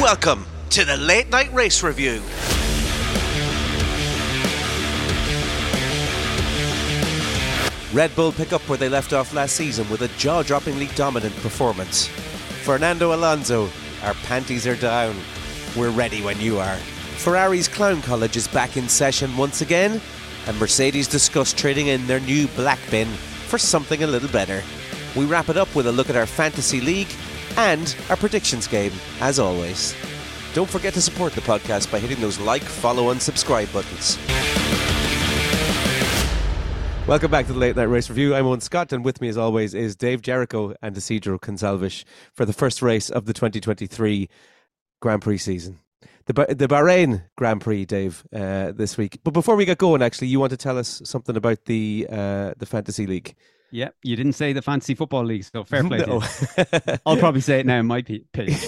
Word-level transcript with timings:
Welcome 0.00 0.46
to 0.70 0.84
the 0.84 0.96
Late 0.96 1.28
Night 1.28 1.52
Race 1.52 1.82
Review. 1.82 2.22
Red 7.92 8.14
Bull 8.14 8.30
pick 8.30 8.52
up 8.52 8.60
where 8.68 8.78
they 8.78 8.88
left 8.88 9.12
off 9.12 9.34
last 9.34 9.56
season 9.56 9.90
with 9.90 10.02
a 10.02 10.08
jaw 10.16 10.44
droppingly 10.44 10.94
dominant 10.94 11.34
performance. 11.38 12.06
Fernando 12.62 13.12
Alonso, 13.12 13.68
our 14.04 14.14
panties 14.14 14.68
are 14.68 14.76
down. 14.76 15.16
We're 15.76 15.90
ready 15.90 16.22
when 16.22 16.40
you 16.40 16.60
are. 16.60 16.76
Ferrari's 17.16 17.66
Clown 17.66 18.00
College 18.00 18.36
is 18.36 18.46
back 18.46 18.76
in 18.76 18.88
session 18.88 19.36
once 19.36 19.62
again, 19.62 20.00
and 20.46 20.60
Mercedes 20.60 21.08
discuss 21.08 21.52
trading 21.52 21.88
in 21.88 22.06
their 22.06 22.20
new 22.20 22.46
black 22.48 22.78
bin 22.88 23.08
for 23.48 23.58
something 23.58 24.04
a 24.04 24.06
little 24.06 24.28
better. 24.28 24.62
We 25.16 25.24
wrap 25.24 25.48
it 25.48 25.56
up 25.56 25.74
with 25.74 25.88
a 25.88 25.92
look 25.92 26.08
at 26.08 26.14
our 26.14 26.26
fantasy 26.26 26.80
league 26.80 27.08
and 27.58 27.96
our 28.08 28.16
predictions 28.16 28.68
game, 28.68 28.92
as 29.20 29.40
always. 29.40 29.94
Don't 30.54 30.70
forget 30.70 30.94
to 30.94 31.02
support 31.02 31.32
the 31.32 31.40
podcast 31.40 31.90
by 31.90 31.98
hitting 31.98 32.20
those 32.20 32.38
like, 32.38 32.62
follow, 32.62 33.10
and 33.10 33.20
subscribe 33.20 33.70
buttons. 33.72 34.16
Welcome 37.08 37.30
back 37.30 37.46
to 37.46 37.52
the 37.52 37.58
Late 37.58 37.74
Night 37.74 37.84
Race 37.84 38.08
Review. 38.08 38.34
I'm 38.34 38.46
Owen 38.46 38.60
Scott, 38.60 38.92
and 38.92 39.04
with 39.04 39.20
me, 39.20 39.28
as 39.28 39.36
always, 39.36 39.74
is 39.74 39.96
Dave 39.96 40.22
Jericho 40.22 40.74
and 40.82 40.96
Isidro 40.96 41.38
Consalvish 41.38 42.04
for 42.32 42.44
the 42.44 42.52
first 42.52 42.80
race 42.80 43.10
of 43.10 43.24
the 43.24 43.32
2023 43.32 44.28
Grand 45.00 45.22
Prix 45.22 45.38
season. 45.38 45.80
The, 46.26 46.34
the 46.50 46.68
Bahrain 46.68 47.24
Grand 47.36 47.60
Prix, 47.60 47.86
Dave, 47.86 48.24
uh, 48.32 48.70
this 48.72 48.96
week. 48.96 49.18
But 49.24 49.32
before 49.32 49.56
we 49.56 49.64
get 49.64 49.78
going, 49.78 50.02
actually, 50.02 50.28
you 50.28 50.38
want 50.38 50.50
to 50.50 50.58
tell 50.58 50.78
us 50.78 51.00
something 51.04 51.36
about 51.36 51.64
the 51.64 52.06
uh, 52.08 52.52
the 52.58 52.66
fantasy 52.66 53.06
league? 53.06 53.34
Yeah, 53.70 53.90
you 54.02 54.16
didn't 54.16 54.32
say 54.32 54.52
the 54.52 54.62
fantasy 54.62 54.94
football 54.94 55.24
league, 55.24 55.44
so 55.44 55.64
fair 55.64 55.84
play. 55.84 55.98
No. 56.06 56.22
I'll 57.04 57.16
probably 57.16 57.40
say 57.40 57.60
it 57.60 57.66
now 57.66 57.80
in 57.80 57.86
my 57.86 58.02
page. 58.02 58.26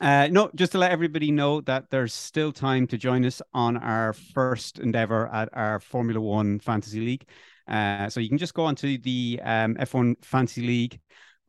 Uh, 0.00 0.28
no, 0.30 0.48
just 0.54 0.70
to 0.70 0.78
let 0.78 0.92
everybody 0.92 1.32
know 1.32 1.60
that 1.62 1.90
there's 1.90 2.14
still 2.14 2.52
time 2.52 2.86
to 2.86 2.96
join 2.96 3.24
us 3.24 3.42
on 3.52 3.76
our 3.76 4.12
first 4.12 4.78
endeavor 4.78 5.26
at 5.26 5.48
our 5.52 5.80
Formula 5.80 6.20
One 6.20 6.60
Fantasy 6.60 7.00
League. 7.00 7.26
Uh, 7.66 8.08
so 8.08 8.20
you 8.20 8.28
can 8.28 8.38
just 8.38 8.54
go 8.54 8.64
onto 8.64 8.96
the 8.98 9.40
um, 9.42 9.74
F1 9.74 10.24
Fantasy 10.24 10.62
League 10.62 11.00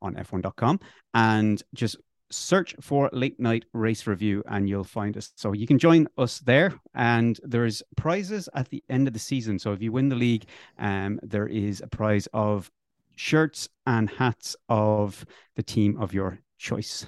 on 0.02 0.16
f1.com 0.16 0.80
and 1.14 1.62
just 1.74 1.98
search 2.32 2.76
for 2.82 3.10
late 3.12 3.40
night 3.40 3.66
race 3.74 4.08
review 4.08 4.44
and 4.48 4.70
you'll 4.70 4.84
find 4.84 5.18
us. 5.18 5.32
So 5.36 5.54
you 5.54 5.68
can 5.68 5.80
join 5.80 6.08
us 6.18 6.40
there 6.40 6.74
and 6.94 7.40
there's 7.44 7.84
prizes 7.96 8.50
at 8.54 8.70
the 8.70 8.84
end 8.90 9.08
of 9.08 9.14
the 9.14 9.20
season. 9.20 9.60
So 9.60 9.74
if 9.74 9.82
you 9.82 9.92
win 9.92 10.10
the 10.10 10.16
league, 10.16 10.46
um, 10.78 11.20
there 11.24 11.48
is 11.48 11.82
a 11.82 11.88
prize 11.88 12.28
of 12.34 12.72
shirts 13.16 13.70
and 13.86 14.10
hats 14.10 14.56
of 14.70 15.26
the 15.56 15.64
team 15.64 16.00
of 16.00 16.14
your 16.14 16.40
choice 16.58 17.06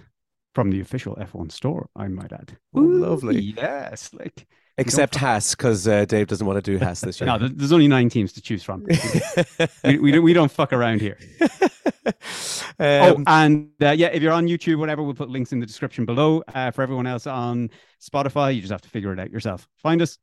from 0.53 0.71
the 0.71 0.81
official 0.81 1.16
F1 1.16 1.52
store, 1.52 1.89
I 1.95 2.07
might 2.07 2.33
add. 2.33 2.57
Oh, 2.73 2.81
lovely. 2.81 3.39
Yes, 3.39 4.13
like 4.13 4.47
except 4.77 5.16
Haas 5.16 5.55
because 5.55 5.88
uh, 5.88 6.05
Dave 6.05 6.27
doesn't 6.27 6.45
want 6.45 6.63
to 6.63 6.71
do 6.71 6.83
Haas 6.83 7.02
this 7.02 7.19
year. 7.21 7.27
no, 7.27 7.47
there's 7.47 7.71
only 7.71 7.88
nine 7.88 8.09
teams 8.09 8.33
to 8.33 8.41
choose 8.41 8.63
from. 8.63 8.85
we, 9.83 9.99
we, 9.99 10.11
don't 10.11 10.23
we 10.23 10.33
don't 10.33 10.52
fuck 10.52 10.73
around 10.73 11.02
here. 11.02 11.17
Oh, 11.41 11.47
um, 12.79 13.16
oh, 13.19 13.23
and 13.27 13.69
uh, 13.81 13.91
yeah, 13.91 14.07
if 14.07 14.22
you're 14.22 14.33
on 14.33 14.47
YouTube, 14.47 14.77
whatever, 14.77 15.03
we'll 15.03 15.13
put 15.13 15.29
links 15.29 15.52
in 15.52 15.59
the 15.59 15.66
description 15.66 16.05
below. 16.05 16.44
Uh, 16.53 16.72
for 16.72 16.81
everyone 16.81 17.07
else 17.07 17.27
on 17.27 17.69
Spotify, 18.02 18.53
you 18.53 18.61
just 18.61 18.72
have 18.72 18.81
to 18.81 18.89
figure 18.89 19.13
it 19.13 19.19
out 19.19 19.31
yourself. 19.31 19.67
Find 19.77 20.02
us. 20.02 20.17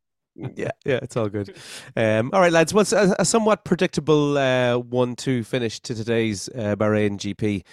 yeah, 0.55 0.71
yeah, 0.85 1.01
it's 1.03 1.17
all 1.17 1.29
good. 1.29 1.57
Um, 1.97 2.31
all 2.33 2.41
right, 2.41 2.53
lads. 2.53 2.73
What's 2.73 2.93
a, 2.93 3.17
a 3.19 3.25
somewhat 3.25 3.65
predictable 3.65 4.39
uh, 4.39 4.79
one-two 4.79 5.43
finish 5.43 5.81
to 5.81 5.97
today's 5.97 6.49
uh, 6.51 6.77
Bahrain 6.77 7.19
GP? 7.19 7.65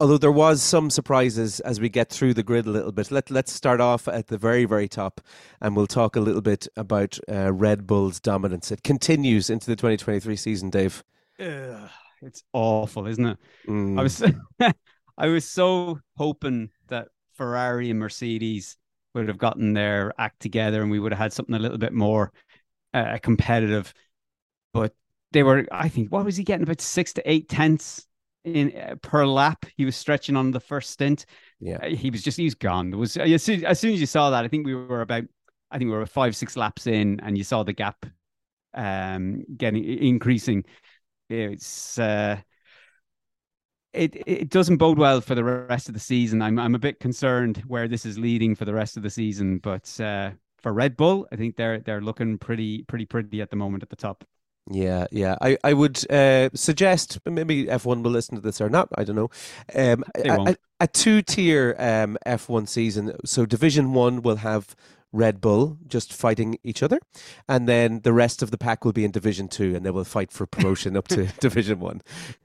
Although 0.00 0.18
there 0.18 0.32
was 0.32 0.62
some 0.62 0.88
surprises 0.90 1.60
as 1.60 1.78
we 1.78 1.88
get 1.88 2.08
through 2.08 2.34
the 2.34 2.42
grid 2.42 2.66
a 2.66 2.70
little 2.70 2.90
bit. 2.90 3.10
Let 3.10 3.30
let's 3.30 3.52
start 3.52 3.80
off 3.80 4.08
at 4.08 4.28
the 4.28 4.38
very 4.38 4.64
very 4.64 4.88
top, 4.88 5.20
and 5.60 5.76
we'll 5.76 5.86
talk 5.86 6.16
a 6.16 6.20
little 6.20 6.40
bit 6.40 6.66
about 6.76 7.18
uh, 7.30 7.52
Red 7.52 7.86
Bull's 7.86 8.18
dominance. 8.18 8.72
It 8.72 8.82
continues 8.82 9.50
into 9.50 9.66
the 9.66 9.76
2023 9.76 10.34
season, 10.36 10.70
Dave. 10.70 11.04
Ugh, 11.38 11.90
it's 12.22 12.42
awful, 12.52 13.06
isn't 13.06 13.26
it? 13.26 13.38
Mm. 13.68 13.98
I 13.98 14.02
was 14.02 14.22
I 15.18 15.26
was 15.26 15.44
so 15.44 16.00
hoping 16.16 16.70
that 16.88 17.08
Ferrari 17.34 17.90
and 17.90 18.00
Mercedes 18.00 18.76
would 19.14 19.28
have 19.28 19.38
gotten 19.38 19.74
their 19.74 20.14
act 20.18 20.40
together, 20.40 20.82
and 20.82 20.90
we 20.90 20.98
would 20.98 21.12
have 21.12 21.18
had 21.18 21.32
something 21.32 21.54
a 21.54 21.58
little 21.58 21.78
bit 21.78 21.92
more 21.92 22.32
uh, 22.94 23.18
competitive. 23.22 23.92
But 24.72 24.94
they 25.32 25.42
were, 25.42 25.66
I 25.70 25.88
think, 25.88 26.10
what 26.10 26.24
was 26.24 26.36
he 26.36 26.44
getting 26.44 26.62
about 26.62 26.80
six 26.80 27.12
to 27.14 27.30
eight 27.30 27.48
tenths 27.48 28.06
in 28.44 28.72
uh, 28.76 28.96
per 29.02 29.26
lap. 29.26 29.66
He 29.76 29.84
was 29.84 29.96
stretching 29.96 30.36
on 30.36 30.50
the 30.50 30.60
first 30.60 30.90
stint. 30.90 31.26
Yeah, 31.60 31.78
uh, 31.82 31.88
he 31.88 32.10
was 32.10 32.22
just 32.22 32.36
he's 32.36 32.54
gone. 32.54 32.90
There 32.90 32.98
was 32.98 33.16
as 33.16 33.42
soon, 33.42 33.64
as 33.64 33.78
soon 33.80 33.94
as 33.94 34.00
you 34.00 34.06
saw 34.06 34.30
that, 34.30 34.44
I 34.44 34.48
think 34.48 34.66
we 34.66 34.74
were 34.74 35.02
about 35.02 35.24
I 35.70 35.78
think 35.78 35.90
we 35.90 35.96
were 35.96 36.06
five 36.06 36.36
six 36.36 36.56
laps 36.56 36.86
in, 36.86 37.20
and 37.20 37.36
you 37.36 37.44
saw 37.44 37.62
the 37.62 37.72
gap 37.72 38.06
um 38.74 39.44
getting 39.56 39.84
increasing. 39.84 40.64
It's 41.28 41.98
uh 41.98 42.40
it 43.92 44.16
it 44.26 44.48
doesn't 44.50 44.76
bode 44.76 44.98
well 44.98 45.20
for 45.20 45.34
the 45.34 45.44
rest 45.44 45.88
of 45.88 45.94
the 45.94 46.00
season. 46.00 46.42
I'm 46.42 46.58
I'm 46.58 46.74
a 46.74 46.78
bit 46.78 47.00
concerned 47.00 47.62
where 47.66 47.88
this 47.88 48.06
is 48.06 48.18
leading 48.18 48.54
for 48.54 48.64
the 48.64 48.74
rest 48.74 48.96
of 48.96 49.02
the 49.02 49.10
season, 49.10 49.58
but 49.58 49.98
uh, 50.00 50.30
for 50.58 50.72
Red 50.72 50.96
Bull, 50.96 51.26
I 51.32 51.36
think 51.36 51.56
they're 51.56 51.80
they're 51.80 52.00
looking 52.00 52.38
pretty 52.38 52.84
pretty 52.84 53.06
pretty 53.06 53.40
at 53.40 53.50
the 53.50 53.56
moment 53.56 53.82
at 53.82 53.90
the 53.90 53.96
top. 53.96 54.24
Yeah, 54.70 55.06
yeah. 55.10 55.36
I, 55.40 55.58
I 55.64 55.72
would 55.72 56.08
uh, 56.10 56.50
suggest 56.54 57.18
maybe 57.26 57.66
F1 57.66 58.02
will 58.02 58.12
listen 58.12 58.36
to 58.36 58.40
this 58.40 58.60
or 58.60 58.70
not. 58.70 58.88
I 58.96 59.02
don't 59.02 59.16
know. 59.16 59.30
Um, 59.74 60.04
a, 60.14 60.56
a, 60.78 60.86
two 60.86 61.22
tier 61.22 61.74
um, 61.78 62.16
F1 62.24 62.68
season. 62.68 63.16
So 63.24 63.46
Division 63.46 63.92
One 63.92 64.22
will 64.22 64.36
have 64.36 64.76
Red 65.12 65.40
Bull 65.40 65.76
just 65.88 66.12
fighting 66.12 66.56
each 66.62 66.84
other, 66.84 67.00
and 67.48 67.68
then 67.68 68.02
the 68.02 68.12
rest 68.12 68.42
of 68.42 68.52
the 68.52 68.58
pack 68.58 68.84
will 68.84 68.92
be 68.92 69.04
in 69.04 69.10
Division 69.10 69.48
Two, 69.48 69.74
and 69.74 69.84
they 69.84 69.90
will 69.90 70.04
fight 70.04 70.30
for 70.30 70.46
promotion 70.46 70.96
up 70.96 71.08
to 71.08 71.26
Division 71.40 71.80
One. 71.80 72.00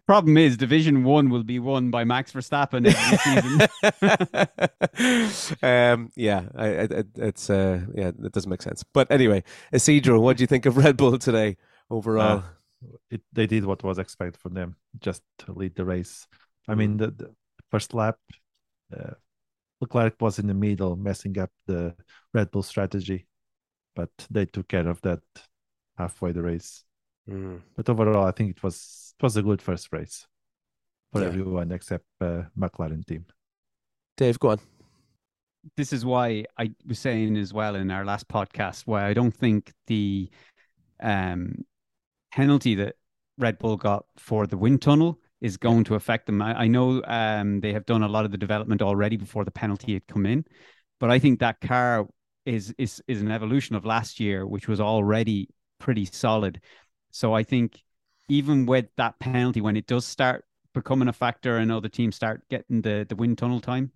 Problem 0.08 0.36
is, 0.36 0.58
Division 0.58 1.04
One 1.04 1.30
will 1.30 1.44
be 1.44 1.60
won 1.60 1.92
by 1.92 2.06
Max 2.06 2.32
Verstappen 2.32 2.88
every 2.88 3.18
season. 5.30 5.58
um, 5.62 6.12
yeah, 6.16 6.46
I, 6.56 6.68
I, 6.68 6.88
it's 7.18 7.52
uh, 7.52 7.82
yeah, 7.94 8.08
it 8.08 8.32
doesn't 8.32 8.50
make 8.50 8.64
sense. 8.64 8.82
But 8.82 9.12
anyway, 9.12 9.44
Isidro, 9.72 10.20
what 10.20 10.38
do 10.38 10.44
you 10.44 10.48
think 10.48 10.66
of 10.66 10.78
Red 10.78 10.98
Bull 10.98 11.20
today? 11.20 11.58
Overall. 11.90 12.40
Uh, 12.40 12.44
it, 13.10 13.22
they 13.34 13.48
did 13.48 13.66
what 13.66 13.84
was 13.84 13.98
expected 13.98 14.40
from 14.40 14.54
them, 14.54 14.76
just 15.00 15.24
to 15.40 15.54
lead 15.54 15.76
the 15.76 15.86
race. 15.86 16.28
I 16.68 16.76
mean, 16.76 16.96
mm. 16.96 17.00
the, 17.00 17.12
the 17.12 17.36
first 17.72 17.94
lap, 17.94 18.18
uh, 18.96 19.12
Leclerc 19.82 20.16
was 20.20 20.40
in 20.40 20.48
the 20.48 20.54
middle, 20.54 20.96
messing 20.96 21.38
up 21.40 21.52
the 21.68 21.96
Red 22.34 22.52
Bull 22.52 22.64
strategy, 22.64 23.28
but 23.96 24.10
they 24.30 24.46
took 24.46 24.68
care 24.68 24.88
of 24.88 25.02
that 25.02 25.22
halfway 25.98 26.32
the 26.32 26.42
race. 26.42 26.84
Mm. 27.30 27.62
But 27.76 27.90
overall, 27.90 28.26
I 28.26 28.32
think 28.32 28.52
it 28.52 28.64
was 28.64 29.14
it 29.18 29.24
was 29.24 29.38
a 29.38 29.44
good 29.44 29.62
first 29.62 29.92
race 29.92 30.28
for 31.12 31.22
yeah. 31.22 31.28
everyone 31.28 31.72
except 31.72 32.06
uh, 32.22 32.44
McLaren 32.58 33.06
team. 33.06 33.26
Dave, 34.18 34.40
go 34.40 34.50
on. 34.50 34.60
This 35.76 35.92
is 35.92 36.06
why 36.06 36.46
I 36.58 36.72
was 36.88 37.00
saying 37.00 37.38
as 37.38 37.52
well 37.52 37.76
in 37.76 37.90
our 37.90 38.06
last 38.06 38.28
podcast 38.28 38.84
why 38.86 39.08
I 39.08 39.14
don't 39.14 39.34
think 39.34 39.74
the 39.88 40.30
um, 41.00 41.66
penalty 42.36 42.76
that 42.76 42.96
Red 43.38 43.58
Bull 43.60 43.78
got 43.78 44.06
for 44.18 44.46
the 44.46 44.58
wind 44.58 44.82
tunnel 44.82 45.20
is 45.40 45.56
going 45.58 45.86
to 45.86 45.96
affect 45.96 46.26
them. 46.26 46.42
I, 46.42 46.64
I 46.64 46.68
know 46.68 47.02
um, 47.06 47.62
they 47.62 47.72
have 47.72 47.86
done 47.86 48.04
a 48.04 48.10
lot 48.10 48.26
of 48.26 48.32
the 48.32 48.38
development 48.38 48.82
already 48.82 49.16
before 49.16 49.46
the 49.46 49.52
penalty 49.52 49.94
had 49.94 50.06
come 50.08 50.26
in, 50.26 50.44
but 51.00 51.10
I 51.10 51.18
think 51.18 51.40
that 51.40 51.62
car 51.62 52.06
is 52.46 52.74
is 52.78 53.02
is 53.08 53.22
an 53.22 53.32
evolution 53.32 53.76
of 53.76 53.86
last 53.86 54.20
year, 54.20 54.46
which 54.46 54.68
was 54.68 54.82
already 54.82 55.50
pretty 55.80 56.06
solid. 56.06 56.62
So 57.12 57.34
I 57.34 57.44
think 57.44 57.82
even 58.28 58.66
with 58.66 58.88
that 58.98 59.18
penalty, 59.20 59.62
when 59.62 59.78
it 59.78 59.88
does 59.88 60.06
start 60.06 60.44
becoming 60.74 61.08
a 61.08 61.14
factor 61.14 61.58
and 61.58 61.72
other 61.72 61.90
teams 61.90 62.16
start 62.16 62.44
getting 62.50 62.82
the 62.82 63.06
the 63.08 63.16
wind 63.16 63.38
tunnel 63.38 63.62
time, 63.62 63.92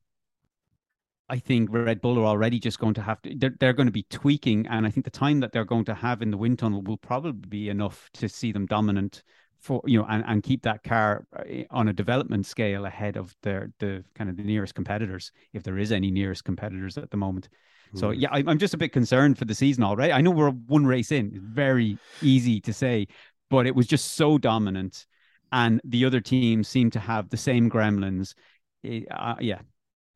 I 1.29 1.37
think 1.37 1.69
Red 1.71 2.01
Bull 2.01 2.17
are 2.19 2.25
already 2.25 2.59
just 2.59 2.79
going 2.79 2.95
to 2.95 3.01
have 3.01 3.21
to, 3.21 3.33
they're, 3.35 3.55
they're 3.59 3.73
going 3.73 3.87
to 3.87 3.91
be 3.91 4.05
tweaking. 4.09 4.65
And 4.67 4.85
I 4.85 4.89
think 4.89 5.03
the 5.03 5.11
time 5.11 5.39
that 5.41 5.51
they're 5.51 5.65
going 5.65 5.85
to 5.85 5.93
have 5.93 6.21
in 6.21 6.31
the 6.31 6.37
wind 6.37 6.59
tunnel 6.59 6.81
will 6.81 6.97
probably 6.97 7.47
be 7.47 7.69
enough 7.69 8.09
to 8.13 8.27
see 8.27 8.51
them 8.51 8.65
dominant 8.65 9.23
for, 9.59 9.81
you 9.85 9.99
know, 9.99 10.05
and, 10.09 10.23
and 10.27 10.43
keep 10.43 10.63
that 10.63 10.83
car 10.83 11.27
uh, 11.37 11.63
on 11.69 11.89
a 11.89 11.93
development 11.93 12.45
scale 12.45 12.85
ahead 12.85 13.17
of 13.17 13.35
their, 13.43 13.71
the 13.79 14.03
kind 14.15 14.29
of 14.29 14.37
the 14.37 14.43
nearest 14.43 14.73
competitors, 14.73 15.31
if 15.53 15.63
there 15.63 15.77
is 15.77 15.91
any 15.91 16.09
nearest 16.09 16.43
competitors 16.43 16.97
at 16.97 17.11
the 17.11 17.17
moment. 17.17 17.49
So 17.95 18.11
hmm. 18.11 18.19
yeah, 18.19 18.29
I'm 18.31 18.59
just 18.59 18.73
a 18.73 18.77
bit 18.77 18.91
concerned 18.91 19.37
for 19.37 19.45
the 19.45 19.55
season 19.55 19.83
already. 19.83 20.13
I 20.13 20.21
know 20.21 20.31
we're 20.31 20.51
one 20.51 20.85
race 20.85 21.11
in; 21.11 21.27
it's 21.27 21.37
very 21.37 21.97
easy 22.21 22.61
to 22.61 22.73
say, 22.73 23.07
but 23.49 23.65
it 23.65 23.75
was 23.75 23.87
just 23.87 24.13
so 24.13 24.37
dominant, 24.37 25.07
and 25.51 25.81
the 25.83 26.05
other 26.05 26.21
teams 26.21 26.67
seem 26.67 26.91
to 26.91 26.99
have 26.99 27.29
the 27.29 27.37
same 27.37 27.69
gremlins. 27.69 28.35
It, 28.83 29.07
uh, 29.11 29.35
yeah, 29.39 29.61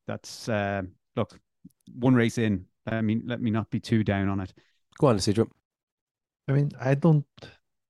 that's 0.07 0.47
uh, 0.47 0.83
look, 1.15 1.39
one 1.93 2.15
race 2.15 2.37
in. 2.37 2.65
I 2.85 3.01
mean, 3.01 3.23
let 3.25 3.41
me 3.41 3.51
not 3.51 3.69
be 3.69 3.79
too 3.79 4.03
down 4.03 4.27
on 4.29 4.39
it. 4.39 4.53
Go 4.99 5.07
on, 5.07 5.15
Isidro. 5.15 5.49
I 6.47 6.51
mean, 6.51 6.71
I 6.79 6.95
don't, 6.95 7.25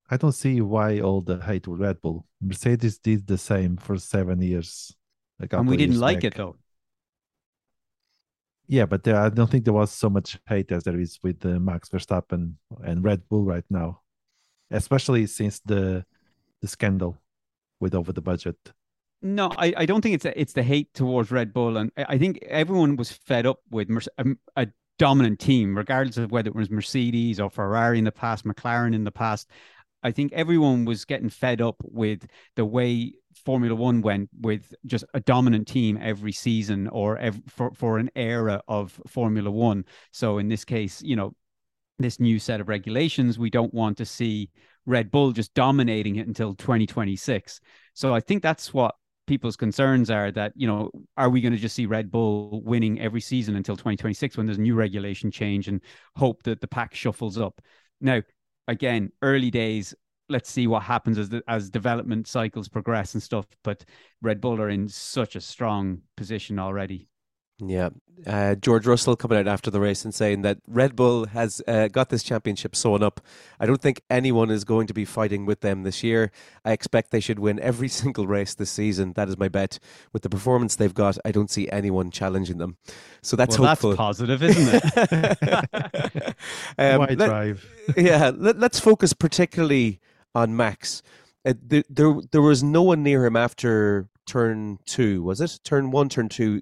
I 0.09 0.17
don't 0.17 0.33
see 0.33 0.61
why 0.61 0.99
all 0.99 1.21
the 1.21 1.39
hate 1.39 1.67
with 1.67 1.79
Red 1.79 2.01
Bull. 2.01 2.25
Mercedes 2.41 2.99
did 2.99 3.25
the 3.25 3.37
same 3.37 3.77
for 3.77 3.97
seven 3.97 4.41
years. 4.41 4.95
and 5.39 5.67
we 5.67 5.77
didn't 5.77 5.99
like 5.99 6.17
back. 6.17 6.25
it 6.25 6.35
though. 6.35 6.55
Yeah, 8.67 8.85
but 8.85 9.03
there, 9.03 9.17
I 9.17 9.29
don't 9.29 9.49
think 9.49 9.65
there 9.65 9.73
was 9.73 9.91
so 9.91 10.09
much 10.09 10.39
hate 10.47 10.71
as 10.71 10.83
there 10.83 10.99
is 10.99 11.19
with 11.21 11.45
uh, 11.45 11.59
Max 11.59 11.89
Verstappen 11.89 12.53
and 12.83 13.03
Red 13.03 13.27
Bull 13.27 13.43
right 13.43 13.65
now, 13.69 14.01
especially 14.71 15.25
since 15.27 15.59
the 15.59 16.05
the 16.61 16.67
scandal 16.67 17.21
with 17.81 17.93
over 17.93 18.13
the 18.13 18.21
budget. 18.21 18.55
No, 19.25 19.51
I, 19.57 19.73
I 19.77 19.85
don't 19.85 20.01
think 20.01 20.15
it's 20.15 20.25
a, 20.25 20.39
it's 20.39 20.51
the 20.51 20.63
hate 20.63 20.93
towards 20.93 21.31
Red 21.31 21.53
Bull, 21.53 21.77
and 21.77 21.91
I 21.95 22.17
think 22.17 22.39
everyone 22.43 22.97
was 22.97 23.09
fed 23.09 23.45
up 23.45 23.59
with 23.71 23.89
a, 23.89 24.09
um, 24.17 24.37
a 24.57 24.67
dominant 24.99 25.39
team, 25.39 25.77
regardless 25.77 26.17
of 26.17 26.31
whether 26.31 26.49
it 26.49 26.55
was 26.55 26.69
Mercedes 26.69 27.39
or 27.39 27.49
Ferrari 27.49 27.97
in 27.99 28.03
the 28.03 28.11
past, 28.11 28.43
McLaren 28.43 28.93
in 28.93 29.05
the 29.05 29.11
past. 29.11 29.49
I 30.03 30.11
think 30.11 30.33
everyone 30.33 30.83
was 30.83 31.05
getting 31.05 31.29
fed 31.29 31.61
up 31.61 31.77
with 31.83 32.27
the 32.57 32.65
way 32.65 33.13
Formula 33.45 33.73
One 33.73 34.01
went 34.01 34.29
with 34.41 34.75
just 34.85 35.05
a 35.13 35.21
dominant 35.21 35.69
team 35.69 35.97
every 36.01 36.33
season 36.33 36.89
or 36.89 37.17
for, 37.47 37.71
for 37.71 37.99
an 37.99 38.11
era 38.17 38.61
of 38.67 38.99
Formula 39.07 39.49
One. 39.49 39.85
So 40.11 40.37
in 40.37 40.49
this 40.49 40.65
case, 40.65 41.01
you 41.01 41.15
know, 41.15 41.33
this 41.97 42.19
new 42.19 42.39
set 42.39 42.59
of 42.59 42.67
regulations, 42.67 43.39
we 43.39 43.49
don't 43.49 43.73
want 43.73 43.97
to 43.99 44.05
see 44.05 44.49
Red 44.85 45.11
Bull 45.11 45.31
just 45.31 45.53
dominating 45.53 46.17
it 46.17 46.27
until 46.27 46.53
2026. 46.55 47.61
So 47.93 48.13
I 48.13 48.19
think 48.19 48.43
that's 48.43 48.73
what 48.73 48.95
people's 49.25 49.55
concerns 49.55 50.09
are 50.09 50.31
that 50.31 50.51
you 50.55 50.67
know 50.67 50.91
are 51.17 51.29
we 51.29 51.41
going 51.41 51.53
to 51.53 51.59
just 51.59 51.75
see 51.75 51.85
red 51.85 52.11
bull 52.11 52.61
winning 52.63 52.99
every 52.99 53.21
season 53.21 53.55
until 53.55 53.75
2026 53.75 54.37
when 54.37 54.45
there's 54.45 54.59
new 54.59 54.75
regulation 54.75 55.31
change 55.31 55.67
and 55.67 55.81
hope 56.15 56.43
that 56.43 56.61
the 56.61 56.67
pack 56.67 56.93
shuffles 56.93 57.37
up? 57.37 57.61
Now 58.01 58.21
again 58.67 59.11
early 59.21 59.51
days 59.51 59.93
let's 60.29 60.49
see 60.49 60.67
what 60.67 60.83
happens 60.83 61.17
as 61.17 61.29
the, 61.29 61.43
as 61.47 61.69
development 61.69 62.27
cycles 62.27 62.69
progress 62.69 63.13
and 63.13 63.21
stuff 63.21 63.45
but 63.63 63.83
red 64.21 64.39
bull 64.39 64.61
are 64.61 64.69
in 64.69 64.87
such 64.87 65.35
a 65.35 65.41
strong 65.41 65.99
position 66.15 66.59
already 66.59 67.09
yeah. 67.69 67.89
Uh, 68.25 68.56
George 68.56 68.88
Russell 68.88 69.15
coming 69.15 69.38
out 69.38 69.48
after 69.48 69.69
the 69.69 69.80
race 69.80 70.06
and 70.06 70.13
saying 70.13 70.44
that 70.44 70.60
Red 70.68 70.95
Bull 70.95 71.25
has 71.27 71.62
uh, 71.68 71.88
got 71.89 72.10
this 72.10 72.24
championship 72.24 72.75
sewn 72.75 73.04
up. 73.04 73.19
I 73.60 73.65
don't 73.65 73.81
think 73.81 74.01
anyone 74.10 74.50
is 74.50 74.63
going 74.63 74.88
to 74.88 74.94
be 74.94 75.06
fighting 75.06 75.45
with 75.45 75.62
them 75.62 75.83
this 75.83 76.04
year. 76.04 76.31
I 76.63 76.71
expect 76.71 77.12
they 77.12 77.19
should 77.19 77.39
win 77.39 77.60
every 77.60 77.88
single 77.89 78.27
race 78.27 78.56
this 78.56 78.71
season. 78.71 79.13
That 79.13 79.30
is 79.30 79.38
my 79.38 79.50
bet. 79.50 79.80
With 80.13 80.21
the 80.21 80.30
performance 80.30 80.75
they've 80.75 80.94
got, 80.94 81.18
I 81.25 81.31
don't 81.31 81.50
see 81.50 81.69
anyone 81.69 82.12
challenging 82.12 82.57
them. 82.57 82.77
So 83.21 83.36
that's 83.36 83.60
well, 83.60 83.69
hopeful. 83.69 83.89
That's 83.92 83.98
positive, 83.98 84.44
isn't 84.44 84.81
it? 84.95 85.38
um, 86.77 87.00
Why 87.00 87.15
let, 87.18 87.18
drive? 87.18 87.69
yeah. 87.98 88.31
Let, 88.33 88.63
us 88.63 88.80
focus 88.80 89.13
particularly 89.13 90.00
on 90.33 90.56
Max. 90.56 91.01
Uh, 91.45 91.54
there, 91.62 91.83
there, 91.89 92.15
there 92.31 92.42
was 92.42 92.63
no 92.63 92.83
one 92.83 93.04
near 93.04 93.25
him 93.25 93.36
after 93.36 94.07
turn 94.25 94.80
two, 94.86 95.24
was 95.24 95.42
it? 95.42 95.60
Turn 95.63 95.92
one, 95.92 96.07
turn 96.07 96.30
two 96.30 96.62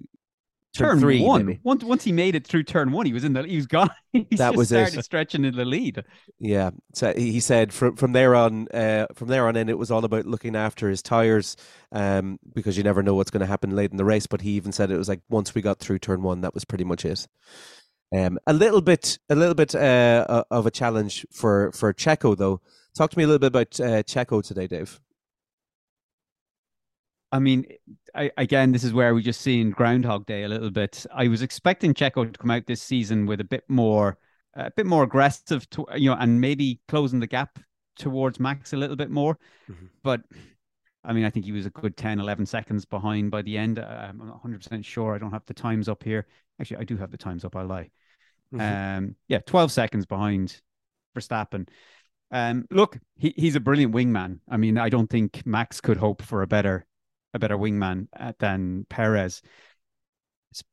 turn, 0.72 1.00
three, 1.00 1.22
one. 1.22 1.46
Maybe. 1.46 1.60
Once 1.62 1.84
once 1.84 2.04
he 2.04 2.12
made 2.12 2.34
it 2.34 2.46
through 2.46 2.64
turn 2.64 2.92
one, 2.92 3.06
he 3.06 3.12
was 3.12 3.24
in 3.24 3.32
the 3.32 3.42
he 3.44 3.56
was 3.56 3.66
gone. 3.66 3.90
he 4.12 4.26
that 4.36 4.56
was 4.56 4.68
started 4.68 4.98
it. 4.98 5.04
stretching 5.04 5.44
in 5.44 5.54
the 5.54 5.64
lead. 5.64 6.04
Yeah, 6.38 6.70
so 6.94 7.12
he 7.14 7.40
said 7.40 7.72
from 7.72 7.96
from 7.96 8.12
there 8.12 8.34
on, 8.34 8.68
uh, 8.68 9.06
from 9.14 9.28
there 9.28 9.46
on 9.46 9.56
in, 9.56 9.68
it 9.68 9.78
was 9.78 9.90
all 9.90 10.04
about 10.04 10.26
looking 10.26 10.56
after 10.56 10.88
his 10.88 11.02
tires, 11.02 11.56
um, 11.92 12.38
because 12.54 12.76
you 12.76 12.82
never 12.84 13.02
know 13.02 13.14
what's 13.14 13.30
going 13.30 13.40
to 13.40 13.46
happen 13.46 13.76
late 13.76 13.90
in 13.90 13.96
the 13.96 14.04
race. 14.04 14.26
But 14.26 14.40
he 14.40 14.50
even 14.52 14.72
said 14.72 14.90
it 14.90 14.98
was 14.98 15.08
like 15.08 15.20
once 15.28 15.54
we 15.54 15.62
got 15.62 15.78
through 15.78 15.98
turn 15.98 16.22
one, 16.22 16.40
that 16.42 16.54
was 16.54 16.64
pretty 16.64 16.84
much 16.84 17.04
it. 17.04 17.26
Um, 18.14 18.38
a 18.46 18.52
little 18.52 18.82
bit, 18.82 19.18
a 19.30 19.34
little 19.34 19.54
bit 19.54 19.74
uh, 19.74 20.44
of 20.50 20.66
a 20.66 20.70
challenge 20.70 21.26
for 21.30 21.72
for 21.72 21.92
Checo 21.94 22.36
though. 22.36 22.60
Talk 22.94 23.10
to 23.10 23.18
me 23.18 23.24
a 23.24 23.26
little 23.26 23.38
bit 23.38 23.46
about 23.46 23.80
uh, 23.80 24.02
Checo 24.02 24.42
today, 24.42 24.66
Dave. 24.66 25.00
I 27.32 27.38
mean, 27.38 27.64
I, 28.14 28.30
again, 28.36 28.72
this 28.72 28.84
is 28.84 28.92
where 28.92 29.14
we 29.14 29.22
just 29.22 29.40
seen 29.40 29.70
Groundhog 29.70 30.26
Day 30.26 30.44
a 30.44 30.48
little 30.48 30.70
bit. 30.70 31.06
I 31.12 31.28
was 31.28 31.40
expecting 31.40 31.94
Checo 31.94 32.30
to 32.30 32.38
come 32.38 32.50
out 32.50 32.66
this 32.66 32.82
season 32.82 33.24
with 33.24 33.40
a 33.40 33.44
bit 33.44 33.64
more, 33.68 34.18
a 34.54 34.70
bit 34.70 34.84
more 34.84 35.02
aggressive, 35.02 35.68
to, 35.70 35.86
you 35.96 36.10
know, 36.10 36.16
and 36.20 36.40
maybe 36.40 36.80
closing 36.88 37.20
the 37.20 37.26
gap 37.26 37.58
towards 37.96 38.38
Max 38.38 38.74
a 38.74 38.76
little 38.76 38.96
bit 38.96 39.10
more. 39.10 39.38
Mm-hmm. 39.70 39.86
But 40.02 40.20
I 41.04 41.14
mean, 41.14 41.24
I 41.24 41.30
think 41.30 41.46
he 41.46 41.52
was 41.52 41.64
a 41.64 41.70
good 41.70 41.96
10, 41.96 42.20
11 42.20 42.44
seconds 42.44 42.84
behind 42.84 43.30
by 43.30 43.40
the 43.40 43.56
end. 43.56 43.78
I'm 43.78 44.18
not 44.18 44.42
100% 44.44 44.84
sure. 44.84 45.14
I 45.14 45.18
don't 45.18 45.32
have 45.32 45.46
the 45.46 45.54
times 45.54 45.88
up 45.88 46.04
here. 46.04 46.26
Actually, 46.60 46.78
I 46.78 46.84
do 46.84 46.98
have 46.98 47.10
the 47.10 47.16
times 47.16 47.46
up. 47.46 47.56
I 47.56 47.62
lie. 47.62 47.90
Mm-hmm. 48.54 48.98
Um, 48.98 49.16
yeah, 49.28 49.38
12 49.46 49.72
seconds 49.72 50.04
behind 50.04 50.60
Verstappen. 51.16 51.66
Um, 52.30 52.66
look, 52.70 52.98
he, 53.16 53.32
he's 53.36 53.56
a 53.56 53.60
brilliant 53.60 53.94
wingman. 53.94 54.40
I 54.48 54.58
mean, 54.58 54.76
I 54.76 54.90
don't 54.90 55.08
think 55.08 55.44
Max 55.46 55.80
could 55.80 55.96
hope 55.96 56.22
for 56.22 56.42
a 56.42 56.46
better 56.46 56.86
a 57.34 57.38
better 57.38 57.56
wingman 57.56 58.08
uh, 58.18 58.32
than 58.38 58.86
Perez. 58.88 59.42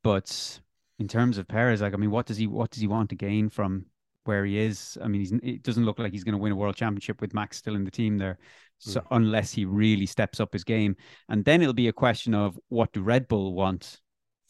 But 0.02 0.60
in 0.98 1.08
terms 1.08 1.38
of 1.38 1.48
Perez, 1.48 1.80
like 1.80 1.94
I 1.94 1.96
mean, 1.96 2.10
what 2.10 2.26
does 2.26 2.36
he 2.36 2.46
what 2.46 2.70
does 2.70 2.80
he 2.80 2.86
want 2.86 3.10
to 3.10 3.16
gain 3.16 3.48
from 3.48 3.86
where 4.24 4.44
he 4.44 4.58
is? 4.58 4.98
I 5.02 5.08
mean, 5.08 5.40
it 5.42 5.62
doesn't 5.62 5.84
look 5.84 5.98
like 5.98 6.12
he's 6.12 6.24
going 6.24 6.34
to 6.34 6.38
win 6.38 6.52
a 6.52 6.56
world 6.56 6.76
championship 6.76 7.20
with 7.20 7.34
Max 7.34 7.56
still 7.56 7.74
in 7.74 7.84
the 7.84 7.90
team 7.90 8.18
there. 8.18 8.38
So 8.78 9.00
mm. 9.00 9.06
unless 9.10 9.52
he 9.52 9.64
really 9.64 10.06
steps 10.06 10.40
up 10.40 10.52
his 10.52 10.64
game, 10.64 10.96
and 11.28 11.44
then 11.44 11.62
it'll 11.62 11.74
be 11.74 11.88
a 11.88 11.92
question 11.92 12.34
of 12.34 12.58
what 12.68 12.92
do 12.92 13.02
Red 13.02 13.28
Bull 13.28 13.54
want 13.54 14.00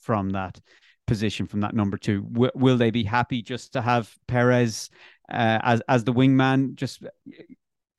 from 0.01 0.31
that 0.31 0.61
position, 1.07 1.47
from 1.47 1.61
that 1.61 1.75
number 1.75 1.97
two? 1.97 2.23
W- 2.33 2.53
will 2.55 2.77
they 2.77 2.91
be 2.91 3.05
happy 3.05 3.43
just 3.43 3.73
to 3.73 3.83
have 3.83 4.13
Perez 4.27 4.91
uh, 5.31 5.59
as 5.63 5.83
as 5.89 6.05
the 6.05 6.13
wingman, 6.13 6.75
just 6.75 7.03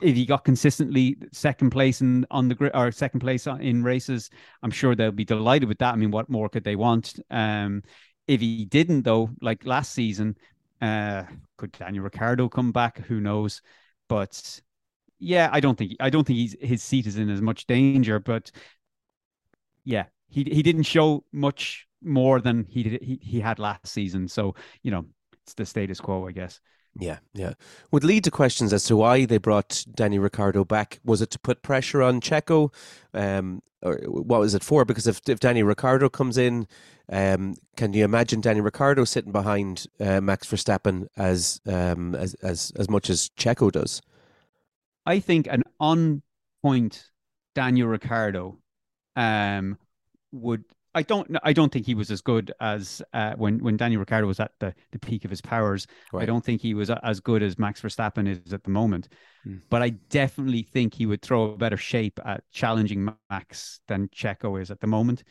if 0.01 0.15
he 0.15 0.25
got 0.25 0.43
consistently 0.43 1.17
second 1.31 1.69
place 1.69 2.01
in 2.01 2.25
on 2.31 2.47
the 2.47 2.55
grid 2.55 2.71
or 2.73 2.91
second 2.91 3.19
place 3.19 3.47
in 3.47 3.83
races, 3.83 4.29
I'm 4.63 4.71
sure 4.71 4.95
they'll 4.95 5.11
be 5.11 5.25
delighted 5.25 5.69
with 5.69 5.79
that. 5.79 5.93
I 5.93 5.97
mean, 5.97 6.11
what 6.11 6.29
more 6.29 6.49
could 6.49 6.63
they 6.63 6.75
want? 6.75 7.19
Um, 7.29 7.83
if 8.27 8.41
he 8.41 8.65
didn't, 8.65 9.03
though, 9.03 9.29
like 9.41 9.65
last 9.65 9.93
season, 9.93 10.37
uh, 10.81 11.23
could 11.57 11.71
Daniel 11.73 12.03
Ricciardo 12.03 12.49
come 12.49 12.71
back? 12.71 12.99
Who 13.05 13.19
knows? 13.19 13.61
But 14.07 14.61
yeah, 15.19 15.49
I 15.51 15.59
don't 15.59 15.77
think 15.77 15.93
I 15.99 16.09
don't 16.09 16.25
think 16.25 16.37
he's 16.37 16.55
his 16.59 16.83
seat 16.83 17.07
is 17.07 17.17
in 17.17 17.29
as 17.29 17.41
much 17.41 17.67
danger. 17.67 18.19
But 18.19 18.51
yeah, 19.83 20.05
he 20.29 20.43
he 20.43 20.63
didn't 20.63 20.83
show 20.83 21.23
much 21.31 21.87
more 22.03 22.41
than 22.41 22.65
he 22.65 22.83
did 22.83 23.01
he, 23.03 23.19
he 23.21 23.39
had 23.39 23.59
last 23.59 23.87
season. 23.87 24.27
So 24.27 24.55
you 24.81 24.91
know, 24.91 25.05
it's 25.43 25.53
the 25.53 25.65
status 25.65 25.99
quo, 25.99 26.27
I 26.27 26.31
guess. 26.31 26.59
Yeah, 26.99 27.19
yeah. 27.33 27.53
Would 27.91 28.03
lead 28.03 28.23
to 28.25 28.31
questions 28.31 28.73
as 28.73 28.83
to 28.85 28.97
why 28.97 29.25
they 29.25 29.37
brought 29.37 29.85
Danny 29.93 30.19
Ricciardo 30.19 30.65
back. 30.65 30.99
Was 31.03 31.21
it 31.21 31.31
to 31.31 31.39
put 31.39 31.61
pressure 31.61 32.01
on 32.01 32.19
Checo? 32.19 32.73
Um, 33.13 33.61
or 33.81 33.99
what 34.05 34.41
was 34.41 34.53
it 34.53 34.63
for? 34.63 34.85
Because 34.85 35.07
if, 35.07 35.21
if 35.27 35.39
Danny 35.39 35.63
Ricciardo 35.63 36.09
comes 36.09 36.37
in, 36.37 36.67
um, 37.09 37.55
can 37.77 37.93
you 37.93 38.03
imagine 38.03 38.41
Danny 38.41 38.61
Ricciardo 38.61 39.05
sitting 39.05 39.31
behind 39.31 39.87
uh, 39.99 40.21
Max 40.21 40.47
Verstappen 40.47 41.07
as, 41.17 41.61
um, 41.65 42.13
as 42.15 42.35
as 42.35 42.71
as 42.77 42.89
much 42.89 43.09
as 43.09 43.29
Checo 43.37 43.71
does? 43.71 44.01
I 45.05 45.19
think 45.19 45.47
an 45.47 45.63
on 45.79 46.21
point 46.61 47.05
Daniel 47.55 47.87
Ricciardo 47.87 48.59
um, 49.15 49.77
would 50.31 50.63
I 50.93 51.03
don't 51.03 51.37
I 51.43 51.53
don't 51.53 51.71
think 51.71 51.85
he 51.85 51.95
was 51.95 52.11
as 52.11 52.21
good 52.21 52.51
as 52.59 53.01
uh, 53.13 53.33
when 53.37 53.59
when 53.59 53.77
Daniel 53.77 53.99
Ricciardo 53.99 54.27
was 54.27 54.39
at 54.39 54.51
the, 54.59 54.73
the 54.91 54.99
peak 54.99 55.23
of 55.23 55.31
his 55.31 55.41
powers. 55.41 55.87
Right. 56.11 56.23
I 56.23 56.25
don't 56.25 56.43
think 56.43 56.61
he 56.61 56.73
was 56.73 56.89
as 56.89 57.19
good 57.19 57.41
as 57.41 57.57
Max 57.57 57.81
Verstappen 57.81 58.27
is 58.27 58.53
at 58.53 58.63
the 58.63 58.69
moment. 58.69 59.07
Mm. 59.47 59.61
But 59.69 59.81
I 59.81 59.89
definitely 59.89 60.63
think 60.63 60.93
he 60.93 61.05
would 61.05 61.21
throw 61.21 61.51
a 61.51 61.57
better 61.57 61.77
shape 61.77 62.19
at 62.25 62.43
challenging 62.51 63.09
Max 63.29 63.79
than 63.87 64.09
Checo 64.09 64.61
is 64.61 64.69
at 64.69 64.81
the 64.81 64.87
moment. 64.87 65.23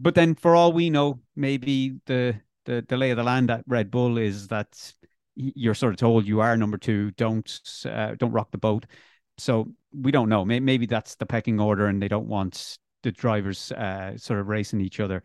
But 0.00 0.14
then, 0.14 0.34
for 0.36 0.54
all 0.54 0.72
we 0.72 0.90
know, 0.90 1.20
maybe 1.34 2.00
the 2.06 2.40
the, 2.64 2.84
the 2.86 2.96
lay 2.96 3.10
of 3.10 3.16
the 3.16 3.24
land 3.24 3.50
at 3.50 3.64
Red 3.66 3.90
Bull 3.90 4.18
is 4.18 4.48
that 4.48 4.92
you're 5.34 5.74
sort 5.74 5.92
of 5.92 5.98
told 5.98 6.26
you 6.26 6.40
are 6.40 6.56
number 6.56 6.78
two. 6.78 7.10
Don't 7.12 7.60
uh, 7.84 8.14
don't 8.16 8.32
rock 8.32 8.50
the 8.52 8.58
boat. 8.58 8.86
So 9.38 9.68
we 9.92 10.12
don't 10.12 10.28
know. 10.28 10.44
Maybe 10.44 10.86
that's 10.86 11.14
the 11.14 11.26
pecking 11.26 11.60
order, 11.60 11.86
and 11.86 12.02
they 12.02 12.08
don't 12.08 12.26
want 12.26 12.78
the 13.02 13.12
drivers 13.12 13.72
uh, 13.72 14.16
sort 14.16 14.40
of 14.40 14.48
racing 14.48 14.80
each 14.80 15.00
other. 15.00 15.22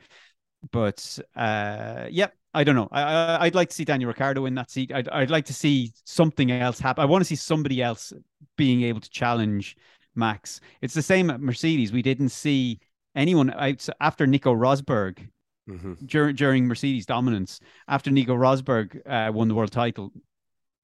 But 0.72 1.20
uh, 1.36 2.08
yeah, 2.10 2.28
I 2.54 2.64
don't 2.64 2.76
know. 2.76 2.88
I, 2.92 3.46
would 3.46 3.56
like 3.56 3.70
to 3.70 3.76
see 3.76 3.86
Daniel 3.86 4.10
Ricciardo 4.10 4.46
in 4.46 4.56
that 4.56 4.70
seat. 4.70 4.92
I'd, 4.94 5.10
I'd 5.10 5.32
like 5.32 5.46
to 5.46 5.54
see 5.54 5.92
something 6.06 6.52
else 6.52 6.80
happen. 6.80 7.02
I 7.02 7.06
want 7.06 7.22
to 7.22 7.26
see 7.26 7.36
somebody 7.36 7.82
else 7.82 8.14
being 8.58 8.84
able 8.84 9.02
to 9.02 9.10
challenge 9.10 9.76
Max. 10.16 10.62
It's 10.82 10.94
the 10.94 11.02
same 11.02 11.30
at 11.30 11.42
Mercedes. 11.42 11.92
We 11.92 12.04
didn't 12.04 12.30
see 12.30 12.80
anyone 13.16 13.52
out 13.52 13.88
after 14.00 14.28
Nico 14.28 14.54
Rosberg 14.54 15.28
mm-hmm. 15.70 15.94
during 16.06 16.36
during 16.36 16.68
Mercedes 16.68 17.06
dominance. 17.06 17.60
After 17.88 18.12
Nico 18.12 18.36
Rosberg 18.36 19.02
uh, 19.08 19.32
won 19.32 19.48
the 19.48 19.56
world 19.56 19.72
title, 19.72 20.12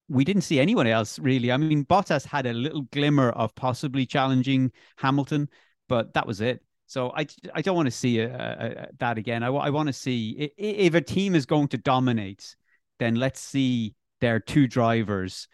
we 0.08 0.24
didn't 0.24 0.42
see 0.42 0.58
anyone 0.58 0.86
else 0.86 1.18
really. 1.18 1.52
I 1.52 1.56
mean, 1.56 1.84
Bottas 1.84 2.26
had 2.26 2.46
a 2.46 2.52
little 2.52 2.82
glimmer 2.92 3.30
of 3.30 3.54
possibly 3.54 4.06
challenging 4.06 4.72
Hamilton, 4.96 5.48
but 5.88 6.14
that 6.14 6.26
was 6.26 6.40
it. 6.40 6.62
So 6.90 7.12
I, 7.16 7.24
I 7.54 7.62
don't 7.62 7.76
want 7.76 7.86
to 7.86 7.92
see 7.92 8.18
a, 8.18 8.26
a, 8.26 8.82
a, 8.82 8.86
that 8.98 9.16
again. 9.16 9.44
I, 9.44 9.46
I 9.46 9.70
want 9.70 9.86
to 9.86 9.92
see 9.92 10.50
if 10.58 10.94
a 10.94 11.00
team 11.00 11.36
is 11.36 11.46
going 11.46 11.68
to 11.68 11.78
dominate, 11.78 12.56
then 12.98 13.14
let's 13.14 13.38
see 13.38 13.94
their 14.20 14.40
two 14.40 14.66
drivers 14.66 15.46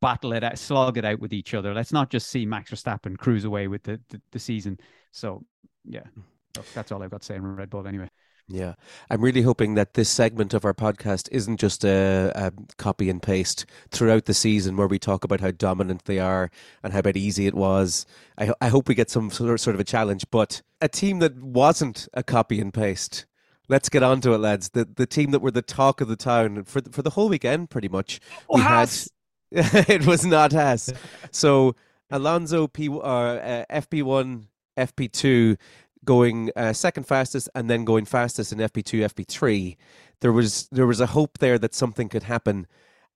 battle 0.00 0.32
it 0.34 0.44
out, 0.44 0.56
slog 0.56 0.96
it 0.96 1.04
out 1.04 1.18
with 1.18 1.32
each 1.32 1.52
other. 1.52 1.74
Let's 1.74 1.92
not 1.92 2.10
just 2.10 2.28
see 2.28 2.46
Max 2.46 2.70
Verstappen 2.70 3.18
cruise 3.18 3.44
away 3.44 3.66
with 3.66 3.82
the, 3.82 4.00
the, 4.08 4.22
the 4.30 4.38
season. 4.38 4.78
So 5.10 5.44
yeah, 5.84 6.04
hmm. 6.14 6.60
that's 6.74 6.92
all 6.92 7.02
I've 7.02 7.10
got 7.10 7.22
to 7.22 7.26
say 7.26 7.34
on 7.34 7.42
Red 7.42 7.70
Bull 7.70 7.88
anyway. 7.88 8.08
Yeah, 8.46 8.74
I'm 9.08 9.22
really 9.22 9.40
hoping 9.40 9.74
that 9.74 9.94
this 9.94 10.10
segment 10.10 10.52
of 10.52 10.66
our 10.66 10.74
podcast 10.74 11.30
isn't 11.32 11.58
just 11.58 11.82
a, 11.82 12.30
a, 12.34 12.52
copy 12.76 13.08
and 13.08 13.22
paste 13.22 13.64
throughout 13.90 14.26
the 14.26 14.34
season 14.34 14.76
where 14.76 14.86
we 14.86 14.98
talk 14.98 15.24
about 15.24 15.40
how 15.40 15.50
dominant 15.50 16.04
they 16.04 16.18
are 16.18 16.50
and 16.82 16.92
how 16.92 16.98
about 16.98 17.16
easy 17.16 17.46
it 17.46 17.54
was. 17.54 18.04
I, 18.36 18.52
I 18.60 18.68
hope 18.68 18.86
we 18.86 18.94
get 18.94 19.08
some 19.08 19.30
sort 19.30 19.66
of 19.66 19.80
a 19.80 19.84
challenge, 19.84 20.26
but 20.30 20.60
a 20.82 20.88
team 20.88 21.20
that 21.20 21.36
wasn't 21.36 22.06
a 22.12 22.22
copy 22.22 22.60
and 22.60 22.72
paste. 22.72 23.24
Let's 23.68 23.88
get 23.88 24.02
on 24.02 24.20
to 24.20 24.34
it, 24.34 24.38
lads. 24.38 24.68
The 24.70 24.84
the 24.84 25.06
team 25.06 25.30
that 25.30 25.40
were 25.40 25.50
the 25.50 25.62
talk 25.62 26.02
of 26.02 26.08
the 26.08 26.16
town 26.16 26.64
for 26.64 26.82
for 26.92 27.00
the 27.00 27.10
whole 27.10 27.30
weekend, 27.30 27.70
pretty 27.70 27.88
much. 27.88 28.20
Oh, 28.50 28.56
we 28.56 28.60
Haas. 28.60 29.08
had 29.52 29.88
it 29.88 30.06
was 30.06 30.26
not 30.26 30.52
us. 30.52 30.92
So 31.30 31.74
Alonso 32.10 32.66
P 32.66 32.90
uh, 32.90 32.98
uh, 32.98 33.64
FP 33.70 34.02
one 34.02 34.48
FP 34.76 35.10
two 35.10 35.56
going 36.04 36.50
uh, 36.56 36.72
second 36.72 37.04
fastest 37.04 37.48
and 37.54 37.68
then 37.68 37.84
going 37.84 38.04
fastest 38.04 38.52
in 38.52 38.58
FP2, 38.58 39.12
FP3, 39.12 39.76
there 40.20 40.32
was 40.32 40.68
there 40.70 40.86
was 40.86 41.00
a 41.00 41.06
hope 41.06 41.38
there 41.38 41.58
that 41.58 41.74
something 41.74 42.08
could 42.08 42.24
happen, 42.24 42.66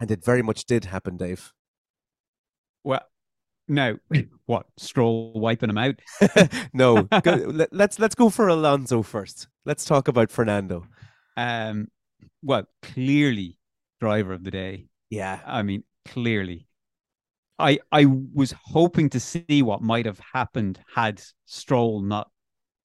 and 0.01 0.11
it 0.11 0.25
very 0.25 0.43
much 0.43 0.65
did 0.65 0.87
happen, 0.87 1.17
Dave. 1.17 1.53
Well, 2.85 3.03
no, 3.69 3.99
what 4.47 4.67
Stroll 4.77 5.33
wiping 5.35 5.71
him 5.71 5.79
out? 5.79 5.97
no, 6.73 7.03
go, 7.23 7.33
let, 7.33 7.73
let's 7.73 7.99
let's 7.99 8.15
go 8.15 8.31
for 8.31 8.49
Alonso 8.49 9.03
first. 9.03 9.49
Let's 9.65 9.85
talk 9.85 10.09
about 10.09 10.31
Fernando. 10.31 10.87
Um, 11.37 11.89
well, 12.43 12.65
clearly 12.83 13.59
driver 14.01 14.33
of 14.33 14.45
the 14.45 14.51
day. 14.51 14.87
Yeah, 15.11 15.41
I 15.47 15.63
mean, 15.63 15.85
clearly. 16.07 16.67
I 17.59 17.81
I 17.91 18.07
was 18.07 18.55
hoping 18.65 19.11
to 19.11 19.21
see 19.21 19.63
what 19.63 19.83
might 19.83 20.07
have 20.07 20.21
happened 20.33 20.81
had 20.95 21.21
Stroll 21.45 22.01
not 22.01 22.31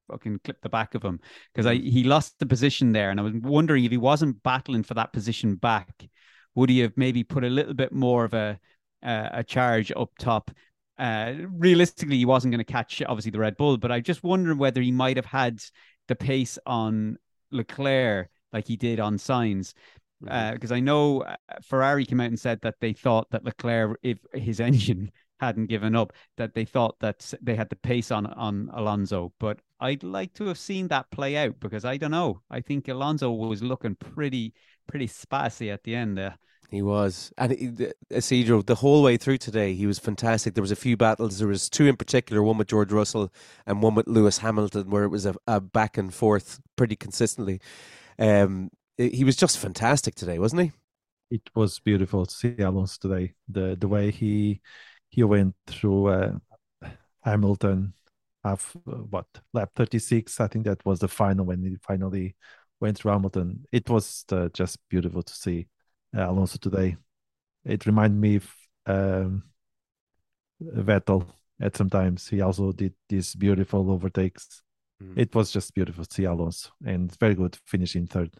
fucking 0.10 0.40
clip 0.44 0.62
the 0.62 0.70
back 0.70 0.96
of 0.96 1.04
him 1.04 1.20
because 1.54 1.66
I 1.66 1.78
mm. 1.78 1.90
he 1.90 2.04
lost 2.04 2.40
the 2.40 2.46
position 2.46 2.92
there, 2.92 3.10
and 3.10 3.20
I 3.20 3.24
was 3.24 3.34
wondering 3.34 3.86
if 3.86 3.92
he 3.92 3.98
wasn't 3.98 4.42
battling 4.44 4.84
for 4.84 4.94
that 4.96 5.14
position 5.14 5.56
back, 5.56 6.08
would 6.56 6.70
he 6.70 6.80
have 6.80 6.94
maybe 6.96 7.24
put 7.24 7.44
a 7.44 7.50
little 7.50 7.74
bit 7.74 7.92
more 7.94 8.26
of 8.26 8.34
a 8.34 8.60
uh, 9.04 9.30
a 9.32 9.44
charge 9.44 9.92
up 9.96 10.12
top? 10.20 10.52
Uh, 10.98 11.34
realistically, 11.50 12.18
he 12.18 12.26
wasn't 12.26 12.52
going 12.52 12.64
to 12.64 12.72
catch 12.72 13.02
obviously 13.08 13.32
the 13.32 13.40
Red 13.40 13.58
Bull, 13.58 13.78
but 13.78 13.92
I 13.92 14.00
just 14.00 14.24
wonder 14.24 14.56
whether 14.56 14.82
he 14.82 14.92
might 14.92 15.18
have 15.18 15.26
had 15.26 15.60
the 16.08 16.16
pace 16.16 16.60
on 16.66 17.18
Leclerc 17.52 18.30
like 18.52 18.68
he 18.68 18.76
did 18.76 19.00
on 19.00 19.18
Sainz 19.18 19.74
Because 20.22 20.72
uh, 20.72 20.76
I 20.76 20.80
know 20.80 21.22
uh, 21.22 21.36
Ferrari 21.64 22.06
came 22.06 22.22
out 22.22 22.28
and 22.28 22.40
said 22.40 22.60
that 22.62 22.76
they 22.80 22.94
thought 22.94 23.30
that 23.32 23.44
Leclerc, 23.44 24.00
if 24.04 24.20
his 24.34 24.60
engine 24.70 25.12
hadn't 25.40 25.68
given 25.68 25.96
up, 25.96 26.14
that 26.38 26.54
they 26.54 26.66
thought 26.66 26.96
that 27.00 27.34
they 27.42 27.56
had 27.56 27.70
the 27.70 27.76
pace 27.76 28.12
on 28.12 28.28
on 28.28 28.70
Alonso. 28.74 29.34
But 29.40 29.60
I'd 29.84 30.04
like 30.04 30.34
to 30.36 30.48
have 30.48 30.58
seen 30.58 30.88
that 30.88 31.12
play 31.12 31.36
out 31.36 31.60
because 31.60 31.84
I 31.84 31.98
don't 31.98 32.12
know. 32.12 32.40
I 32.50 32.62
think 32.62 32.88
Alonso 32.88 33.32
was 33.32 33.62
looking 33.62 33.96
pretty 33.96 34.54
pretty 34.88 35.08
spicy 35.08 35.70
at 35.72 35.84
the 35.84 35.94
end 35.94 36.18
there. 36.18 36.38
He 36.72 36.82
was, 36.82 37.32
and 37.38 37.94
Isidro, 38.10 38.62
the 38.64 38.76
whole 38.76 39.04
way 39.04 39.18
through 39.18 39.38
today, 39.38 39.76
he 39.76 39.86
was 39.86 40.00
fantastic. 40.00 40.54
There 40.56 40.62
was 40.64 40.72
a 40.72 40.76
few 40.76 40.98
battles. 40.98 41.38
There 41.38 41.50
was 41.50 41.70
two 41.70 41.86
in 41.86 41.98
particular, 41.98 42.42
one 42.42 42.58
with 42.58 42.70
George 42.70 42.92
Russell 42.92 43.32
and 43.68 43.84
one 43.84 43.94
with 43.94 44.08
Lewis 44.08 44.40
Hamilton, 44.40 44.90
where 44.90 45.04
it 45.04 45.10
was 45.10 45.26
a, 45.26 45.36
a 45.48 45.60
back 45.60 45.98
and 45.98 46.12
forth 46.12 46.60
pretty 46.78 46.96
consistently. 46.96 47.60
Um, 48.18 48.72
he 48.98 49.24
was 49.24 49.36
just 49.36 49.60
fantastic 49.60 50.16
today, 50.16 50.40
wasn't 50.40 50.64
he? 50.64 50.72
It 51.30 51.42
was 51.54 51.80
beautiful 51.80 52.26
to 52.26 52.34
see 52.34 52.56
Alonso 52.58 52.98
today. 53.02 53.34
The 53.50 53.76
the 53.80 53.88
way 53.90 54.12
he 54.12 54.62
he 55.10 55.24
went 55.24 55.56
through 55.68 56.08
uh, 56.08 56.32
Hamilton, 57.22 57.94
have 58.44 58.76
uh, 58.88 58.92
what 58.92 59.26
lap 59.54 59.70
36 59.76 60.40
i 60.40 60.48
think 60.48 60.66
that 60.66 60.86
was 60.86 61.00
the 61.00 61.08
final 61.08 61.46
when 61.46 61.64
he 61.64 61.78
finally 61.82 62.36
went 62.80 62.98
through 62.98 63.12
hamilton. 63.12 63.66
It 63.72 63.90
was 63.90 64.26
uh, 64.32 64.50
just 64.54 64.78
beautiful 64.90 65.24
to 65.24 65.34
see 65.34 65.68
uh, 66.16 66.30
alonso 66.30 66.58
today. 66.60 66.98
It 67.64 67.86
reminded 67.86 68.20
me 68.20 68.36
of 68.36 68.54
um, 68.86 69.44
vettel 70.62 71.26
at 71.62 71.78
sometimes 71.78 72.28
he 72.28 72.42
also 72.42 72.74
did 72.74 72.94
these 73.08 73.36
beautiful 73.36 73.90
overtakes. 73.90 74.62
Mm. 75.02 75.18
it 75.18 75.34
was 75.34 75.50
just 75.52 75.74
beautiful 75.74 76.06
to 76.06 76.14
see 76.14 76.26
alonso 76.26 76.70
and 76.86 77.18
very 77.20 77.36
good 77.36 77.58
finishing 77.66 78.06
third 78.06 78.32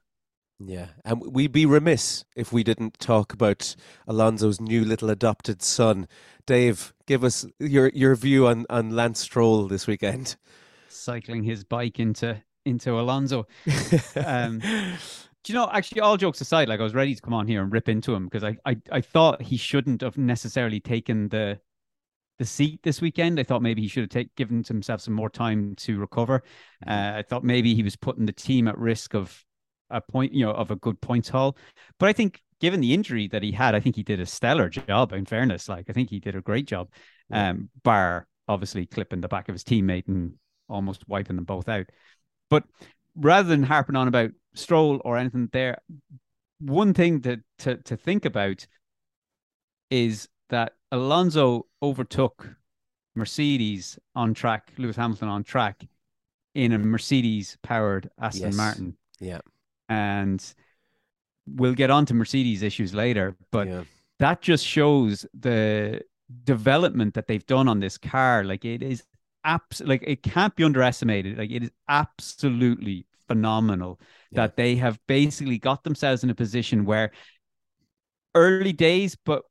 yeah, 0.60 0.88
and 1.04 1.22
we'd 1.34 1.52
be 1.52 1.66
remiss 1.66 2.26
if 2.36 2.54
we 2.54 2.64
didn't 2.64 3.00
talk 3.00 3.34
about 3.34 3.76
Alonso's 4.08 4.62
new 4.62 4.86
little 4.86 5.10
adopted 5.10 5.62
son. 5.62 6.08
Dave, 6.46 6.94
give 7.06 7.24
us 7.24 7.46
your 7.60 7.90
your 7.90 8.16
view 8.16 8.48
on 8.48 8.66
on 8.70 8.92
Lance 8.92 9.20
Stroll 9.20 9.68
this 9.68 9.88
weekend. 9.88 10.36
Cycling 10.90 11.44
his 11.44 11.64
bike 11.64 12.00
into 12.00 12.42
into 12.66 13.00
Alonso. 13.00 13.48
um, 14.26 14.60
do 14.60 15.52
you 15.52 15.56
know? 15.56 15.70
Actually, 15.72 16.02
all 16.02 16.18
jokes 16.18 16.40
aside, 16.42 16.70
like 16.70 16.80
I 16.80 16.84
was 16.84 16.94
ready 16.94 17.16
to 17.16 17.22
come 17.22 17.34
on 17.34 17.48
here 17.48 17.62
and 17.62 17.72
rip 17.72 17.90
into 17.90 18.14
him 18.14 18.26
because 18.26 18.44
I, 18.44 18.58
I 18.66 18.78
I 18.92 19.02
thought 19.02 19.42
he 19.42 19.58
shouldn't 19.58 20.02
have 20.02 20.18
necessarily 20.18 20.80
taken 20.80 21.30
the 21.30 21.60
the 22.40 22.46
seat 22.46 22.82
this 22.84 23.02
weekend. 23.02 23.40
I 23.40 23.44
thought 23.44 23.62
maybe 23.62 23.82
he 23.82 23.88
should 23.88 24.04
have 24.04 24.10
take, 24.10 24.36
given 24.36 24.64
himself 24.64 25.02
some 25.02 25.14
more 25.14 25.30
time 25.30 25.76
to 25.78 26.00
recover. 26.00 26.44
Mm-hmm. 26.86 26.90
Uh, 26.90 27.20
I 27.20 27.24
thought 27.24 27.44
maybe 27.44 27.76
he 27.76 27.84
was 27.84 27.96
putting 27.96 28.26
the 28.26 28.34
team 28.34 28.68
at 28.68 28.78
risk 28.78 29.14
of 29.14 29.44
a 29.94 30.02
point, 30.02 30.34
you 30.34 30.46
know, 30.46 30.52
of 30.52 30.72
a 30.72 30.76
good 30.76 31.00
points 31.00 31.30
haul. 31.30 31.56
But 32.00 32.10
I 32.10 32.14
think 32.14 32.42
given 32.64 32.80
the 32.80 32.94
injury 32.94 33.28
that 33.28 33.44
he 33.44 33.52
had, 33.52 33.76
I 33.76 33.82
think 33.82 33.96
he 33.96 34.04
did 34.04 34.22
a 34.22 34.26
stellar 34.26 34.70
job. 34.70 35.12
In 35.12 35.26
fairness, 35.26 35.68
like 35.68 35.90
I 35.90 35.94
think 35.94 36.10
he 36.10 36.22
did 36.22 36.36
a 36.36 36.42
great 36.42 36.66
job. 36.66 36.90
Um, 37.30 37.70
bar 37.84 38.26
obviously 38.48 38.86
clipping 38.86 39.22
the 39.22 39.28
back 39.28 39.50
of 39.50 39.54
his 39.54 39.64
teammate 39.64 40.08
and 40.08 40.34
almost 40.70 41.08
wiping 41.08 41.36
them 41.36 41.46
both 41.46 41.68
out. 41.68 41.88
But 42.50 42.64
rather 43.16 43.50
than 43.50 43.64
harping 43.64 43.96
on 43.96 44.08
about 44.08 44.32
Stroll 44.54 45.02
or 45.04 45.18
anything 45.18 45.50
there, 45.52 45.80
one 46.60 46.94
thing 46.94 47.22
to 47.24 47.42
to, 47.60 47.78
to 47.78 47.98
think 47.98 48.24
about 48.24 48.66
is 49.90 50.30
that 50.50 50.74
Alonso 50.92 51.68
overtook 51.82 52.50
Mercedes 53.14 54.00
on 54.16 54.34
track, 54.34 54.72
Lewis 54.78 54.96
Hamilton 54.96 55.28
on 55.28 55.44
track 55.44 55.86
in 56.56 56.72
a 56.72 56.78
Mercedes 56.78 57.58
powered 57.62 58.10
Aston 58.20 58.48
yes. 58.48 58.56
Martin. 58.56 58.98
Yeah 59.20 59.42
and 59.90 60.54
we'll 61.48 61.74
get 61.74 61.90
on 61.90 62.06
to 62.08 62.14
Mercedes 62.14 62.64
issues 62.64 62.94
later, 62.94 63.36
but 63.52 63.68
yeah. 63.68 63.84
that 64.20 64.42
just 64.42 64.66
shows 64.66 65.26
the 65.38 66.02
development 66.44 67.14
that 67.14 67.28
they've 67.28 67.46
done 67.46 67.68
on 67.68 67.80
this 67.80 67.98
car. 67.98 68.44
Like 68.44 68.66
it 68.66 68.82
is 68.82 69.04
abs 69.44 69.82
like 69.82 70.04
it 70.06 70.24
can't 70.24 70.56
be 70.56 70.64
underestimated. 70.64 71.38
Like 71.38 71.52
it 71.52 71.64
is 71.64 71.72
absolutely 71.88 73.06
phenomenal 73.28 74.00
yeah. 74.32 74.42
that 74.42 74.58
they 74.58 74.76
have 74.76 75.00
basically 75.08 75.58
got 75.58 75.84
themselves 75.84 76.24
in 76.24 76.30
a 76.30 76.36
position 76.36 76.86
where 76.86 77.12
early 78.36 78.74
days, 78.74 79.18
but 79.26 79.44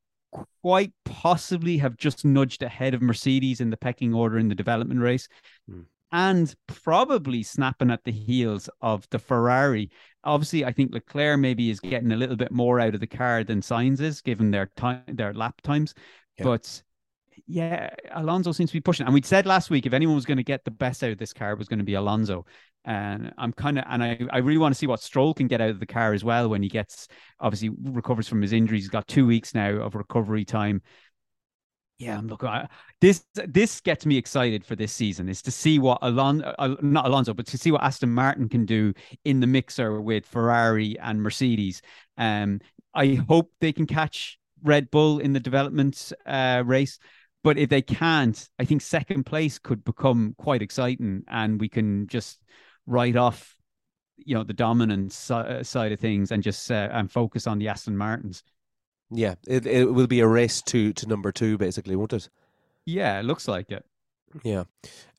quite 0.63 0.93
possibly 1.05 1.77
have 1.77 1.97
just 1.97 2.25
nudged 2.25 2.63
ahead 2.63 2.95
of 2.95 3.03
Mercedes 3.03 3.61
in 3.61 3.69
the 3.69 3.77
pecking 3.77 4.15
order 4.15 4.39
in 4.39 4.49
the 4.49 4.55
development 4.55 5.01
race. 5.01 5.29
Mm 5.71 5.85
and 6.13 6.55
probably 6.67 7.43
snapping 7.43 7.91
at 7.91 8.05
the 8.05 8.13
heels 8.13 8.69
of 8.81 9.09
the 9.11 9.19
Ferrari. 9.19 9.91
Obviously, 10.25 10.65
I 10.65 10.73
think 10.73 10.93
Leclerc 10.93 11.41
maybe 11.41 11.71
is 11.71 11.81
getting 11.81 12.13
a 12.13 12.17
little 12.17 12.37
bit 12.37 12.53
more 12.53 12.79
out 12.79 12.95
of 12.95 13.01
the 13.01 13.07
car 13.07 13.43
than 13.43 13.61
Sainz 13.61 14.01
is, 14.01 14.21
given 14.21 14.51
their 14.51 14.71
time, 14.77 15.03
their 15.09 15.33
lap 15.33 15.61
times. 15.63 15.95
Yeah. 16.39 16.45
But 16.45 16.83
yeah, 17.47 17.91
Alonso 18.13 18.53
seems 18.53 18.71
to 18.71 18.77
be 18.77 18.81
pushing. 18.81 19.07
And 19.07 19.15
we 19.15 19.23
said 19.23 19.47
last 19.47 19.71
week 19.71 19.87
if 19.87 19.95
anyone 19.95 20.15
was 20.15 20.27
going 20.27 20.37
to 20.37 20.45
get 20.45 20.65
the 20.65 20.71
best 20.71 21.03
out 21.03 21.11
of 21.11 21.19
this 21.19 21.33
car, 21.33 21.53
it 21.53 21.59
was 21.59 21.69
going 21.69 21.79
to 21.79 21.85
be 21.85 21.95
Alonso. 21.95 22.45
And 22.85 23.33
I'm 23.39 23.53
kind 23.53 23.79
of, 23.79 23.85
and 23.89 24.03
I, 24.03 24.21
I 24.31 24.39
really 24.39 24.59
want 24.59 24.75
to 24.75 24.79
see 24.79 24.89
what 24.89 25.01
Stroll 25.01 25.35
can 25.35 25.47
get 25.47 25.61
out 25.61 25.71
of 25.71 25.81
the 25.81 25.87
car 25.87 26.13
as 26.13 26.25
well 26.25 26.49
when 26.49 26.63
he 26.63 26.69
gets 26.69 27.09
obviously 27.41 27.71
recovers 27.85 28.29
from 28.29 28.43
his 28.43 28.53
injuries. 28.53 28.83
He's 28.83 28.91
got 28.91 29.07
two 29.07 29.27
weeks 29.27 29.55
now 29.55 29.71
of 29.71 29.95
recovery 29.95 30.45
time 30.45 30.83
yeah, 32.03 32.19
I'm 32.19 32.27
looking. 32.27 32.49
This 33.01 33.25
this 33.33 33.81
gets 33.81 34.05
me 34.05 34.17
excited 34.17 34.65
for 34.65 34.75
this 34.75 34.93
season 34.93 35.29
is 35.29 35.41
to 35.43 35.53
see 35.53 35.79
what 35.79 35.99
Alon, 36.03 36.43
uh, 36.43 36.75
not 36.83 37.07
Alonso, 37.07 37.33
but 37.33 37.47
to 37.47 37.59
see 37.59 37.71
what 37.71 37.83
Aston 37.83 38.11
Martin 38.11 38.49
can 38.49 38.67
do 38.67 38.93
in 39.25 39.39
the 39.39 39.47
mixer 39.47 40.01
with 40.01 40.27
Ferrari 40.27 40.99
and 40.99 41.23
Mercedes. 41.23 41.81
Um, 42.19 42.61
I 42.93 43.15
hope 43.29 43.53
they 43.61 43.73
can 43.73 43.87
catch 43.87 44.39
Red 44.65 44.91
Bull 44.91 45.21
in 45.21 45.33
the 45.33 45.41
development 45.41 46.13
uh, 46.27 46.65
race, 46.67 46.99
but 47.45 47.57
if 47.57 47.69
they 47.69 47.83
can't, 47.83 48.49
I 48.59 48.65
think 48.65 48.83
second 48.83 49.25
place 49.25 49.61
could 49.61 49.85
become 49.85 50.35
quite 50.39 50.61
exciting, 50.61 51.23
and 51.29 51.61
we 51.61 51.69
can 51.69 52.09
just 52.09 52.41
write 52.85 53.17
off, 53.17 53.57
you 54.17 54.35
know, 54.35 54.43
the 54.43 54.53
dominant 54.53 55.13
si- 55.13 55.63
side 55.63 55.93
of 55.93 56.01
things 56.01 56.33
and 56.33 56.43
just 56.43 56.69
uh, 56.69 56.89
and 56.91 57.13
focus 57.13 57.47
on 57.47 57.61
the 57.61 57.69
Aston 57.69 57.97
Martins. 57.97 58.43
Yeah, 59.15 59.35
it 59.47 59.67
it 59.67 59.93
will 59.93 60.07
be 60.07 60.21
a 60.21 60.27
race 60.27 60.63
to 60.63 60.93
to 60.95 61.07
number 61.07 61.33
two, 61.33 61.59
basically, 61.59 61.97
won't 61.97 62.13
it? 62.13 62.29
Yeah, 62.87 63.21
it 63.21 63.25
looks 63.25 63.47
like 63.47 63.71
it. 63.71 63.85
Yeah. 64.43 64.65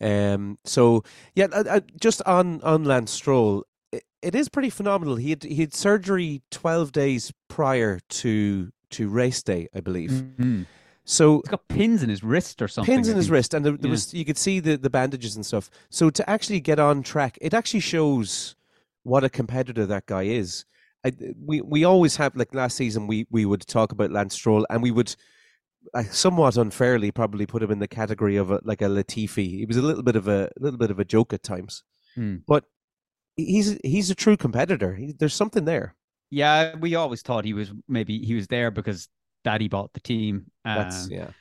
Um. 0.02 0.58
So 0.66 1.04
yeah, 1.36 1.48
I, 1.54 1.78
I, 1.78 1.82
just 2.00 2.22
on 2.24 2.62
on 2.62 2.84
Lance 2.86 3.12
Stroll, 3.12 3.66
it, 3.92 4.04
it 4.22 4.36
is 4.36 4.50
pretty 4.50 4.72
phenomenal. 4.72 5.16
He 5.16 5.30
had 5.30 5.44
he 5.44 5.56
had 5.56 5.74
surgery 5.74 6.42
twelve 6.50 6.92
days 6.92 7.32
prior 7.48 8.00
to 8.00 8.72
to 8.92 9.10
race 9.10 9.44
day, 9.44 9.68
I 9.76 9.82
believe. 9.82 10.10
Mm-hmm. 10.12 10.64
So 11.06 11.42
he's 11.44 11.50
got 11.50 11.68
pins 11.68 12.02
in 12.02 12.10
his 12.10 12.24
wrist 12.24 12.62
or 12.62 12.68
something. 12.68 12.94
Pins 12.96 13.10
in 13.10 13.18
his 13.18 13.30
wrist, 13.30 13.54
and 13.54 13.66
there, 13.66 13.74
there 13.74 13.88
yeah. 13.88 13.92
was 13.92 14.14
you 14.14 14.26
could 14.26 14.38
see 14.38 14.60
the 14.60 14.78
the 14.78 14.90
bandages 14.90 15.36
and 15.36 15.46
stuff. 15.46 15.70
So 15.90 16.10
to 16.10 16.28
actually 16.30 16.62
get 16.62 16.80
on 16.80 17.04
track, 17.04 17.38
it 17.42 17.54
actually 17.54 17.82
shows 17.82 18.56
what 19.04 19.24
a 19.24 19.30
competitor 19.30 19.86
that 19.86 20.06
guy 20.06 20.24
is. 20.24 20.66
I, 21.06 21.12
we 21.46 21.62
we 21.62 21.84
always 21.84 22.16
have 22.18 22.36
like 22.36 22.54
last 22.54 22.78
season 22.78 23.08
we 23.08 23.28
we 23.30 23.46
would 23.46 23.66
talk 23.68 23.92
about 23.92 24.12
Lance 24.12 24.36
Stroll 24.36 24.66
and 24.70 24.82
we 24.82 24.92
would 24.92 25.16
uh, 25.94 26.04
somewhat 26.04 26.58
unfairly 26.58 27.12
probably 27.12 27.46
put 27.46 27.64
him 27.64 27.72
in 27.72 27.80
the 27.80 27.88
category 27.88 28.38
of 28.38 28.52
a, 28.52 28.62
like 28.64 28.82
a 28.82 28.86
Latifi. 28.86 29.50
He 29.60 29.66
was 29.66 29.78
a 29.78 29.82
little 29.82 30.04
bit 30.04 30.16
of 30.16 30.28
a, 30.28 30.50
little 30.60 30.80
bit 30.80 30.92
of 30.92 31.00
a 31.00 31.06
joke 31.06 31.34
at 31.34 31.44
times, 31.44 31.84
Hmm. 32.16 32.38
but 32.48 32.66
he's 33.36 33.78
he's 33.84 34.10
a 34.10 34.16
true 34.16 34.38
competitor. 34.38 34.96
He, 34.96 35.14
there's 35.18 35.34
something 35.34 35.66
there. 35.66 35.96
Yeah, 36.30 36.76
we 36.78 36.96
always 36.96 37.22
thought 37.22 37.46
he 37.46 37.54
was 37.54 37.72
maybe 37.88 38.20
he 38.20 38.34
was 38.34 38.48
there 38.48 38.72
because 38.72 39.10
Daddy 39.44 39.68
bought 39.68 39.94
the 39.94 40.00
team. 40.00 40.52
That's 40.64 41.06
Um, 41.06 41.12
yeah. 41.12 41.32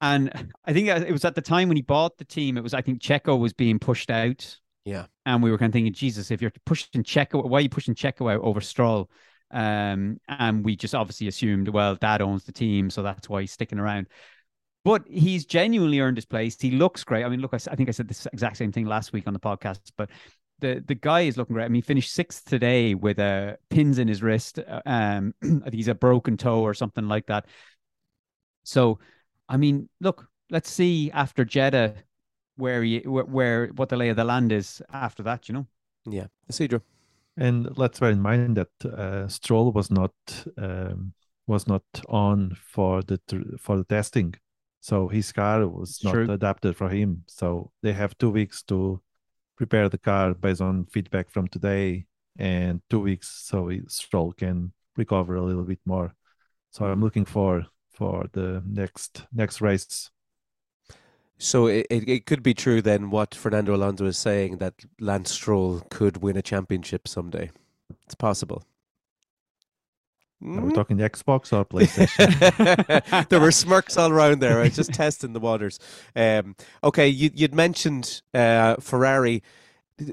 And 0.00 0.52
I 0.64 0.72
think 0.72 0.88
it 0.88 1.10
was 1.10 1.24
at 1.24 1.34
the 1.34 1.40
time 1.40 1.68
when 1.68 1.76
he 1.76 1.82
bought 1.82 2.18
the 2.18 2.24
team, 2.24 2.58
it 2.58 2.62
was 2.62 2.74
I 2.74 2.82
think 2.82 3.00
Checo 3.00 3.38
was 3.38 3.52
being 3.52 3.78
pushed 3.78 4.10
out. 4.10 4.58
Yeah. 4.86 5.06
And 5.26 5.42
we 5.42 5.50
were 5.50 5.58
kind 5.58 5.70
of 5.70 5.72
thinking, 5.72 5.92
Jesus, 5.92 6.30
if 6.30 6.40
you're 6.40 6.52
pushing 6.64 7.02
Checo, 7.02 7.44
why 7.46 7.58
are 7.58 7.62
you 7.62 7.68
pushing 7.68 7.94
Checo 7.94 8.32
out 8.32 8.40
over 8.40 8.60
Stroll? 8.60 9.10
Um, 9.50 10.20
and 10.28 10.64
we 10.64 10.76
just 10.76 10.94
obviously 10.94 11.26
assumed, 11.26 11.68
well, 11.68 11.96
Dad 11.96 12.22
owns 12.22 12.44
the 12.44 12.52
team, 12.52 12.88
so 12.88 13.02
that's 13.02 13.28
why 13.28 13.40
he's 13.40 13.50
sticking 13.52 13.80
around. 13.80 14.06
But 14.84 15.02
he's 15.08 15.44
genuinely 15.44 15.98
earned 15.98 16.16
his 16.16 16.24
place. 16.24 16.60
He 16.60 16.70
looks 16.70 17.02
great. 17.02 17.24
I 17.24 17.28
mean, 17.28 17.40
look, 17.40 17.52
I 17.52 17.58
think 17.58 17.88
I 17.88 17.92
said 17.92 18.06
this 18.06 18.26
exact 18.32 18.56
same 18.56 18.70
thing 18.70 18.86
last 18.86 19.12
week 19.12 19.26
on 19.26 19.32
the 19.32 19.40
podcast, 19.40 19.80
but 19.96 20.08
the 20.60 20.82
the 20.86 20.94
guy 20.94 21.22
is 21.22 21.36
looking 21.36 21.54
great. 21.54 21.64
I 21.64 21.68
mean, 21.68 21.82
he 21.82 21.86
finished 21.86 22.12
sixth 22.12 22.44
today 22.44 22.94
with 22.94 23.18
uh, 23.18 23.56
pins 23.68 23.98
in 23.98 24.06
his 24.06 24.22
wrist. 24.22 24.60
uh, 24.60 24.82
Um, 24.86 25.34
I 25.42 25.46
think 25.46 25.74
he's 25.74 25.88
a 25.88 25.94
broken 25.96 26.36
toe 26.36 26.60
or 26.62 26.72
something 26.74 27.08
like 27.08 27.26
that. 27.26 27.46
So, 28.62 29.00
I 29.48 29.56
mean, 29.56 29.88
look, 30.00 30.28
let's 30.50 30.70
see 30.70 31.10
after 31.10 31.44
Jeddah 31.44 31.96
where 32.56 32.82
you 32.82 33.00
where, 33.10 33.24
where 33.24 33.66
what 33.76 33.88
the 33.88 33.96
lay 33.96 34.08
of 34.10 34.16
the 34.16 34.24
land 34.24 34.52
is 34.52 34.82
after 34.92 35.22
that. 35.24 35.48
You 35.48 35.54
know, 35.54 35.66
Yeah. 36.04 36.26
Isidro. 36.48 36.80
And 37.36 37.76
let's 37.76 38.00
bear 38.00 38.10
in 38.10 38.22
mind 38.22 38.56
that 38.56 38.84
uh, 38.84 39.28
Stroll 39.28 39.72
was 39.72 39.90
not 39.90 40.12
um, 40.56 41.12
was 41.46 41.66
not 41.66 41.82
on 42.08 42.56
for 42.60 43.02
the 43.02 43.18
for 43.60 43.76
the 43.76 43.84
testing, 43.84 44.34
so 44.80 45.08
his 45.08 45.32
car 45.32 45.68
was 45.68 46.00
not 46.02 46.12
True. 46.12 46.30
adapted 46.30 46.76
for 46.76 46.88
him. 46.88 47.24
So 47.26 47.70
they 47.82 47.92
have 47.92 48.16
two 48.16 48.30
weeks 48.30 48.62
to 48.64 49.00
prepare 49.56 49.88
the 49.88 49.98
car 49.98 50.34
based 50.34 50.60
on 50.62 50.86
feedback 50.86 51.30
from 51.30 51.48
today, 51.48 52.06
and 52.38 52.80
two 52.88 53.00
weeks 53.00 53.28
so 53.28 53.68
he, 53.68 53.82
Stroll 53.88 54.32
can 54.32 54.72
recover 54.96 55.36
a 55.36 55.44
little 55.44 55.64
bit 55.64 55.80
more. 55.84 56.14
So 56.70 56.86
I'm 56.86 57.02
looking 57.02 57.26
for 57.26 57.66
for 57.90 58.28
the 58.32 58.62
next 58.66 59.26
next 59.32 59.60
race. 59.60 60.10
So 61.38 61.66
it, 61.66 61.86
it, 61.90 62.08
it 62.08 62.26
could 62.26 62.42
be 62.42 62.54
true 62.54 62.80
then 62.80 63.10
what 63.10 63.34
Fernando 63.34 63.74
Alonso 63.74 64.06
is 64.06 64.16
saying 64.18 64.56
that 64.58 64.74
Lance 65.00 65.32
Stroll 65.32 65.82
could 65.90 66.18
win 66.22 66.36
a 66.36 66.42
championship 66.42 67.06
someday. 67.06 67.50
It's 68.04 68.14
possible. 68.14 68.64
Are 70.42 70.60
we 70.60 70.70
Mm. 70.70 70.74
talking 70.74 70.98
Xbox 70.98 71.52
or 71.52 71.64
PlayStation? 71.64 73.28
there 73.30 73.40
were 73.40 73.50
smirks 73.50 73.96
all 73.96 74.10
around 74.10 74.40
there. 74.40 74.60
I 74.60 74.64
was 74.64 74.76
just 74.76 74.92
testing 74.92 75.32
the 75.32 75.40
waters. 75.40 75.78
Um, 76.14 76.56
okay, 76.84 77.08
you, 77.08 77.30
you'd 77.34 77.54
mentioned 77.54 78.20
uh, 78.34 78.76
Ferrari. 78.76 79.42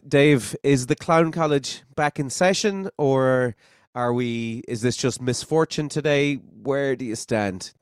Dave, 0.07 0.55
is 0.63 0.87
the 0.87 0.95
Clown 0.95 1.33
College 1.33 1.83
back 1.95 2.19
in 2.19 2.29
session, 2.29 2.89
or 2.97 3.57
are 3.95 4.13
we? 4.13 4.63
Is 4.65 4.81
this 4.81 4.95
just 4.95 5.21
misfortune 5.21 5.89
today? 5.89 6.35
Where 6.35 6.95
do 6.95 7.03
you 7.05 7.15
stand? 7.15 7.73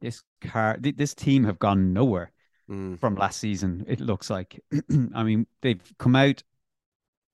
this 0.00 0.22
car, 0.40 0.76
this 0.80 1.14
team 1.14 1.44
have 1.44 1.58
gone 1.60 1.92
nowhere. 1.92 2.32
Mm, 2.70 2.98
from 2.98 3.16
last 3.16 3.40
season. 3.40 3.84
It 3.88 4.00
looks 4.00 4.30
like. 4.30 4.60
I 5.14 5.22
mean, 5.22 5.46
they've 5.60 5.82
come 5.98 6.16
out 6.16 6.42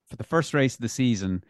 for 0.09 0.17
the 0.17 0.25
first 0.25 0.55
race 0.55 0.75
of 0.75 0.81
the 0.81 0.89
season 0.89 1.45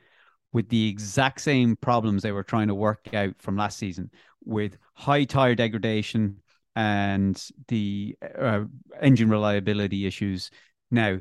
with 0.52 0.68
the 0.68 0.88
exact 0.88 1.40
same 1.40 1.76
problems 1.76 2.23
they 2.23 2.32
were 2.32 2.42
trying 2.42 2.68
to 2.68 2.75
work 2.75 3.14
out 3.14 3.35
from 3.38 3.56
last 3.56 3.78
season, 3.78 4.11
with 4.44 4.78
high 4.94 5.25
tire 5.25 5.54
degradation 5.54 6.41
and 6.75 7.50
the 7.69 8.17
uh, 8.38 8.64
engine 9.00 9.30
reliability 9.30 10.06
issues. 10.06 10.50
Now, 10.91 11.21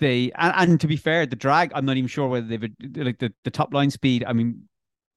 they 0.00 0.30
and, 0.36 0.70
and 0.70 0.80
to 0.80 0.86
be 0.86 0.96
fair, 0.96 1.26
the 1.26 1.36
drag. 1.36 1.72
I'm 1.74 1.84
not 1.84 1.96
even 1.96 2.08
sure 2.08 2.28
whether 2.28 2.46
they've 2.46 2.70
like 2.96 3.18
the 3.18 3.32
the 3.44 3.50
top 3.50 3.74
line 3.74 3.90
speed. 3.90 4.24
I 4.26 4.32
mean, 4.32 4.68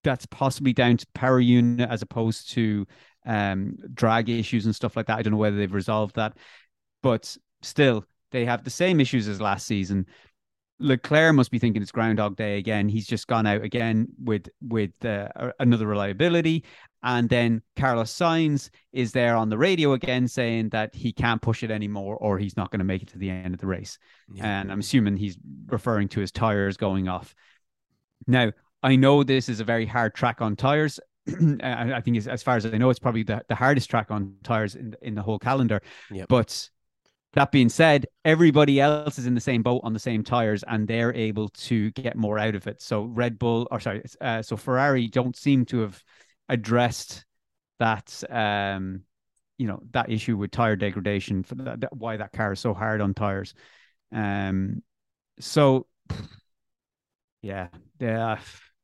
that's 0.03 0.25
possibly 0.25 0.73
down 0.73 0.97
to 0.97 1.07
power 1.13 1.39
unit 1.39 1.89
as 1.89 2.01
opposed 2.01 2.51
to 2.51 2.85
um, 3.27 3.77
drag 3.93 4.29
issues 4.29 4.65
and 4.65 4.75
stuff 4.75 4.95
like 4.95 5.05
that. 5.07 5.19
I 5.19 5.21
don't 5.21 5.31
know 5.31 5.37
whether 5.37 5.57
they've 5.57 5.71
resolved 5.71 6.15
that, 6.15 6.37
but 7.03 7.37
still, 7.61 8.05
they 8.31 8.45
have 8.45 8.63
the 8.63 8.69
same 8.69 8.99
issues 8.99 9.27
as 9.27 9.39
last 9.39 9.67
season. 9.67 10.07
Leclerc 10.79 11.33
must 11.35 11.51
be 11.51 11.59
thinking 11.59 11.81
it's 11.81 11.91
Groundhog 11.91 12.35
Day 12.35 12.57
again. 12.57 12.87
He's 12.87 13.07
just 13.07 13.27
gone 13.27 13.47
out 13.47 13.63
again 13.63 14.07
with 14.23 14.47
with 14.61 14.91
uh, 15.03 15.27
another 15.59 15.87
reliability, 15.87 16.63
and 17.03 17.27
then 17.27 17.63
Carlos 17.75 18.13
Sainz 18.13 18.69
is 18.93 19.11
there 19.11 19.35
on 19.35 19.49
the 19.49 19.57
radio 19.57 19.93
again 19.93 20.27
saying 20.27 20.69
that 20.69 20.93
he 20.93 21.11
can't 21.11 21.41
push 21.41 21.63
it 21.63 21.71
anymore, 21.71 22.15
or 22.17 22.37
he's 22.37 22.55
not 22.55 22.71
going 22.71 22.79
to 22.79 22.85
make 22.85 23.01
it 23.01 23.09
to 23.09 23.17
the 23.17 23.29
end 23.29 23.53
of 23.53 23.59
the 23.59 23.67
race. 23.67 23.97
yeah. 24.31 24.61
And 24.61 24.71
I'm 24.71 24.79
assuming 24.79 25.17
he's 25.17 25.37
referring 25.65 26.09
to 26.09 26.19
his 26.19 26.31
tires 26.31 26.77
going 26.77 27.07
off. 27.07 27.33
Now, 28.27 28.51
I 28.83 28.95
know 28.95 29.23
this 29.23 29.49
is 29.49 29.59
a 29.59 29.63
very 29.63 29.85
hard 29.85 30.13
track 30.13 30.41
on 30.41 30.55
tires. 30.55 30.99
I 31.63 32.01
think, 32.01 32.17
as, 32.17 32.27
as 32.27 32.43
far 32.43 32.55
as 32.55 32.65
I 32.65 32.77
know, 32.77 32.89
it's 32.89 32.99
probably 32.99 33.23
the, 33.23 33.43
the 33.47 33.55
hardest 33.55 33.89
track 33.89 34.11
on 34.11 34.35
tires 34.43 34.75
in, 34.75 34.95
in 35.01 35.15
the 35.15 35.21
whole 35.21 35.39
calendar. 35.39 35.81
Yep. 36.11 36.27
But 36.29 36.69
that 37.33 37.51
being 37.51 37.69
said, 37.69 38.07
everybody 38.25 38.79
else 38.79 39.19
is 39.19 39.27
in 39.27 39.35
the 39.35 39.41
same 39.41 39.61
boat 39.61 39.81
on 39.83 39.93
the 39.93 39.99
same 39.99 40.23
tires, 40.23 40.63
and 40.67 40.87
they're 40.87 41.13
able 41.13 41.49
to 41.49 41.91
get 41.91 42.15
more 42.15 42.39
out 42.39 42.55
of 42.55 42.67
it. 42.67 42.81
So 42.81 43.03
Red 43.03 43.37
Bull, 43.37 43.67
or 43.71 43.79
sorry, 43.79 44.03
uh, 44.21 44.41
so 44.41 44.57
Ferrari 44.57 45.07
don't 45.07 45.35
seem 45.35 45.65
to 45.65 45.79
have 45.79 46.01
addressed 46.49 47.25
that. 47.79 48.23
Um, 48.29 49.01
you 49.57 49.67
know 49.67 49.81
that 49.91 50.11
issue 50.11 50.37
with 50.37 50.51
tire 50.51 50.75
degradation 50.75 51.43
for 51.43 51.55
that, 51.55 51.81
that- 51.81 51.95
why 51.95 52.17
that 52.17 52.31
car 52.31 52.53
is 52.53 52.59
so 52.59 52.73
hard 52.73 53.01
on 53.01 53.13
tires. 53.13 53.53
Um, 54.11 54.83
so 55.39 55.87
yeah, 57.41 57.67
yeah. 57.99 58.39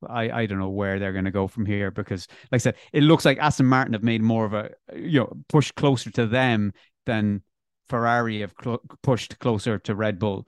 I, 0.10 0.42
I 0.42 0.46
don't 0.46 0.60
know 0.60 0.70
where 0.70 1.00
they're 1.00 1.14
going 1.14 1.26
to 1.26 1.32
go 1.32 1.48
from 1.48 1.66
here 1.66 1.92
because, 1.92 2.28
like 2.52 2.60
I 2.60 2.64
said, 2.64 2.76
it 2.92 3.04
looks 3.04 3.26
like 3.26 3.38
Aston 3.40 3.66
Martin 3.66 3.94
have 3.94 4.04
made 4.04 4.22
more 4.22 4.46
of 4.46 4.54
a 4.54 4.72
you 4.96 5.20
know 5.20 5.34
push 5.50 5.72
closer 5.72 6.12
to 6.12 6.26
them 6.26 6.74
than 7.06 7.42
Ferrari 7.90 8.42
have 8.42 8.54
cl- 8.62 8.82
pushed 9.02 9.40
closer 9.40 9.78
to 9.80 9.96
Red 9.96 10.20
Bull. 10.20 10.48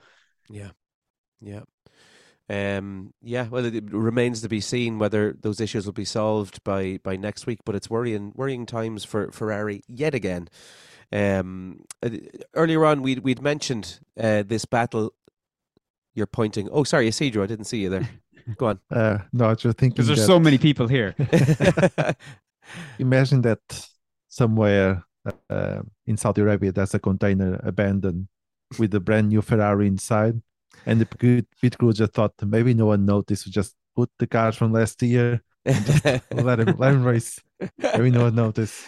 Yeah, 0.50 0.72
yeah, 1.42 1.62
um, 2.50 3.14
yeah. 3.22 3.48
Well, 3.48 3.66
it, 3.66 3.76
it 3.76 3.92
remains 3.92 4.42
to 4.42 4.50
be 4.50 4.62
seen 4.62 5.00
whether 5.00 5.34
those 5.34 5.60
issues 5.60 5.86
will 5.86 5.94
be 5.94 6.06
solved 6.06 6.64
by 6.64 7.00
by 7.04 7.16
next 7.16 7.46
week. 7.46 7.60
But 7.66 7.76
it's 7.76 7.90
worrying, 7.90 8.32
worrying 8.36 8.66
times 8.66 9.04
for 9.04 9.32
Ferrari 9.32 9.82
yet 9.88 10.14
again. 10.14 10.48
Um, 11.12 11.82
uh, 12.04 12.10
earlier 12.54 12.86
on, 12.86 13.02
we'd 13.02 13.20
we'd 13.20 13.42
mentioned 13.42 14.00
uh, 14.20 14.44
this 14.44 14.66
battle. 14.66 15.14
You're 16.14 16.28
pointing. 16.28 16.70
Oh, 16.72 16.84
sorry, 16.84 17.08
Isidro, 17.08 17.44
I 17.44 17.48
didn't 17.48 17.66
see 17.66 17.80
you 17.80 17.90
there. 17.90 18.10
Go 18.58 18.68
on. 18.68 18.80
Uh, 18.92 19.20
no, 19.34 19.46
I 19.46 19.50
was 19.50 19.60
just 19.60 19.78
thinking 19.78 19.96
Because 19.96 20.08
there's 20.08 20.20
that- 20.20 20.26
so 20.28 20.40
many 20.40 20.58
people 20.58 20.88
here. 20.88 21.16
Imagine 23.00 23.42
that 23.42 23.60
somewhere 24.28 25.04
uh, 25.50 25.82
in 26.06 26.18
Saudi 26.18 26.42
Arabia 26.42 26.72
there's 26.72 26.94
a 26.94 27.00
container 27.00 27.60
abandoned 27.64 28.28
with 28.80 28.94
a 28.96 29.00
brand 29.00 29.30
new 29.30 29.42
Ferrari 29.42 29.88
inside, 29.88 30.42
and 30.86 31.00
the 31.02 31.06
pit 31.06 31.48
pit 31.62 31.78
crew 31.78 31.94
just 31.94 32.14
thought 32.14 32.34
maybe 32.46 32.74
no 32.74 32.88
one 32.88 33.06
noticed. 33.06 33.46
We 33.46 33.52
just 33.52 33.76
put 33.96 34.10
the 34.20 34.28
cars 34.28 34.56
from 34.56 34.74
last 34.74 35.02
year, 35.04 35.42
let 35.66 36.60
him 36.60 36.76
let 36.78 36.94
him 36.94 37.04
race. 37.04 37.40
Maybe 37.78 38.12
no 38.12 38.24
one 38.24 38.36
noticed. 38.36 38.84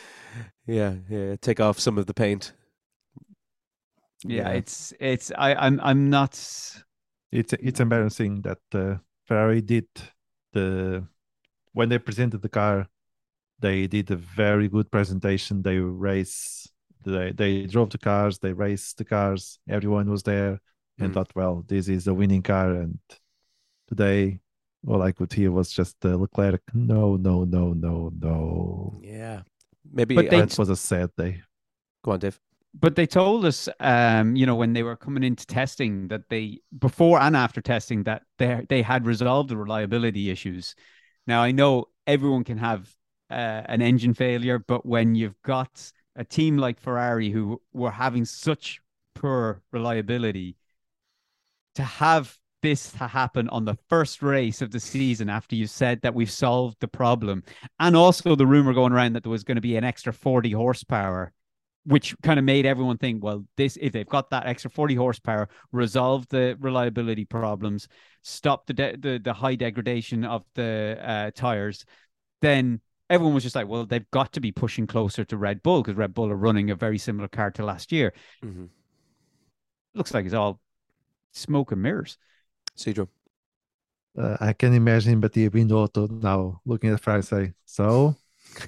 yeah, 0.65 0.95
yeah. 1.09 1.35
Take 1.41 1.59
off 1.59 1.79
some 1.79 1.97
of 1.97 2.05
the 2.07 2.13
paint. 2.13 2.53
yeah, 4.25 4.49
it's 4.49 4.93
it's 4.99 5.31
I 5.37 5.53
I'm 5.55 5.79
I'm 5.81 6.09
not. 6.09 6.33
It's 7.31 7.53
it's 7.53 7.79
embarrassing 7.79 8.41
that 8.41 8.59
uh, 8.73 8.95
Ferrari 9.27 9.61
did 9.61 9.87
the 10.53 11.05
when 11.73 11.89
they 11.89 11.99
presented 11.99 12.41
the 12.41 12.49
car, 12.49 12.87
they 13.59 13.87
did 13.87 14.11
a 14.11 14.15
very 14.15 14.67
good 14.67 14.89
presentation. 14.91 15.61
They 15.61 15.79
race, 15.79 16.67
they 17.05 17.31
they 17.31 17.65
drove 17.67 17.89
the 17.91 17.97
cars, 17.97 18.39
they 18.39 18.53
raced 18.53 18.97
the 18.97 19.05
cars. 19.05 19.59
Everyone 19.69 20.09
was 20.09 20.23
there 20.23 20.59
and 20.99 21.11
Mm. 21.11 21.13
thought, 21.13 21.35
well, 21.35 21.63
this 21.67 21.87
is 21.89 22.07
a 22.07 22.13
winning 22.13 22.41
car. 22.43 22.71
And 22.73 22.99
today, 23.87 24.39
all 24.87 25.01
I 25.01 25.11
could 25.11 25.33
hear 25.33 25.51
was 25.51 25.71
just 25.71 25.95
uh, 26.05 26.15
Leclerc. 26.15 26.61
No, 26.73 27.15
no, 27.17 27.43
no, 27.45 27.73
no, 27.73 28.11
no. 28.19 28.99
Yeah, 29.03 29.41
maybe. 29.91 30.15
But 30.15 30.29
That 30.29 30.57
was 30.57 30.69
a 30.69 30.75
sad 30.75 31.11
day. 31.17 31.43
go 32.03 32.11
on, 32.11 32.19
Dave. 32.19 32.39
But 32.79 32.95
they 32.95 33.07
told 33.07 33.45
us, 33.45 33.67
um, 33.79 34.35
you 34.35 34.45
know, 34.45 34.55
when 34.55 34.73
they 34.73 34.83
were 34.83 34.95
coming 34.95 35.23
into 35.23 35.45
testing, 35.47 36.09
that 36.09 36.29
they 36.29 36.59
before 36.77 37.19
and 37.19 37.35
after 37.35 37.61
testing 37.61 38.03
that 38.03 38.23
they 38.37 38.65
they 38.69 38.81
had 38.81 39.05
resolved 39.05 39.49
the 39.49 39.57
reliability 39.57 40.29
issues. 40.29 40.75
Now 41.25 41.41
I 41.41 41.51
know 41.51 41.85
everyone 42.05 42.43
can 42.43 42.57
have 42.57 42.89
uh, 43.29 43.63
an 43.65 43.81
engine 43.81 44.13
failure, 44.13 44.59
but 44.59 44.85
when 44.85 45.15
you've 45.15 45.41
got 45.41 45.91
a 46.15 46.23
team 46.23 46.57
like 46.57 46.79
Ferrari 46.79 47.29
who 47.29 47.61
were 47.73 47.91
having 47.91 48.25
such 48.25 48.79
poor 49.15 49.61
reliability, 49.71 50.57
to 51.75 51.83
have 51.83 52.37
this 52.63 52.91
to 52.91 53.07
happen 53.07 53.47
on 53.49 53.65
the 53.65 53.77
first 53.87 54.23
race 54.23 54.61
of 54.61 54.71
the 54.71 54.79
season 54.79 55.29
after 55.29 55.55
you 55.55 55.67
said 55.67 56.01
that 56.01 56.15
we've 56.15 56.31
solved 56.31 56.77
the 56.79 56.87
problem. 56.87 57.43
And 57.79 57.95
also 57.95 58.35
the 58.35 58.47
rumor 58.47 58.73
going 58.73 58.93
around 58.93 59.13
that 59.13 59.23
there 59.23 59.31
was 59.31 59.43
going 59.43 59.55
to 59.55 59.61
be 59.61 59.77
an 59.77 59.83
extra 59.83 60.11
40 60.11 60.51
horsepower, 60.51 61.33
which 61.87 62.13
kind 62.21 62.37
of 62.37 62.43
made 62.43 62.65
everyone 62.65 62.97
think, 62.97 63.23
well, 63.23 63.45
this 63.55 63.77
if 63.79 63.93
they've 63.93 64.09
got 64.09 64.29
that 64.29 64.45
extra 64.45 64.69
40 64.69 64.95
horsepower, 64.95 65.47
resolve 65.71 66.27
the 66.27 66.57
reliability 66.59 67.23
problems, 67.23 67.87
stop 68.23 68.65
the 68.65 68.73
de- 68.73 68.97
the, 68.97 69.19
the 69.23 69.31
high 69.31 69.55
degradation 69.55 70.25
of 70.25 70.43
the 70.55 70.99
uh, 71.01 71.31
tires, 71.33 71.85
then 72.41 72.81
everyone 73.09 73.33
was 73.33 73.43
just 73.43 73.55
like, 73.55 73.69
well, 73.69 73.85
they've 73.85 74.11
got 74.11 74.33
to 74.33 74.41
be 74.41 74.51
pushing 74.51 74.85
closer 74.85 75.23
to 75.23 75.37
Red 75.37 75.63
Bull 75.63 75.81
because 75.81 75.95
Red 75.95 76.13
Bull 76.13 76.29
are 76.29 76.35
running 76.35 76.71
a 76.71 76.75
very 76.75 76.97
similar 76.97 77.29
car 77.29 77.51
to 77.51 77.63
last 77.63 77.93
year. 77.93 78.13
Mm-hmm. 78.43 78.65
Looks 79.95 80.13
like 80.13 80.25
it's 80.25 80.33
all 80.33 80.59
smoke 81.31 81.71
and 81.71 81.81
mirrors. 81.81 82.17
Cedro. 82.77 83.07
Uh, 84.17 84.35
I 84.41 84.51
can 84.51 84.73
imagine 84.73 85.21
but 85.21 85.37
Mattia 85.37 85.49
Binotto 85.51 86.09
now 86.21 86.59
looking 86.65 86.89
at 86.89 86.99
Ferrari 86.99 87.23
say, 87.23 87.53
so 87.65 88.17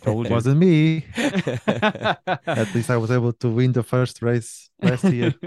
Told 0.02 0.30
wasn't 0.30 0.58
me. 0.60 1.06
At 1.18 2.74
least 2.74 2.90
I 2.90 2.98
was 2.98 3.12
able 3.12 3.34
to 3.34 3.50
win 3.50 3.74
the 3.74 3.84
first 3.84 4.22
race 4.22 4.70
last 4.82 5.06
year. 5.06 5.34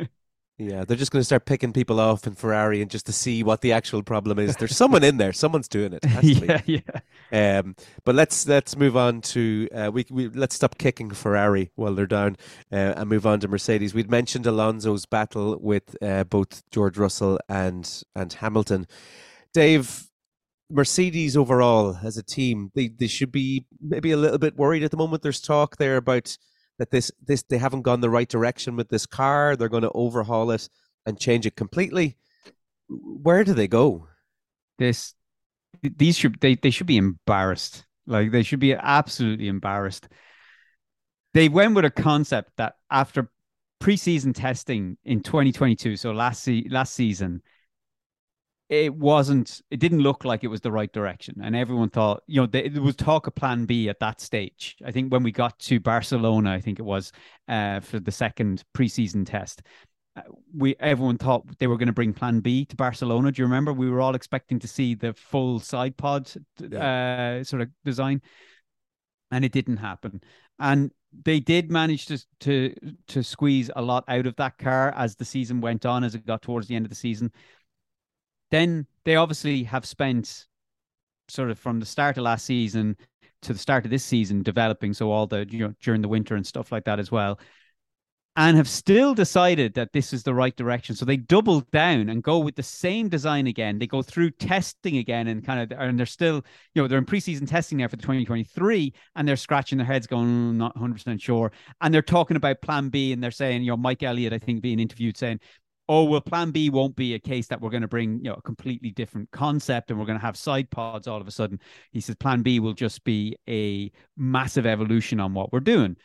Yeah, 0.59 0.85
they're 0.85 0.99
just 0.99 1.11
going 1.11 1.21
to 1.21 1.25
start 1.25 1.47
picking 1.47 1.73
people 1.73 1.99
off 1.99 2.27
in 2.27 2.35
Ferrari 2.35 2.83
and 2.83 2.91
just 2.91 3.07
to 3.07 3.13
see 3.13 3.43
what 3.43 3.63
the 3.63 3.73
actual 3.73 4.03
problem 4.03 4.39
is. 4.39 4.55
There's 4.57 4.77
someone 4.77 5.03
in 5.03 5.17
there. 5.17 5.33
Someone's 5.33 5.67
doing 5.69 5.93
it. 5.95 6.05
Yeah, 6.23 6.61
yeah. 6.67 7.59
Um, 7.59 7.75
but 8.05 8.15
let's 8.15 8.47
let's 8.47 8.77
move 8.77 8.97
on 8.97 9.23
to 9.23 9.69
uh, 9.75 9.91
we, 9.93 10.05
we 10.11 10.29
let's 10.29 10.55
stop 10.55 10.79
kicking 10.79 11.11
Ferrari 11.11 11.73
while 11.75 11.95
they're 11.95 12.07
down 12.07 12.37
uh, 12.71 12.95
and 12.97 13.09
move 13.09 13.27
on 13.27 13.41
to 13.41 13.49
Mercedes. 13.49 13.93
We'd 13.93 14.11
mentioned 14.11 14.47
Alonso's 14.47 15.05
battle 15.05 15.59
with 15.59 15.97
uh, 16.01 16.25
both 16.25 16.63
George 16.71 16.97
Russell 16.97 17.41
and 17.49 18.03
and 18.15 18.33
Hamilton. 18.33 18.87
Dave, 19.53 20.07
Mercedes 20.73 21.37
overall 21.37 21.99
as 22.03 22.17
a 22.17 22.23
team, 22.23 22.71
they 22.75 22.89
they 22.89 23.07
should 23.07 23.31
be 23.31 23.67
maybe 23.81 24.11
a 24.11 24.17
little 24.17 24.39
bit 24.39 24.57
worried 24.57 24.83
at 24.83 24.91
the 24.91 24.97
moment. 24.97 25.23
There's 25.23 25.41
talk 25.41 25.77
there 25.77 25.97
about 25.97 26.37
that 26.79 26.91
this 26.91 27.13
this 27.25 27.43
they 27.43 27.59
haven't 27.59 27.83
gone 27.83 28.01
the 28.01 28.11
right 28.11 28.29
direction 28.29 28.77
with 28.77 28.89
this 28.89 29.07
car. 29.07 29.55
They're 29.55 29.69
going 29.69 29.83
to 29.83 29.93
overhaul 29.93 30.51
it 30.51 30.69
and 31.07 31.19
change 31.19 31.47
it 31.47 31.57
completely. 31.57 32.17
Where 32.89 33.45
do 33.45 33.55
they 33.55 33.69
go? 33.69 34.09
This 34.79 35.15
these 35.83 36.17
should 36.17 36.41
they 36.41 36.55
they 36.55 36.71
should 36.71 36.87
be 36.87 36.97
embarrassed. 36.97 37.85
Like 38.07 38.33
they 38.33 38.43
should 38.43 38.61
be 38.61 38.75
absolutely 38.75 39.49
embarrassed. 39.49 40.09
They 41.35 41.49
went 41.49 41.75
with 41.75 41.85
a 41.85 41.91
concept 41.91 42.53
that 42.57 42.77
after 42.91 43.31
preseason 43.81 44.35
testing 44.35 44.97
in 45.05 45.23
2022, 45.23 45.97
so 45.97 46.13
last 46.13 46.43
se- 46.43 46.69
last 46.71 46.95
season, 46.95 47.43
it 48.73 48.95
wasn't 48.95 49.61
it 49.71 49.81
didn't 49.81 49.99
look 49.99 50.25
like 50.25 50.45
it 50.45 50.49
was 50.49 50.63
the 50.63 50.73
right 50.73 50.91
direction. 50.93 51.39
And 51.43 51.55
everyone 51.55 51.91
thought 51.91 52.23
you 52.27 52.41
know 52.41 52.47
there 52.47 52.71
was 52.81 52.97
talk 52.97 53.27
of 53.27 53.35
plan 53.35 53.67
b 53.67 53.91
at 53.91 54.01
that 54.01 54.19
stage. 54.19 54.77
I 54.83 54.91
think 54.91 55.13
when 55.13 55.23
we 55.23 55.31
got 55.31 55.59
to 55.59 55.79
barcelona 55.79 56.53
i 56.53 56.61
think 56.61 56.79
it 56.79 56.83
was 56.83 57.13
uh, 57.49 57.81
for 57.81 58.01
the 58.01 58.11
second 58.11 58.65
preseason 58.75 59.27
test 59.27 59.63
uh, 60.17 60.23
we 60.57 60.75
everyone 60.81 61.19
thought 61.19 61.47
they 61.59 61.67
were 61.67 61.77
going 61.77 61.89
to 61.89 61.93
bring 61.93 62.15
plan 62.15 62.41
b 62.41 62.65
to 62.65 62.77
barcelona. 62.77 63.31
Do 63.31 63.43
you 63.43 63.47
remember? 63.47 63.75
We 63.75 63.91
were 63.91 64.01
all 64.01 64.15
expecting 64.15 64.59
to 64.61 64.69
see 64.69 64.95
the 64.95 65.13
full 65.13 65.61
side 65.61 65.99
pod 65.99 66.33
uh, 66.75 67.45
sort 67.45 67.63
of 67.63 67.69
design 67.85 68.23
and 69.31 69.45
it 69.45 69.53
didn't 69.53 69.79
happen. 69.79 70.23
And 70.59 70.93
they 71.25 71.41
did 71.41 71.71
manage 71.71 72.07
to 72.07 72.25
to 72.41 72.75
to 73.09 73.23
squeeze 73.23 73.71
a 73.77 73.83
lot 73.83 74.05
out 74.09 74.27
of 74.27 74.37
that 74.37 74.57
car 74.57 74.95
as 74.97 75.15
the 75.15 75.27
season 75.27 75.61
went 75.61 75.85
on 75.85 76.05
as 76.05 76.15
it 76.15 76.25
got 76.25 76.41
towards 76.41 76.69
the 76.69 76.75
end 76.75 76.87
of 76.87 76.91
the 76.91 76.97
season 76.97 77.31
then 78.53 78.87
they 79.05 79.17
obviously 79.17 79.65
have 79.65 79.85
spent 79.85 80.47
sort 81.29 81.51
of 81.51 81.59
from 81.59 81.81
the 81.81 81.87
start 81.87 82.17
of 82.19 82.23
last 82.23 82.45
season 82.45 82.97
to 83.41 83.53
the 83.53 83.59
start 83.59 83.85
of 83.85 83.91
this 83.91 84.05
season 84.05 84.43
developing 84.43 84.93
so 84.93 85.11
all 85.11 85.27
the 85.27 85.47
you 85.51 85.67
know 85.67 85.75
during 85.81 86.03
the 86.03 86.09
winter 86.09 86.37
and 86.37 86.47
stuff 86.47 86.71
like 86.71 86.85
that 86.85 87.01
as 87.01 87.11
well 87.11 87.41
and 88.37 88.57
have 88.57 88.69
still 88.69 89.15
decided 89.15 89.75
that 89.75 89.93
this 89.93 90.13
is 90.13 90.23
the 90.23 90.33
right 90.33 90.57
direction. 90.57 90.97
So 90.97 91.05
they 91.05 91.19
double 91.19 91.61
down 91.73 92.09
and 92.09 92.23
go 92.23 92.39
with 92.39 92.57
the 92.57 92.63
same 92.63 93.09
design 93.09 93.47
again. 93.47 93.79
They 93.79 93.87
go 93.87 94.01
through 94.01 94.31
testing 94.31 94.97
again 94.97 95.29
and 95.29 95.45
kind 95.45 95.61
of 95.61 95.79
and 95.79 95.99
they're 95.99 96.07
still 96.07 96.43
you 96.75 96.81
know 96.81 96.89
they're 96.89 96.99
in 96.99 97.05
preseason 97.05 97.47
testing 97.47 97.79
now 97.79 97.89
for 97.89 97.97
the 97.97 98.03
2023 98.03 98.95
and 99.17 99.29
they're 99.29 99.37
scratching 99.37 99.77
their 99.77 99.87
heads 99.87 100.07
going 100.07 100.27
"Mm, 100.27 100.55
not 100.55 100.75
100% 100.77 101.21
sure. 101.21 101.53
And 101.83 101.93
they're 101.93 102.01
talking 102.01 102.37
about 102.37 102.63
plan 102.63 102.89
b 102.89 103.13
and 103.13 103.23
they're 103.23 103.31
saying 103.31 103.63
you 103.63 103.71
know 103.71 103.77
mike 103.77 104.03
elliott 104.03 104.33
i 104.33 104.39
think 104.39 104.63
being 104.63 104.81
interviewed 104.81 105.17
saying 105.17 105.41
oh 105.93 106.05
well 106.05 106.23
plan 106.23 106.51
b 106.51 106.71
won't 106.71 106.97
be 106.97 107.13
a 107.13 107.19
case 107.19 107.49
that 107.49 107.61
we're 107.61 107.69
going 107.69 107.83
to 107.83 107.89
bring 107.89 108.17
you 108.17 108.31
know 108.31 108.35
a 108.35 108.41
completely 108.41 108.91
different 108.91 109.31
concept 109.31 109.91
and 109.91 110.01
we're 110.01 110.07
going 110.07 110.19
to 110.19 110.25
have 110.25 110.39
side 110.39 110.71
pods 110.71 111.07
all 111.07 111.21
of 111.21 111.29
a 111.29 111.31
sudden. 111.31 111.61
He 111.91 112.01
says 112.01 112.17
plan 112.17 112.41
b 112.41 112.61
will 112.61 112.73
just 112.73 113.05
be 113.05 113.37
a 113.47 113.93
massive 114.17 114.65
evolution 114.65 115.21
on 115.21 115.35
what 115.35 115.53
we're 115.53 115.61
doing. 115.61 115.97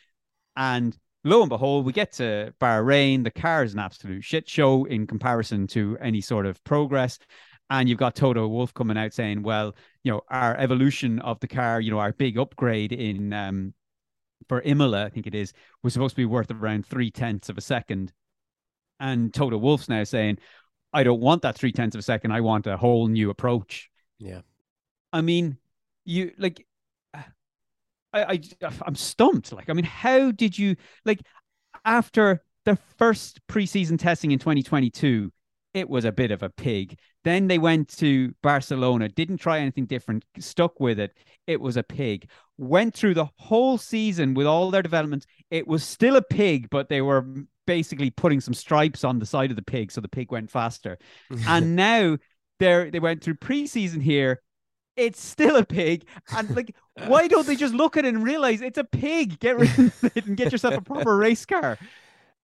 And 0.56 0.94
lo 1.24 1.40
and 1.40 1.48
behold 1.48 1.86
we 1.86 1.92
get 1.92 2.12
to 2.12 2.52
bahrain 2.60 3.24
the 3.24 3.30
car 3.30 3.64
is 3.64 3.72
an 3.72 3.78
absolute 3.78 4.22
shit 4.22 4.46
show 4.46 4.84
in 4.84 5.06
comparison 5.06 5.66
to 5.68 5.96
any 6.02 6.20
sort 6.20 6.44
of 6.44 6.62
progress. 6.64 7.18
And 7.70 7.88
you've 7.88 7.98
got 7.98 8.14
toto 8.14 8.46
wolff 8.46 8.74
coming 8.74 8.98
out 8.98 9.14
saying 9.14 9.42
well 9.42 9.74
you 10.04 10.12
know 10.12 10.20
our 10.28 10.54
evolution 10.58 11.18
of 11.20 11.40
the 11.40 11.48
car 11.48 11.80
you 11.80 11.90
know 11.90 11.98
our 11.98 12.12
big 12.12 12.38
upgrade 12.38 12.92
in 12.92 13.32
um 13.32 13.72
for 14.48 14.62
imola 14.62 15.04
i 15.04 15.08
think 15.08 15.26
it 15.26 15.34
is 15.34 15.52
was 15.82 15.92
supposed 15.92 16.12
to 16.12 16.20
be 16.22 16.24
worth 16.24 16.50
around 16.50 16.86
three 16.86 17.10
tenths 17.10 17.48
of 17.48 17.58
a 17.58 17.60
second 17.60 18.12
and 19.00 19.32
Toto 19.32 19.58
Wolff's 19.58 19.88
now 19.88 20.04
saying, 20.04 20.38
I 20.92 21.02
don't 21.02 21.20
want 21.20 21.42
that 21.42 21.56
three 21.56 21.72
tenths 21.72 21.94
of 21.94 22.00
a 22.00 22.02
second. 22.02 22.32
I 22.32 22.40
want 22.40 22.66
a 22.66 22.76
whole 22.76 23.08
new 23.08 23.30
approach. 23.30 23.90
Yeah. 24.18 24.40
I 25.12 25.20
mean, 25.20 25.58
you 26.04 26.32
like, 26.38 26.66
I, 27.14 27.24
I, 28.12 28.40
I'm 28.82 28.94
stumped. 28.94 29.52
Like, 29.52 29.68
I 29.68 29.72
mean, 29.74 29.84
how 29.84 30.30
did 30.30 30.58
you 30.58 30.76
like 31.04 31.20
after 31.84 32.42
the 32.64 32.76
first 32.96 33.40
preseason 33.48 33.98
testing 33.98 34.30
in 34.30 34.38
2022? 34.38 35.32
It 35.74 35.88
was 35.88 36.06
a 36.06 36.12
bit 36.12 36.30
of 36.30 36.42
a 36.42 36.48
pig. 36.48 36.98
Then 37.24 37.46
they 37.46 37.58
went 37.58 37.88
to 37.98 38.34
Barcelona, 38.42 39.08
didn't 39.08 39.36
try 39.36 39.58
anything 39.60 39.84
different, 39.84 40.24
stuck 40.38 40.80
with 40.80 40.98
it. 40.98 41.12
It 41.46 41.60
was 41.60 41.76
a 41.76 41.82
pig. 41.82 42.30
Went 42.56 42.94
through 42.94 43.14
the 43.14 43.28
whole 43.36 43.76
season 43.76 44.32
with 44.32 44.46
all 44.46 44.70
their 44.70 44.82
developments. 44.82 45.26
It 45.50 45.68
was 45.68 45.84
still 45.84 46.16
a 46.16 46.22
pig, 46.22 46.68
but 46.70 46.88
they 46.88 47.02
were 47.02 47.26
basically 47.68 48.08
putting 48.08 48.40
some 48.40 48.54
stripes 48.54 49.04
on 49.04 49.18
the 49.18 49.26
side 49.26 49.50
of 49.50 49.56
the 49.56 49.62
pig 49.62 49.92
so 49.92 50.00
the 50.00 50.08
pig 50.08 50.32
went 50.32 50.50
faster. 50.50 50.98
and 51.46 51.76
now 51.76 52.16
they're 52.58 52.90
they 52.90 52.98
went 52.98 53.22
through 53.22 53.34
preseason 53.34 54.02
here. 54.02 54.40
It's 54.96 55.20
still 55.20 55.54
a 55.56 55.64
pig. 55.64 56.06
And 56.34 56.56
like, 56.56 56.74
why 57.06 57.28
don't 57.28 57.46
they 57.46 57.54
just 57.54 57.74
look 57.74 57.96
at 57.98 58.06
it 58.06 58.14
and 58.14 58.24
realize 58.24 58.62
it's 58.62 58.78
a 58.78 58.84
pig? 58.84 59.38
Get 59.38 59.58
rid 59.58 59.78
of 59.78 60.04
it 60.16 60.26
and 60.26 60.36
get 60.36 60.50
yourself 60.50 60.78
a 60.78 60.80
proper 60.80 61.16
race 61.16 61.44
car. 61.44 61.78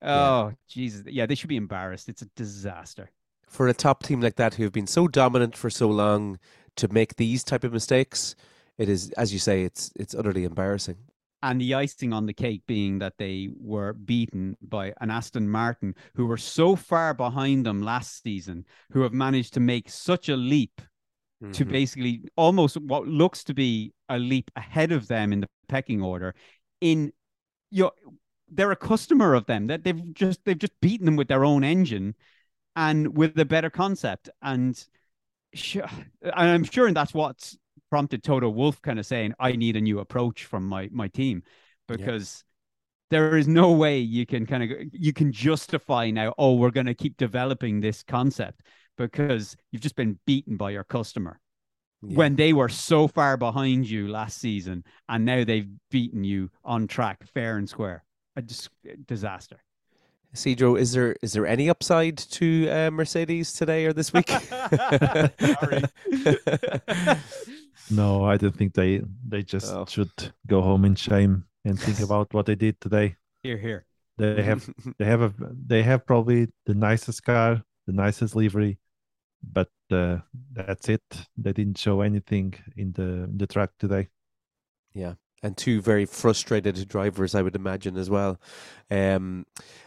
Oh, 0.06 0.52
Jesus. 0.68 1.02
Yeah, 1.06 1.24
they 1.24 1.34
should 1.34 1.48
be 1.48 1.56
embarrassed. 1.56 2.10
It's 2.10 2.20
a 2.20 2.26
disaster. 2.36 3.10
For 3.48 3.68
a 3.68 3.72
top 3.72 4.02
team 4.02 4.20
like 4.20 4.36
that 4.36 4.52
who 4.52 4.64
have 4.64 4.72
been 4.72 4.86
so 4.86 5.08
dominant 5.08 5.56
for 5.56 5.70
so 5.70 5.88
long 5.88 6.38
to 6.76 6.92
make 6.92 7.16
these 7.16 7.42
type 7.42 7.64
of 7.64 7.72
mistakes, 7.72 8.34
it 8.76 8.90
is, 8.90 9.12
as 9.12 9.32
you 9.32 9.38
say, 9.38 9.62
it's 9.62 9.90
it's 9.96 10.14
utterly 10.14 10.44
embarrassing. 10.44 10.98
And 11.44 11.60
the 11.60 11.74
icing 11.74 12.14
on 12.14 12.24
the 12.24 12.32
cake 12.32 12.62
being 12.66 13.00
that 13.00 13.18
they 13.18 13.50
were 13.54 13.92
beaten 13.92 14.56
by 14.62 14.94
an 15.02 15.10
Aston 15.10 15.46
Martin 15.46 15.94
who 16.16 16.24
were 16.24 16.38
so 16.38 16.74
far 16.74 17.12
behind 17.12 17.66
them 17.66 17.82
last 17.82 18.22
season, 18.22 18.64
who 18.92 19.02
have 19.02 19.12
managed 19.12 19.52
to 19.54 19.60
make 19.60 19.90
such 19.90 20.30
a 20.30 20.36
leap 20.36 20.80
to 21.52 21.66
Mhm. 21.66 21.70
basically 21.70 22.22
almost 22.36 22.80
what 22.80 23.06
looks 23.06 23.44
to 23.44 23.52
be 23.52 23.92
a 24.08 24.18
leap 24.18 24.50
ahead 24.56 24.90
of 24.90 25.06
them 25.08 25.34
in 25.34 25.40
the 25.40 25.48
pecking 25.68 26.00
order. 26.00 26.34
In 26.80 27.12
you 27.70 27.84
know, 27.84 27.92
they're 28.48 28.72
a 28.72 28.76
customer 28.76 29.34
of 29.34 29.44
them. 29.44 29.66
That 29.66 29.84
they've 29.84 30.14
just 30.14 30.44
they've 30.44 30.58
just 30.58 30.80
beaten 30.80 31.04
them 31.04 31.16
with 31.16 31.28
their 31.28 31.44
own 31.44 31.62
engine 31.62 32.14
and 32.74 33.16
with 33.18 33.38
a 33.38 33.44
better 33.44 33.68
concept. 33.68 34.30
And 34.40 34.82
sure, 35.52 35.90
and 36.22 36.32
I'm 36.34 36.64
sure 36.64 36.90
that's 36.92 37.12
what's 37.12 37.58
prompted 37.90 38.22
Toto 38.22 38.48
Wolff 38.48 38.80
kind 38.82 38.98
of 38.98 39.06
saying, 39.06 39.34
I 39.38 39.52
need 39.52 39.76
a 39.76 39.80
new 39.80 40.00
approach 40.00 40.44
from 40.44 40.66
my 40.66 40.88
my 40.92 41.08
team. 41.08 41.42
Yeah. 41.88 41.96
Because 41.96 42.44
there 43.10 43.36
is 43.36 43.46
no 43.46 43.72
way 43.72 43.98
you 43.98 44.26
can 44.26 44.46
kind 44.46 44.62
of 44.62 44.70
you 44.92 45.12
can 45.12 45.32
justify 45.32 46.10
now, 46.10 46.34
oh, 46.38 46.54
we're 46.54 46.70
gonna 46.70 46.94
keep 46.94 47.16
developing 47.16 47.80
this 47.80 48.02
concept 48.02 48.62
because 48.96 49.56
you've 49.70 49.82
just 49.82 49.96
been 49.96 50.18
beaten 50.26 50.56
by 50.56 50.70
your 50.70 50.84
customer 50.84 51.40
Yeah. 52.02 52.16
when 52.16 52.36
they 52.36 52.52
were 52.52 52.68
so 52.68 53.08
far 53.08 53.36
behind 53.36 53.88
you 53.88 54.08
last 54.08 54.38
season 54.38 54.84
and 55.08 55.24
now 55.24 55.44
they've 55.44 55.68
beaten 55.90 56.24
you 56.24 56.50
on 56.64 56.86
track 56.86 57.24
fair 57.34 57.56
and 57.56 57.68
square 57.68 58.04
a 58.36 58.42
dis- 58.42 58.68
disaster 59.06 59.62
Cedro, 60.34 60.76
is 60.76 60.92
there 60.92 61.14
is 61.22 61.32
there 61.32 61.46
any 61.46 61.70
upside 61.70 62.18
to 62.18 62.68
uh, 62.68 62.90
Mercedes 62.90 63.52
today 63.52 63.86
or 63.86 63.92
this 63.92 64.12
week? 64.12 64.28
No, 67.90 68.24
I 68.24 68.36
don't 68.36 68.56
think 68.56 68.74
they 68.74 69.02
they 69.28 69.42
just 69.42 69.74
Oh. 69.74 69.84
should 69.86 70.10
go 70.46 70.62
home 70.62 70.84
in 70.84 70.94
shame 70.94 71.44
and 71.64 71.78
think 71.78 72.00
about 72.00 72.32
what 72.34 72.46
they 72.46 72.54
did 72.56 72.80
today. 72.80 73.16
here 73.42 73.58
here 73.58 73.86
They 74.18 74.42
have 74.50 74.68
they 74.98 75.04
have 75.04 75.22
a 75.22 75.34
they 75.66 75.82
have 75.82 76.06
probably 76.06 76.48
the 76.66 76.74
nicest 76.74 77.24
car, 77.24 77.62
the 77.86 77.92
nicest 77.92 78.34
livery, 78.36 78.78
but 79.42 79.70
uh, 79.90 80.18
that's 80.52 80.88
it. 80.88 81.02
They 81.36 81.52
didn't 81.52 81.78
show 81.78 82.00
anything 82.02 82.54
in 82.76 82.92
the 82.92 83.28
the 83.36 83.46
track 83.46 83.70
today. 83.78 84.08
Yeah, 84.94 85.14
and 85.44 85.58
two 85.58 85.82
very 85.82 86.06
frustrated 86.06 86.88
drivers, 86.88 87.34
I 87.34 87.42
would 87.42 87.54
imagine 87.54 87.98
as 87.98 88.08
well. 88.08 88.40
Um, 88.90 89.44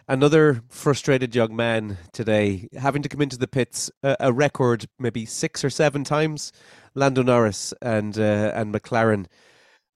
another 0.07 0.61
frustrated 0.69 1.33
young 1.33 1.55
man 1.55 1.97
today, 2.13 2.69
having 2.79 3.01
to 3.01 3.09
come 3.09 3.23
into 3.23 3.39
the 3.39 3.47
pits 3.47 3.89
a, 4.03 4.15
a 4.19 4.31
record 4.31 4.85
maybe 4.99 5.25
six 5.25 5.65
or 5.65 5.71
seven 5.71 6.03
times. 6.03 6.53
Lando 6.93 7.23
Norris 7.23 7.73
and 7.81 8.17
uh, 8.17 8.51
and 8.53 8.73
McLaren, 8.73 9.25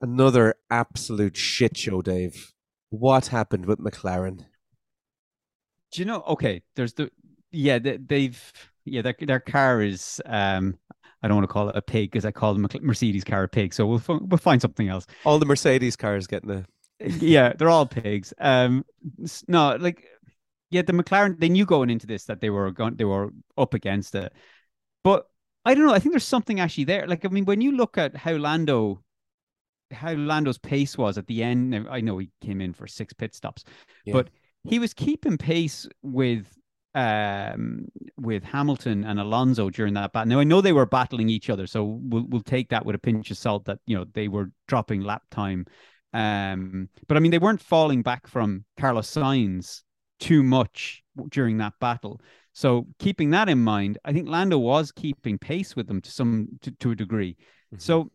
another 0.01 0.55
absolute 0.71 1.37
shit 1.37 1.77
show, 1.77 2.01
Dave. 2.01 2.53
What 2.89 3.27
happened 3.27 3.67
with 3.67 3.79
McLaren? 3.79 4.45
Do 5.91 6.01
you 6.01 6.05
know? 6.05 6.23
Okay, 6.27 6.63
there's 6.75 6.93
the 6.93 7.11
yeah 7.51 7.77
they, 7.77 7.97
they've 7.97 8.53
yeah 8.85 9.03
their 9.03 9.15
their 9.19 9.39
car 9.39 9.81
is 9.81 10.19
um 10.25 10.77
I 11.23 11.27
don't 11.27 11.37
want 11.37 11.47
to 11.47 11.53
call 11.53 11.69
it 11.69 11.75
a 11.75 11.81
pig 11.81 12.11
because 12.11 12.25
I 12.25 12.31
call 12.31 12.53
the 12.53 12.79
Mercedes 12.81 13.23
car 13.23 13.43
a 13.43 13.47
pig. 13.47 13.73
So 13.73 13.85
we'll 13.85 14.01
we'll 14.07 14.37
find 14.37 14.61
something 14.61 14.87
else. 14.87 15.05
All 15.25 15.39
the 15.39 15.45
Mercedes 15.45 15.95
cars 15.95 16.27
getting 16.27 16.51
a 16.51 16.65
yeah, 16.99 17.53
they're 17.57 17.69
all 17.69 17.85
pigs. 17.85 18.33
Um, 18.39 18.85
no, 19.47 19.75
like 19.79 20.05
yeah, 20.69 20.81
the 20.81 20.93
McLaren 20.93 21.39
they 21.39 21.49
knew 21.49 21.65
going 21.65 21.89
into 21.89 22.07
this 22.07 22.25
that 22.25 22.41
they 22.41 22.49
were 22.49 22.71
going 22.71 22.95
they 22.95 23.05
were 23.05 23.31
up 23.57 23.73
against 23.73 24.15
it, 24.15 24.33
but 25.03 25.27
I 25.65 25.73
don't 25.73 25.85
know. 25.85 25.93
I 25.93 25.99
think 25.99 26.13
there's 26.13 26.23
something 26.23 26.59
actually 26.59 26.85
there. 26.85 27.07
Like 27.07 27.25
I 27.25 27.29
mean, 27.29 27.45
when 27.45 27.61
you 27.61 27.73
look 27.73 27.97
at 27.97 28.15
how 28.15 28.33
Lando 28.33 29.03
how 29.91 30.13
Lando's 30.13 30.57
pace 30.57 30.97
was 30.97 31.17
at 31.17 31.27
the 31.27 31.43
end, 31.43 31.87
I 31.89 32.01
know 32.01 32.17
he 32.17 32.29
came 32.41 32.61
in 32.61 32.73
for 32.73 32.87
six 32.87 33.13
pit 33.13 33.35
stops, 33.35 33.63
yeah. 34.05 34.13
but 34.13 34.29
he 34.63 34.79
was 34.79 34.93
keeping 34.93 35.37
pace 35.37 35.87
with 36.01 36.47
um, 36.93 37.85
with 38.17 38.43
Hamilton 38.43 39.03
and 39.03 39.19
Alonso 39.19 39.69
during 39.69 39.93
that 39.93 40.11
battle. 40.11 40.29
Now 40.29 40.39
I 40.39 40.43
know 40.43 40.61
they 40.61 40.73
were 40.73 40.85
battling 40.85 41.29
each 41.29 41.49
other, 41.49 41.67
so 41.67 41.99
we'll 42.01 42.25
we'll 42.27 42.41
take 42.41 42.69
that 42.69 42.85
with 42.85 42.95
a 42.95 42.99
pinch 42.99 43.31
of 43.31 43.37
salt 43.37 43.65
that 43.65 43.79
you 43.85 43.97
know 43.97 44.05
they 44.13 44.27
were 44.27 44.51
dropping 44.67 45.01
lap 45.01 45.23
time. 45.31 45.65
Um, 46.13 46.89
but 47.07 47.15
I 47.15 47.19
mean 47.19 47.31
they 47.31 47.39
weren't 47.39 47.61
falling 47.61 48.01
back 48.01 48.27
from 48.27 48.65
Carlos 48.77 49.09
Sainz 49.09 49.83
too 50.19 50.43
much 50.43 51.03
during 51.29 51.57
that 51.57 51.73
battle. 51.79 52.19
So 52.53 52.87
keeping 52.99 53.29
that 53.31 53.47
in 53.47 53.63
mind, 53.63 53.97
I 54.03 54.11
think 54.11 54.27
Lando 54.27 54.57
was 54.57 54.91
keeping 54.91 55.37
pace 55.37 55.75
with 55.75 55.87
them 55.87 56.01
to 56.01 56.11
some 56.11 56.49
to, 56.61 56.71
to 56.71 56.91
a 56.91 56.95
degree. 56.95 57.37
Mm-hmm. 57.73 57.79
So 57.79 58.11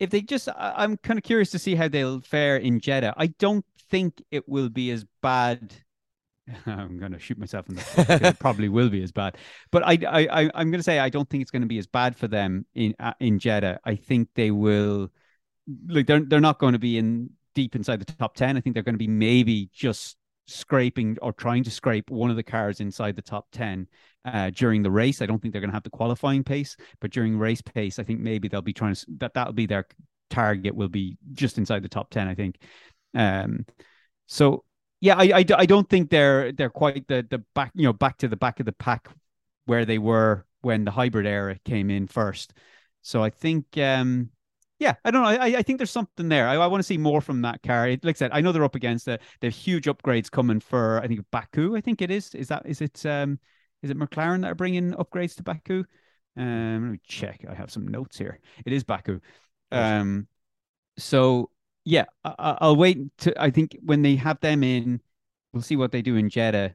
if 0.00 0.10
they 0.10 0.20
just 0.20 0.48
I'm 0.56 0.96
kind 0.96 1.18
of 1.18 1.24
curious 1.24 1.50
to 1.50 1.58
see 1.58 1.74
how 1.74 1.88
they'll 1.88 2.20
fare 2.20 2.56
in 2.56 2.80
Jeddah. 2.80 3.14
I 3.16 3.28
don't 3.38 3.64
think 3.90 4.22
it 4.30 4.48
will 4.48 4.68
be 4.68 4.90
as 4.90 5.04
bad 5.22 5.74
I'm 6.66 6.98
going 6.98 7.12
to 7.12 7.18
shoot 7.18 7.38
myself 7.38 7.68
in 7.68 7.76
the 7.76 7.80
foot. 7.80 8.22
it 8.22 8.38
probably 8.38 8.68
will 8.68 8.88
be 8.88 9.02
as 9.02 9.12
bad, 9.12 9.36
but 9.70 9.82
I, 9.86 9.98
I, 10.08 10.26
I 10.26 10.60
am 10.60 10.70
going 10.70 10.78
to 10.78 10.82
say 10.82 10.98
I 10.98 11.08
don't 11.08 11.28
think 11.28 11.42
it's 11.42 11.50
going 11.50 11.62
to 11.62 11.68
be 11.68 11.78
as 11.78 11.86
bad 11.86 12.16
for 12.16 12.28
them 12.28 12.66
in 12.74 12.94
uh, 12.98 13.14
in 13.20 13.38
Jeddah. 13.38 13.80
I 13.84 13.96
think 13.96 14.28
they 14.34 14.50
will, 14.50 15.10
like 15.88 16.06
they're 16.06 16.20
they're 16.20 16.40
not 16.40 16.58
going 16.58 16.72
to 16.72 16.78
be 16.78 16.98
in 16.98 17.30
deep 17.54 17.74
inside 17.74 18.00
the 18.00 18.12
top 18.12 18.34
ten. 18.34 18.56
I 18.56 18.60
think 18.60 18.74
they're 18.74 18.82
going 18.82 18.94
to 18.94 18.98
be 18.98 19.08
maybe 19.08 19.68
just 19.72 20.16
scraping 20.46 21.18
or 21.20 21.32
trying 21.32 21.62
to 21.64 21.70
scrape 21.70 22.10
one 22.10 22.30
of 22.30 22.36
the 22.36 22.42
cars 22.42 22.80
inside 22.80 23.16
the 23.16 23.22
top 23.22 23.48
ten 23.52 23.86
uh, 24.24 24.50
during 24.50 24.82
the 24.82 24.90
race. 24.90 25.20
I 25.20 25.26
don't 25.26 25.40
think 25.40 25.52
they're 25.52 25.60
going 25.60 25.70
to 25.70 25.76
have 25.76 25.82
the 25.82 25.90
qualifying 25.90 26.44
pace, 26.44 26.76
but 27.00 27.10
during 27.10 27.38
race 27.38 27.62
pace, 27.62 27.98
I 27.98 28.04
think 28.04 28.20
maybe 28.20 28.48
they'll 28.48 28.62
be 28.62 28.72
trying 28.72 28.94
to 28.94 29.06
that 29.18 29.34
that'll 29.34 29.52
be 29.52 29.66
their 29.66 29.86
target. 30.30 30.74
Will 30.74 30.88
be 30.88 31.16
just 31.32 31.58
inside 31.58 31.82
the 31.82 31.88
top 31.88 32.10
ten. 32.10 32.28
I 32.28 32.34
think. 32.34 32.56
Um, 33.14 33.66
so 34.26 34.64
yeah, 35.00 35.16
I, 35.16 35.24
I, 35.40 35.44
I 35.56 35.66
don't 35.66 35.88
think 35.88 36.10
they're 36.10 36.52
they're 36.52 36.70
quite 36.70 37.06
the 37.08 37.26
the 37.28 37.38
back 37.54 37.72
you 37.74 37.84
know 37.84 37.92
back 37.92 38.18
to 38.18 38.28
the 38.28 38.36
back 38.36 38.60
of 38.60 38.66
the 38.66 38.72
pack 38.72 39.08
where 39.66 39.84
they 39.84 39.98
were 39.98 40.44
when 40.60 40.84
the 40.84 40.90
hybrid 40.90 41.26
era 41.26 41.58
came 41.64 41.90
in 41.90 42.06
first. 42.06 42.54
So 43.02 43.22
I 43.22 43.30
think 43.30 43.66
um 43.78 44.30
yeah, 44.80 44.94
I 45.04 45.10
don't 45.10 45.22
know. 45.22 45.28
I, 45.28 45.58
I 45.58 45.62
think 45.62 45.78
there's 45.78 45.90
something 45.90 46.28
there. 46.28 46.46
I, 46.46 46.54
I 46.54 46.66
want 46.68 46.78
to 46.80 46.86
see 46.86 46.98
more 46.98 47.20
from 47.20 47.42
that 47.42 47.64
car. 47.64 47.88
Like 47.88 48.04
I 48.04 48.12
said, 48.12 48.30
I 48.32 48.40
know 48.40 48.52
they're 48.52 48.62
up 48.62 48.76
against 48.76 49.08
it. 49.08 49.20
They 49.40 49.48
have 49.48 49.54
huge 49.54 49.86
upgrades 49.86 50.30
coming 50.30 50.60
for 50.60 51.00
I 51.00 51.08
think 51.08 51.24
Baku. 51.32 51.76
I 51.76 51.80
think 51.80 52.00
it 52.00 52.10
is. 52.10 52.34
Is 52.34 52.48
that 52.48 52.62
is 52.66 52.80
it? 52.80 53.04
Um, 53.04 53.38
is 53.82 53.90
it 53.90 53.98
McLaren 53.98 54.42
that 54.42 54.50
are 54.52 54.56
bringing 54.56 54.92
upgrades 54.92 55.36
to 55.36 55.42
Baku? 55.42 55.84
Um, 56.36 56.82
let 56.82 56.92
me 56.92 57.00
check. 57.04 57.44
I 57.48 57.54
have 57.54 57.70
some 57.70 57.86
notes 57.88 58.18
here. 58.18 58.38
It 58.64 58.72
is 58.72 58.84
Baku. 58.84 59.20
Um, 59.72 60.28
so 60.96 61.50
yeah, 61.88 62.04
I, 62.22 62.58
will 62.60 62.76
wait 62.76 62.98
to. 63.18 63.42
I 63.42 63.50
think 63.50 63.78
when 63.82 64.02
they 64.02 64.14
have 64.16 64.38
them 64.40 64.62
in, 64.62 65.00
we'll 65.52 65.62
see 65.62 65.76
what 65.76 65.90
they 65.90 66.02
do 66.02 66.16
in 66.16 66.28
Jeddah. 66.28 66.74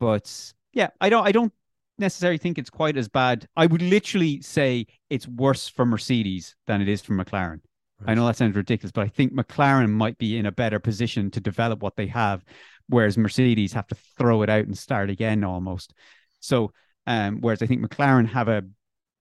But 0.00 0.52
yeah, 0.72 0.88
I 1.00 1.08
don't. 1.08 1.24
I 1.24 1.30
don't 1.30 1.52
necessarily 1.96 2.38
think 2.38 2.58
it's 2.58 2.68
quite 2.68 2.96
as 2.96 3.08
bad. 3.08 3.46
I 3.56 3.66
would 3.66 3.82
literally 3.82 4.40
say 4.40 4.86
it's 5.10 5.28
worse 5.28 5.68
for 5.68 5.86
Mercedes 5.86 6.56
than 6.66 6.82
it 6.82 6.88
is 6.88 7.00
for 7.00 7.14
McLaren. 7.14 7.60
Right. 8.00 8.10
I 8.10 8.14
know 8.14 8.26
that 8.26 8.36
sounds 8.36 8.56
ridiculous, 8.56 8.90
but 8.90 9.02
I 9.02 9.08
think 9.08 9.32
McLaren 9.32 9.90
might 9.90 10.18
be 10.18 10.36
in 10.36 10.46
a 10.46 10.52
better 10.52 10.80
position 10.80 11.30
to 11.32 11.40
develop 11.40 11.80
what 11.80 11.94
they 11.94 12.08
have, 12.08 12.44
whereas 12.88 13.16
Mercedes 13.16 13.72
have 13.74 13.86
to 13.88 13.96
throw 14.18 14.42
it 14.42 14.50
out 14.50 14.66
and 14.66 14.76
start 14.76 15.08
again 15.08 15.44
almost. 15.44 15.94
So, 16.40 16.72
um, 17.06 17.38
whereas 17.40 17.62
I 17.62 17.66
think 17.66 17.80
McLaren 17.80 18.26
have 18.26 18.48
a 18.48 18.64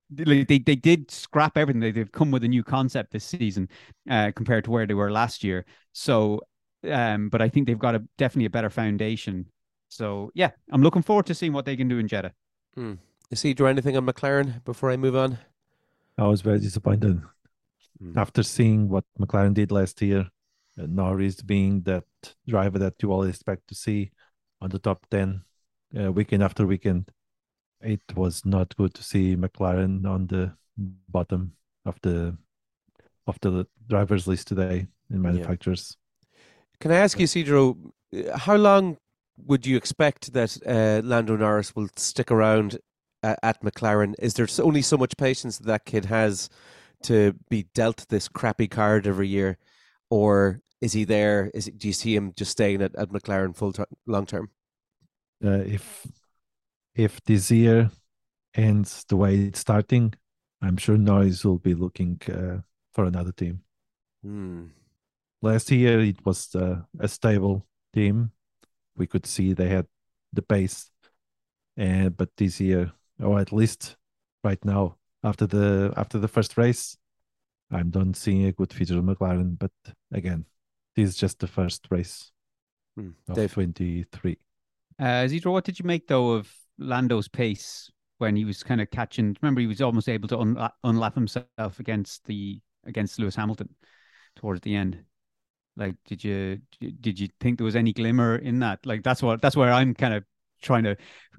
they, 0.10 0.44
they 0.44 0.60
they 0.60 0.76
did 0.76 1.12
scrap 1.12 1.58
everything. 1.58 1.82
They, 1.82 1.92
they've 1.92 2.12
come 2.12 2.32
with 2.32 2.44
a 2.44 2.48
new 2.48 2.64
concept 2.64 3.12
this 3.12 3.26
season 3.26 3.70
uh, 4.10 4.32
compared 4.36 4.64
to 4.66 4.72
where 4.72 4.86
they 4.86 4.94
were 4.94 5.12
last 5.12 5.44
year. 5.44 5.66
So, 5.94 6.42
um, 6.90 7.30
but 7.30 7.42
I 7.42 7.50
think 7.50 7.68
they've 7.68 7.78
got 7.78 7.96
a 7.96 8.04
definitely 8.18 8.46
a 8.46 8.50
better 8.50 8.70
foundation. 8.70 9.48
So 9.90 10.32
yeah, 10.34 10.52
I'm 10.72 10.82
looking 10.82 11.02
forward 11.02 11.26
to 11.28 11.36
seeing 11.36 11.54
what 11.54 11.66
they 11.66 11.76
can 11.76 11.88
do 11.88 12.00
in 12.00 12.08
Jeddah. 12.08 12.34
Hmm. 12.76 12.94
Isidro, 13.32 13.68
anything 13.68 13.98
on 13.98 14.06
McLaren 14.06 14.64
before 14.64 14.92
I 14.92 14.98
move 14.98 15.16
on? 15.16 15.38
I 16.18 16.28
was 16.28 16.42
very 16.42 16.60
disappointed 16.60 17.22
hmm. 18.00 18.18
after 18.18 18.44
seeing 18.44 18.90
what 18.90 19.04
McLaren 19.20 19.54
did 19.54 19.72
last 19.72 20.02
year. 20.02 20.28
Uh, 20.80 20.86
Norris 20.88 21.42
being 21.42 21.82
that 21.82 22.04
driver 22.48 22.80
that 22.80 22.94
you 23.02 23.12
all 23.12 23.24
expect 23.24 23.68
to 23.68 23.76
see 23.76 24.12
on 24.62 24.70
the 24.70 24.80
top 24.80 25.06
ten 25.10 25.42
uh, 26.00 26.12
weekend 26.12 26.44
after 26.44 26.66
weekend 26.66 27.12
it 27.82 28.02
was 28.16 28.46
not 28.46 28.76
good 28.76 28.94
to 28.96 29.04
see 29.04 29.36
McLaren 29.36 30.06
on 30.06 30.28
the 30.28 30.54
bottom 31.10 31.54
of 31.86 32.00
the 32.02 32.38
of 33.28 33.40
the 33.42 33.68
drivers 33.90 34.28
list 34.28 34.48
today 34.48 34.88
in 35.10 35.22
manufacturers. 35.22 35.98
Yeah. 35.98 36.28
Can 36.80 36.92
I 36.92 36.96
ask 36.96 37.20
you, 37.20 37.28
Cedro, 37.28 37.76
how 38.36 38.56
long 38.56 38.98
would 39.46 39.66
you 39.66 39.76
expect 39.76 40.34
that 40.34 40.58
uh, 40.66 41.06
Lando 41.06 41.36
Norris 41.36 41.76
will 41.76 41.90
stick 41.96 42.32
around 42.32 42.78
at, 43.24 43.40
at 43.44 43.62
McLaren? 43.64 44.16
Is 44.20 44.34
there 44.36 44.48
only 44.64 44.82
so 44.82 44.98
much 44.98 45.18
patience 45.18 45.58
that 45.58 45.68
that 45.68 45.86
kid 45.86 46.06
has 46.06 46.50
to 47.04 47.34
be 47.50 47.64
dealt 47.74 48.08
this 48.10 48.28
crappy 48.28 48.68
card 48.68 49.08
every 49.08 49.28
year, 49.28 49.58
or 50.10 50.62
is 50.82 50.94
he 50.94 51.04
there? 51.04 51.52
Is 51.54 51.68
it, 51.68 51.78
do 51.78 51.88
you 51.88 51.94
see 51.94 52.16
him 52.16 52.34
just 52.36 52.52
staying 52.52 52.82
at, 52.82 52.96
at 52.96 53.10
McLaren 53.10 53.56
full 53.56 53.74
term, 53.74 53.88
long 54.06 54.26
term? 54.26 54.50
Uh, 55.44 55.64
if 55.66 56.06
if 56.98 57.24
this 57.24 57.52
year 57.52 57.92
ends 58.56 59.06
the 59.08 59.16
way 59.16 59.36
it's 59.36 59.60
starting, 59.60 60.14
I'm 60.62 60.78
sure 60.78 60.98
Norris 60.98 61.46
will 61.46 61.60
be 61.60 61.76
looking 61.76 62.20
uh, 62.28 62.62
for 62.94 63.06
another 63.06 63.32
team. 63.32 63.62
Hmm. 64.24 64.66
Last 65.42 65.70
year 65.70 66.02
it 66.02 66.26
was 66.26 66.56
uh, 66.56 66.82
a 67.00 67.08
stable 67.08 67.66
team. 67.94 68.32
We 68.98 69.06
could 69.06 69.28
see 69.28 69.54
they 69.54 69.70
had 69.70 69.86
the 70.34 70.42
pace, 70.42 70.90
and 71.78 72.18
but 72.18 72.36
this 72.36 72.60
year, 72.60 72.92
or 73.22 73.40
at 73.40 73.54
least 73.54 73.96
right 74.44 74.64
now, 74.66 74.98
after 75.24 75.46
the 75.46 75.94
after 75.96 76.18
the 76.18 76.28
first 76.28 76.58
race, 76.58 76.98
I'm 77.70 77.92
done 77.92 78.16
seeing 78.16 78.46
a 78.46 78.52
good 78.52 78.74
feature 78.74 78.98
of 78.98 79.04
McLaren. 79.04 79.60
But 79.60 79.72
again, 80.12 80.46
this 80.96 81.10
is 81.10 81.16
just 81.16 81.40
the 81.40 81.48
first 81.48 81.86
race 81.92 82.32
hmm. 82.96 83.12
of 83.30 83.36
Dave. 83.36 83.54
23. 83.54 84.40
Uh, 85.00 85.04
Zidro, 85.04 85.52
what 85.52 85.64
did 85.64 85.78
you 85.78 85.86
make 85.86 86.08
though 86.08 86.32
of 86.32 86.52
Lando's 86.80 87.28
pace 87.28 87.92
when 88.18 88.36
he 88.36 88.46
was 88.46 88.64
kind 88.64 88.82
of 88.82 88.90
catching. 88.92 89.36
Remember, 89.42 89.62
he 89.62 89.68
was 89.68 89.82
almost 89.82 90.10
able 90.10 90.28
to 90.30 90.40
un- 90.40 90.58
uh, 90.58 90.70
unlap 90.86 91.16
himself 91.16 91.80
against 91.80 92.26
the 92.26 92.60
against 92.86 93.20
Lewis 93.20 93.36
Hamilton 93.36 93.70
towards 94.36 94.62
the 94.62 94.76
end. 94.76 95.04
Like, 95.76 95.96
did 96.06 96.24
you 96.24 96.60
did 96.80 97.20
you 97.20 97.28
think 97.40 97.58
there 97.58 97.66
was 97.66 97.76
any 97.76 97.94
glimmer 97.94 98.36
in 98.36 98.60
that? 98.60 98.86
Like, 98.86 99.04
that's 99.04 99.22
what 99.22 99.42
that's 99.42 99.56
where 99.56 99.72
I'm 99.72 99.94
kind 99.94 100.14
of 100.14 100.24
trying 100.62 100.84
to 100.84 100.98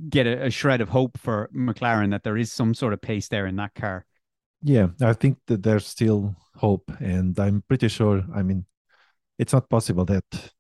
get 0.09 0.27
a, 0.27 0.46
a 0.46 0.51
shred 0.51 0.81
of 0.81 0.88
hope 0.88 1.18
for 1.18 1.51
McLaren 1.55 2.11
that 2.11 2.22
there 2.22 2.37
is 2.37 2.53
some 2.53 2.74
sort 2.74 2.92
of 2.92 3.01
pace 3.01 3.29
there 3.29 3.46
in 3.46 3.57
that 3.57 3.74
car. 3.74 4.07
Yeah, 4.62 4.88
I 5.01 5.12
think 5.12 5.38
that 5.46 5.62
there's 5.62 5.87
still 5.87 6.37
hope, 6.57 6.90
and 7.01 7.38
I'm 7.38 7.62
pretty 7.68 7.88
sure. 7.88 8.24
I 8.35 8.42
mean, 8.42 8.66
it's 9.38 9.53
not 9.53 9.68
possible 9.68 10.05
that 10.07 10.53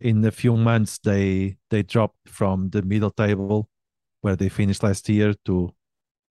in 0.00 0.24
a 0.24 0.30
few 0.30 0.56
months 0.56 0.98
they 0.98 1.56
they 1.70 1.82
dropped 1.82 2.28
from 2.28 2.70
the 2.70 2.82
middle 2.82 3.10
table 3.10 3.68
where 4.20 4.36
they 4.36 4.48
finished 4.48 4.82
last 4.82 5.08
year 5.08 5.34
to 5.44 5.74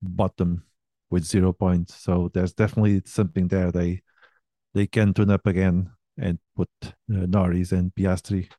bottom 0.01 0.63
with 1.09 1.23
zero 1.23 1.53
points. 1.53 1.95
So 1.95 2.29
there's 2.33 2.53
definitely 2.53 3.01
something 3.05 3.47
there. 3.47 3.71
They 3.71 4.01
they 4.73 4.87
can 4.87 5.13
tune 5.13 5.31
up 5.31 5.47
again 5.47 5.91
and 6.17 6.39
put 6.55 6.69
uh, 6.83 6.91
Norris 7.07 7.71
and 7.71 7.93
Piastri 7.93 8.49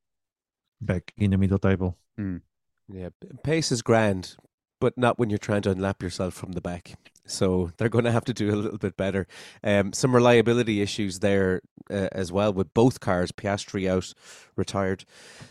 back 0.81 1.13
in 1.17 1.31
the 1.31 1.39
middle 1.39 1.59
table. 1.59 1.97
Mm. 2.19 2.43
Yeah, 2.89 3.11
pace 3.43 3.71
is 3.71 3.83
grand, 3.83 4.37
but 4.81 4.97
not 4.97 5.19
when 5.19 5.29
you're 5.29 5.39
trying 5.39 5.63
to 5.63 5.71
unlap 5.71 6.03
yourself 6.03 6.35
from 6.35 6.53
the 6.53 6.61
back. 6.61 6.95
So 7.27 7.71
they're 7.77 7.91
going 7.91 8.07
to 8.07 8.13
have 8.13 8.25
to 8.25 8.33
do 8.33 8.51
a 8.53 8.57
little 8.57 8.79
bit 8.79 8.97
better. 8.97 9.27
Um, 9.63 9.93
some 9.93 10.15
reliability 10.15 10.81
issues 10.81 11.19
there 11.19 11.61
uh, 11.91 12.09
as 12.13 12.33
well 12.33 12.53
with 12.55 12.73
both 12.73 13.01
cars. 13.01 13.31
Piastri 13.33 13.89
out, 13.89 14.15
retired. 14.57 15.05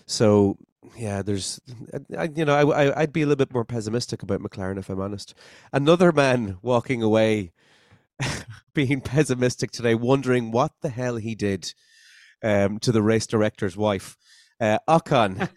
So 0.07 0.57
yeah, 0.95 1.21
there's, 1.21 1.59
I, 2.17 2.29
you 2.35 2.45
know, 2.45 2.71
I, 2.71 3.01
I'd 3.01 3.13
be 3.13 3.21
a 3.21 3.25
little 3.25 3.43
bit 3.43 3.53
more 3.53 3.65
pessimistic 3.65 4.23
about 4.23 4.41
McLaren 4.41 4.77
if 4.77 4.89
I'm 4.89 5.01
honest. 5.01 5.33
Another 5.73 6.11
man 6.11 6.57
walking 6.61 7.01
away, 7.01 7.51
being 8.73 9.01
pessimistic 9.01 9.71
today, 9.71 9.95
wondering 9.95 10.51
what 10.51 10.71
the 10.81 10.89
hell 10.89 11.17
he 11.17 11.35
did 11.35 11.73
um, 12.43 12.79
to 12.79 12.91
the 12.91 13.01
race 13.01 13.27
director's 13.27 13.77
wife. 13.77 14.17
Uh, 14.59 14.79
Ocon 14.89 15.47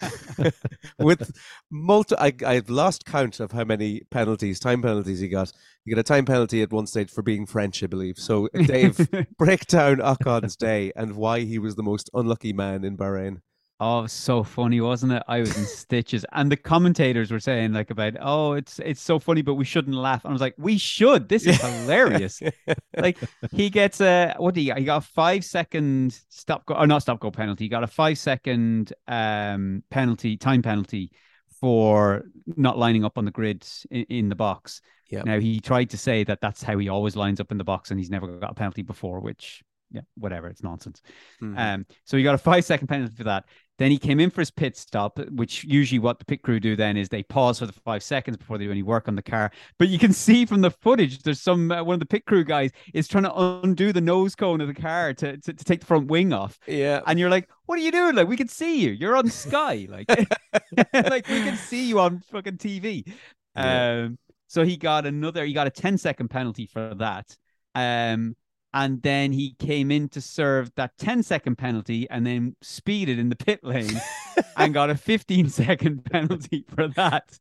with 0.99 1.33
multi, 1.71 2.15
I, 2.19 2.35
I've 2.45 2.69
lost 2.69 3.07
count 3.07 3.41
of 3.41 3.51
how 3.53 3.65
many 3.65 4.03
penalties, 4.11 4.61
time 4.61 4.83
penalties 4.83 5.21
he 5.21 5.29
got. 5.29 5.53
He 5.87 5.95
got 5.95 6.01
a 6.01 6.03
time 6.03 6.27
penalty 6.27 6.61
at 6.61 6.71
one 6.71 6.87
stage 6.87 7.11
for 7.11 7.23
being 7.23 7.47
French, 7.47 7.83
I 7.83 7.87
believe. 7.87 8.19
So, 8.19 8.49
Dave, 8.53 9.09
break 9.39 9.67
down 9.67 10.03
Ocon's 10.03 10.55
day 10.55 10.93
and 10.95 11.17
why 11.17 11.41
he 11.41 11.59
was 11.59 11.77
the 11.77 11.83
most 11.83 12.11
unlucky 12.13 12.53
man 12.53 12.85
in 12.85 12.99
Bahrain. 12.99 13.41
Oh, 13.83 14.07
so 14.07 14.43
funny, 14.43 14.79
wasn't 14.83 15.13
it? 15.13 15.23
I 15.27 15.41
was 15.41 15.57
in 15.57 15.65
stitches, 15.65 16.27
and 16.33 16.53
the 16.53 16.57
commentators 16.57 17.31
were 17.31 17.41
saying 17.41 17.73
like 17.73 17.91
about, 17.91 18.13
oh, 18.21 18.53
it's 18.53 18.79
it's 18.79 19.01
so 19.01 19.19
funny, 19.19 19.41
but 19.41 19.55
we 19.55 19.65
shouldn't 19.65 19.97
laugh. 19.97 20.23
And 20.23 20.33
I 20.33 20.35
was 20.35 20.43
like, 20.43 20.55
we 20.59 20.77
should. 20.77 21.31
This 21.31 21.47
is 21.47 21.59
hilarious. 21.59 22.43
like 22.99 23.17
he 23.53 23.71
gets 23.71 24.03
a 24.03 24.35
what 24.37 24.55
do 24.55 24.61
you? 24.61 24.75
He 24.75 24.85
got 24.85 24.99
a 24.99 25.07
five 25.07 25.47
second 25.47 26.21
stop 26.29 26.67
go 26.67 26.75
or 26.75 26.87
not 26.87 27.01
stop 27.01 27.21
go 27.21 27.31
penalty. 27.31 27.65
He 27.65 27.69
got 27.71 27.83
a 27.83 27.87
five 27.87 28.19
second 28.19 28.93
um 29.09 29.83
penalty 29.91 30.37
time 30.37 30.61
penalty 30.61 31.11
for 31.59 32.25
not 32.47 32.77
lining 32.77 33.05
up 33.07 33.17
on 33.17 33.25
the 33.25 33.31
grid 33.31 33.67
in, 33.91 34.03
in 34.11 34.29
the 34.29 34.35
box. 34.35 34.83
Yeah. 35.09 35.23
Now 35.23 35.41
he 35.41 35.59
tried 35.59 35.89
to 35.91 35.97
say 35.97 36.23
that 36.25 36.43
that's 36.43 36.63
how 36.63 36.77
he 36.77 36.91
always 36.91 37.17
lines 37.17 37.41
up 37.41 37.51
in 37.51 37.57
the 37.57 37.65
box, 37.65 37.91
and 37.91 37.99
he's 37.99 38.11
never 38.11 38.27
got 38.27 38.51
a 38.51 38.55
penalty 38.55 38.83
before, 38.83 39.21
which 39.21 39.63
yeah, 39.91 40.03
whatever, 40.17 40.49
it's 40.49 40.63
nonsense. 40.63 41.03
Mhm. 41.43 41.59
Um, 41.59 41.87
so 42.05 42.17
he 42.17 42.23
got 42.23 42.35
a 42.35 42.39
five 42.39 42.65
second 42.65 42.87
penalty 42.87 43.15
for 43.15 43.25
that. 43.25 43.45
Then 43.81 43.91
he 43.91 43.97
came 43.97 44.21
in 44.21 44.29
for 44.29 44.43
his 44.43 44.51
pit 44.51 44.77
stop, 44.77 45.19
which 45.31 45.65
usually 45.65 45.99
what 45.99 46.19
the 46.19 46.27
pit 46.27 46.43
crew 46.43 46.61
do 46.61 46.77
then 46.77 46.99
is 46.99 47.09
they 47.09 47.23
pause 47.23 47.61
for 47.61 47.67
the 47.67 47.73
five 47.73 48.03
seconds 48.03 48.37
before 48.37 48.59
they 48.59 48.67
do 48.67 48.71
any 48.71 48.83
work 48.83 49.09
on 49.09 49.17
the 49.17 49.23
car. 49.23 49.51
But 49.79 49.89
you 49.89 49.99
can 49.99 50.13
see 50.27 50.45
from 50.45 50.61
the 50.61 50.71
footage, 50.71 51.23
there's 51.23 51.41
some 51.41 51.73
uh, 51.73 51.83
one 51.83 51.95
of 51.95 52.01
the 52.01 52.05
pit 52.07 52.27
crew 52.27 52.45
guys 52.45 52.73
is 52.93 53.09
trying 53.09 53.25
to 53.25 53.35
undo 53.35 53.91
the 53.91 54.03
nose 54.03 54.35
cone 54.35 54.61
of 54.61 54.69
the 54.69 54.75
car 54.75 55.15
to, 55.15 55.39
to, 55.39 55.55
to 55.55 55.65
take 55.65 55.81
the 55.81 55.87
front 55.87 56.09
wing 56.09 56.35
off, 56.35 56.59
yeah. 56.67 57.01
and 57.07 57.19
you're 57.19 57.31
like, 57.31 57.49
"What 57.65 57.79
are 57.79 57.83
you 57.83 57.91
doing? 57.91 58.17
Like, 58.17 58.29
we 58.29 58.37
can 58.37 58.49
see 58.49 58.83
you. 58.83 58.91
You're 58.91 59.17
on 59.17 59.31
Sky. 59.31 59.89
Like, 59.89 60.11
like 60.93 61.27
we 61.27 61.43
can 61.43 61.57
see 61.57 61.89
you 61.89 62.01
on 62.01 62.21
fucking 62.31 62.59
TV." 62.59 63.11
Yeah. 63.57 64.03
Um, 64.05 64.19
so 64.47 64.63
he 64.63 64.77
got 64.77 65.07
another. 65.07 65.43
He 65.47 65.55
got 65.55 65.67
a 65.67 65.71
10 65.71 65.97
second 65.97 66.29
penalty 66.29 66.67
for 66.67 66.95
that. 66.97 67.35
Um, 67.75 68.37
and 68.73 69.03
then 69.03 69.33
he 69.33 69.55
came 69.59 69.91
in 69.91 70.09
to 70.11 70.21
serve 70.21 70.73
that 70.77 70.97
10 70.99 71.23
second 71.23 71.57
penalty 71.57 72.09
and 72.11 72.27
then 72.27 72.55
speeded 72.63 73.19
in 73.19 73.29
the 73.29 73.37
pit 73.37 73.61
lane 73.65 74.01
and 74.57 74.73
got 74.75 74.91
a 74.91 74.95
15 74.95 75.49
second 75.49 76.05
penalty 76.05 76.65
for 76.75 76.89
that. 76.89 77.39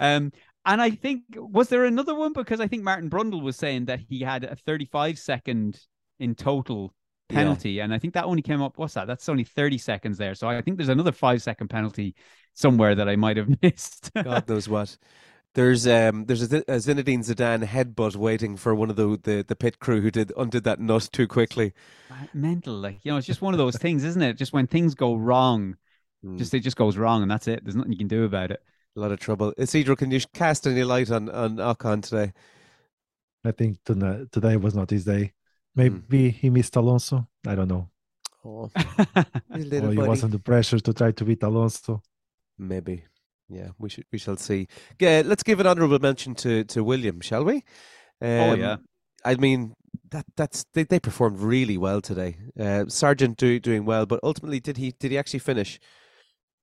Um, 0.00 0.32
and 0.64 0.80
I 0.82 0.90
think 0.90 1.22
was 1.36 1.68
there 1.68 1.84
another 1.84 2.14
one 2.14 2.32
because 2.32 2.60
I 2.60 2.66
think 2.68 2.82
Martin 2.84 3.10
Brundle 3.10 3.42
was 3.42 3.56
saying 3.56 3.86
that 3.86 4.00
he 4.00 4.20
had 4.20 4.44
a 4.44 4.54
35 4.54 5.18
second 5.18 5.80
in 6.20 6.34
total 6.34 6.94
Yeah. 7.30 7.36
penalty, 7.38 7.80
and 7.80 7.92
I 7.94 7.98
think 7.98 8.14
that 8.14 8.24
only 8.24 8.42
came 8.42 8.62
up. 8.62 8.78
What's 8.78 8.94
that? 8.94 9.06
That's 9.06 9.28
only 9.28 9.44
30 9.44 9.78
seconds 9.78 10.18
there. 10.18 10.34
So 10.34 10.48
I 10.48 10.60
think 10.62 10.76
there's 10.76 10.88
another 10.88 11.12
five 11.12 11.42
second 11.42 11.68
penalty 11.68 12.14
somewhere 12.54 12.94
that 12.94 13.08
I 13.08 13.16
might 13.16 13.36
have 13.36 13.48
missed. 13.62 14.10
God 14.14 14.48
knows 14.48 14.68
what. 14.68 14.96
There's 15.58 15.88
um 15.88 16.26
there's 16.26 16.42
a, 16.42 16.46
Zi- 16.46 16.68
a 16.68 16.76
Zinedine 16.76 17.24
Zidane 17.24 17.64
headbutt 17.66 18.14
waiting 18.14 18.56
for 18.56 18.76
one 18.76 18.90
of 18.90 18.94
the, 18.96 19.18
the, 19.20 19.44
the 19.46 19.56
pit 19.56 19.80
crew 19.80 20.00
who 20.00 20.08
did 20.12 20.32
undid 20.36 20.62
that 20.62 20.78
nut 20.78 21.08
too 21.12 21.26
quickly. 21.26 21.72
Mental, 22.32 22.74
like 22.74 23.04
you 23.04 23.10
know, 23.10 23.18
it's 23.18 23.26
just 23.26 23.42
one 23.42 23.54
of 23.54 23.58
those 23.58 23.76
things, 23.76 24.04
isn't 24.04 24.22
it? 24.22 24.34
Just 24.34 24.52
when 24.52 24.68
things 24.68 24.94
go 24.94 25.16
wrong, 25.16 25.76
Mm, 26.24 26.38
just 26.38 26.54
it 26.54 26.60
just 26.60 26.76
goes 26.76 26.96
wrong, 26.96 27.22
and 27.22 27.30
that's 27.30 27.48
it. 27.48 27.64
There's 27.64 27.74
nothing 27.76 27.92
you 27.92 27.98
can 27.98 28.08
do 28.08 28.24
about 28.24 28.52
it. 28.52 28.62
a 28.96 29.00
lot 29.00 29.12
of 29.12 29.18
trouble. 29.18 29.52
Isidro, 29.56 29.96
can 29.96 30.12
you 30.12 30.20
cast 30.32 30.66
any 30.66 30.84
light 30.84 31.10
on 31.10 31.28
on 31.28 31.56
Ocon 31.56 32.02
today? 32.02 32.32
I 33.44 33.50
think 33.50 33.78
today 33.84 34.56
was 34.56 34.74
not 34.76 34.90
his 34.90 35.04
day. 35.04 35.32
Maybe 35.74 36.30
he 36.30 36.50
missed 36.50 36.76
Alonso. 36.76 37.26
I 37.46 37.54
don't 37.56 37.68
know. 37.68 37.88
Oh, 38.44 38.70
Or 39.50 39.58
he 39.92 39.98
was 39.98 40.22
under 40.24 40.38
pressure 40.38 40.78
to 40.80 40.92
try 40.92 41.12
to 41.12 41.24
beat 41.24 41.42
Alonso. 41.42 42.02
Maybe. 42.58 43.04
Yeah, 43.48 43.68
we 43.78 43.88
should 43.88 44.04
we 44.12 44.18
shall 44.18 44.36
see. 44.36 44.68
Yeah, 45.00 45.22
let's 45.24 45.42
give 45.42 45.60
an 45.60 45.66
honourable 45.66 45.98
mention 45.98 46.34
to 46.36 46.64
to 46.64 46.84
William, 46.84 47.20
shall 47.20 47.44
we? 47.44 47.64
Oh, 48.20 48.50
Um, 48.52 48.60
yeah. 48.60 48.76
I 49.24 49.34
mean 49.36 49.74
that 50.10 50.26
that's 50.36 50.64
they, 50.74 50.84
they 50.84 51.00
performed 51.00 51.40
really 51.40 51.78
well 51.78 52.00
today. 52.00 52.36
Uh, 52.58 52.84
Sargeant 52.88 53.36
do, 53.36 53.58
doing 53.58 53.84
well, 53.84 54.06
but 54.06 54.20
ultimately 54.22 54.60
did 54.60 54.76
he 54.76 54.92
did 54.98 55.10
he 55.10 55.18
actually 55.18 55.40
finish? 55.40 55.80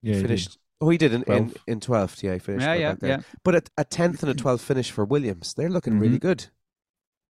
Yeah, 0.01 0.15
he 0.15 0.21
finished. 0.21 0.57
Oh, 0.81 0.89
he 0.89 0.97
did 0.97 1.13
in 1.13 1.23
in, 1.23 1.49
12th. 1.49 1.57
in 1.67 1.79
twelfth. 1.79 2.23
Yeah, 2.23 2.33
he 2.33 2.39
finished. 2.39 2.65
yeah, 2.65 2.73
yeah, 2.75 2.95
there. 2.99 3.09
yeah. 3.09 3.19
But 3.43 3.55
at 3.55 3.69
a 3.77 3.83
tenth 3.83 4.21
and 4.21 4.31
a 4.31 4.35
twelfth 4.35 4.63
finish 4.63 4.91
for 4.91 5.05
Williams, 5.05 5.53
they're 5.53 5.69
looking 5.69 5.99
really 5.99 6.17
Mhm. 6.17 6.21
good. 6.21 6.45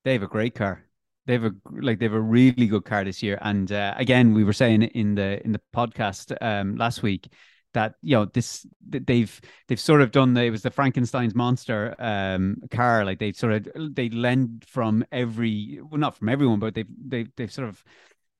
They 0.04 0.12
have 0.14 0.22
a 0.22 0.28
great 0.28 0.54
car. 0.54 0.84
They 1.26 1.34
have 1.34 1.44
a 1.44 1.52
like 1.70 1.98
they 2.00 2.06
have 2.06 2.14
a 2.14 2.20
really 2.20 2.66
good 2.66 2.84
car 2.84 3.04
this 3.04 3.22
year. 3.22 3.38
And 3.40 3.70
uh, 3.70 3.94
again, 3.96 4.34
we 4.34 4.44
were 4.44 4.52
saying 4.52 4.82
in 4.82 5.14
the 5.14 5.44
in 5.44 5.52
the 5.52 5.60
podcast 5.74 6.36
um, 6.42 6.76
last 6.76 7.02
week 7.02 7.28
that 7.74 7.94
you 8.02 8.16
know 8.16 8.24
this 8.24 8.66
they've 8.88 9.40
they've 9.68 9.80
sort 9.80 10.00
of 10.00 10.10
done 10.10 10.34
the, 10.34 10.44
it 10.44 10.50
was 10.50 10.62
the 10.62 10.70
Frankenstein's 10.70 11.34
monster 11.34 11.94
um, 11.98 12.56
car. 12.70 13.04
Like 13.04 13.18
they 13.18 13.32
sort 13.32 13.52
of 13.52 13.94
they 13.94 14.08
lend 14.08 14.64
from 14.66 15.04
every 15.12 15.80
well 15.82 16.00
not 16.00 16.16
from 16.16 16.28
everyone, 16.28 16.58
but 16.58 16.74
they've 16.74 16.88
they 17.06 17.26
they've 17.36 17.52
sort 17.52 17.68
of 17.68 17.84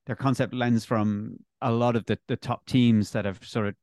their 0.07 0.16
concept 0.16 0.55
lends 0.55 0.85
from 0.85 1.37
a 1.61 1.70
lot 1.70 1.97
of 1.97 2.07
the 2.07 2.18
the 2.29 2.37
top 2.37 2.66
teams 2.66 3.11
that 3.11 3.25
have 3.25 3.44
sort 3.44 3.68
of 3.68 3.75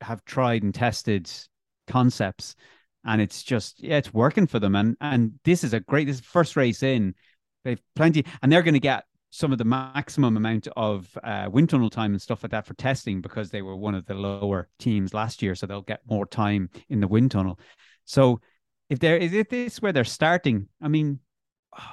have 0.00 0.24
tried 0.24 0.62
and 0.62 0.74
tested 0.74 1.30
concepts 1.86 2.56
and 3.04 3.20
it's 3.20 3.42
just 3.42 3.82
yeah 3.82 3.96
it's 3.96 4.12
working 4.14 4.46
for 4.46 4.58
them 4.58 4.74
and 4.74 4.96
and 5.00 5.32
this 5.44 5.64
is 5.64 5.74
a 5.74 5.80
great 5.80 6.06
this 6.06 6.16
is 6.16 6.24
first 6.24 6.56
race 6.56 6.82
in 6.82 7.14
they've 7.64 7.82
plenty 7.94 8.24
and 8.42 8.50
they're 8.50 8.62
going 8.62 8.74
to 8.74 8.80
get 8.80 9.04
some 9.34 9.50
of 9.50 9.58
the 9.58 9.64
maximum 9.64 10.36
amount 10.36 10.68
of 10.76 11.18
uh, 11.24 11.48
wind 11.50 11.68
tunnel 11.68 11.90
time 11.90 12.12
and 12.12 12.22
stuff 12.22 12.44
like 12.44 12.52
that 12.52 12.64
for 12.64 12.74
testing 12.74 13.20
because 13.20 13.50
they 13.50 13.62
were 13.62 13.74
one 13.74 13.92
of 13.92 14.06
the 14.06 14.14
lower 14.14 14.68
teams 14.78 15.12
last 15.12 15.42
year 15.42 15.56
so 15.56 15.66
they'll 15.66 15.82
get 15.82 15.98
more 16.08 16.24
time 16.24 16.70
in 16.88 17.00
the 17.00 17.08
wind 17.08 17.32
tunnel. 17.32 17.58
So 18.04 18.40
if 18.88 19.00
there 19.00 19.16
is 19.16 19.32
if 19.32 19.48
this 19.48 19.82
where 19.82 19.92
they're 19.92 20.04
starting? 20.04 20.68
I 20.80 20.86
mean 20.86 21.18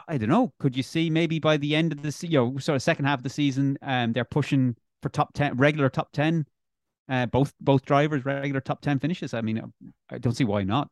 i 0.08 0.20
don't 0.20 0.30
know. 0.30 0.54
Could 0.60 0.78
you 0.78 0.84
see 0.84 1.10
maybe 1.10 1.40
by 1.40 1.58
the 1.58 1.76
end 1.76 1.92
of 1.94 2.04
the 2.04 2.28
you 2.28 2.38
know 2.38 2.60
sort 2.60 2.76
of 2.76 2.84
second 2.84 3.06
half 3.06 3.18
of 3.18 3.24
the 3.24 3.30
season 3.32 3.76
um 3.82 4.14
they're 4.14 4.24
pushing 4.24 4.76
for 5.02 5.10
top 5.10 5.34
10 5.34 5.58
regular 5.58 5.90
top 5.90 6.12
10 6.12 6.46
uh, 7.10 7.26
both 7.26 7.56
both 7.60 7.84
drivers 7.86 8.24
regular 8.24 8.62
top 8.62 8.82
10 8.82 9.00
finishes? 9.00 9.34
I 9.34 9.42
mean 9.42 9.74
i 10.12 10.20
don't 10.20 10.36
see 10.36 10.44
why 10.44 10.62
not. 10.62 10.90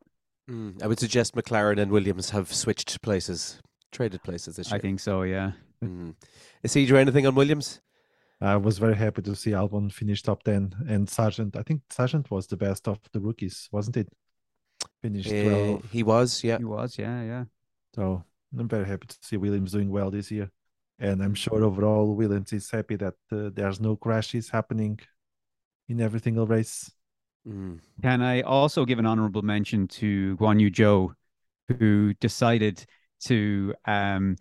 Mm, 0.50 0.82
I 0.82 0.88
would 0.88 1.00
suggest 1.00 1.36
McLaren 1.36 1.80
and 1.80 1.92
Williams 1.92 2.32
have 2.32 2.52
switched 2.52 3.04
places, 3.04 3.60
traded 3.92 4.24
places 4.24 4.56
this 4.56 4.72
year. 4.72 4.78
i 4.78 4.82
think 4.82 5.00
so 5.00 5.22
yeah 5.22 5.52
Mm. 5.84 6.16
Isidro, 6.64 7.00
anything 7.00 7.26
on 7.28 7.36
Williams? 7.36 7.82
I 8.42 8.56
was 8.56 8.78
very 8.78 8.96
happy 8.96 9.22
to 9.24 9.36
see 9.36 9.52
Albon 9.52 9.92
finish 9.92 10.24
top 10.24 10.44
10 10.44 10.74
and 10.88 11.08
Sargeant. 11.08 11.56
I 11.58 11.64
think 11.64 11.82
Sargeant 11.90 12.32
was 12.32 12.48
the 12.48 12.56
best 12.58 12.88
of 12.88 13.00
the 13.12 13.20
rookies, 13.20 13.68
wasn't 13.72 13.98
it? 13.98 14.08
Finished 15.02 15.30
Uh, 15.30 15.44
12. 15.44 15.92
he 15.92 16.04
was, 16.04 16.44
yeah. 16.44 16.58
he 16.58 16.64
was 16.64 16.98
yeah 16.98 17.22
yeah 17.24 17.44
So 17.94 18.24
I'm 18.58 18.68
very 18.68 18.86
happy 18.86 19.08
to 19.08 19.18
see 19.22 19.38
Williams 19.38 19.74
doing 19.74 19.90
well 19.90 20.10
this 20.10 20.32
year. 20.32 20.50
And 21.00 21.22
I'm 21.22 21.34
sure 21.34 21.64
overall 21.64 22.16
Williams 22.16 22.52
is 22.54 22.70
happy 22.72 22.96
that 22.98 23.16
uh, 23.32 23.50
there's 23.54 23.80
no 23.80 23.96
crashes 23.96 24.50
happening 24.50 25.00
in 25.88 26.02
every 26.02 26.20
single 26.20 26.48
race. 26.48 26.92
Mm. 27.48 27.80
Can 28.02 28.22
I 28.22 28.42
also 28.42 28.86
give 28.86 29.00
an 29.00 29.06
honorable 29.06 29.42
mention 29.42 29.88
to 30.00 30.36
Guan 30.38 30.60
Yu 30.60 30.72
Zhou, 30.72 31.14
who 31.68 32.14
decided 32.16 32.86
to, 33.26 33.74
um, 33.86 34.36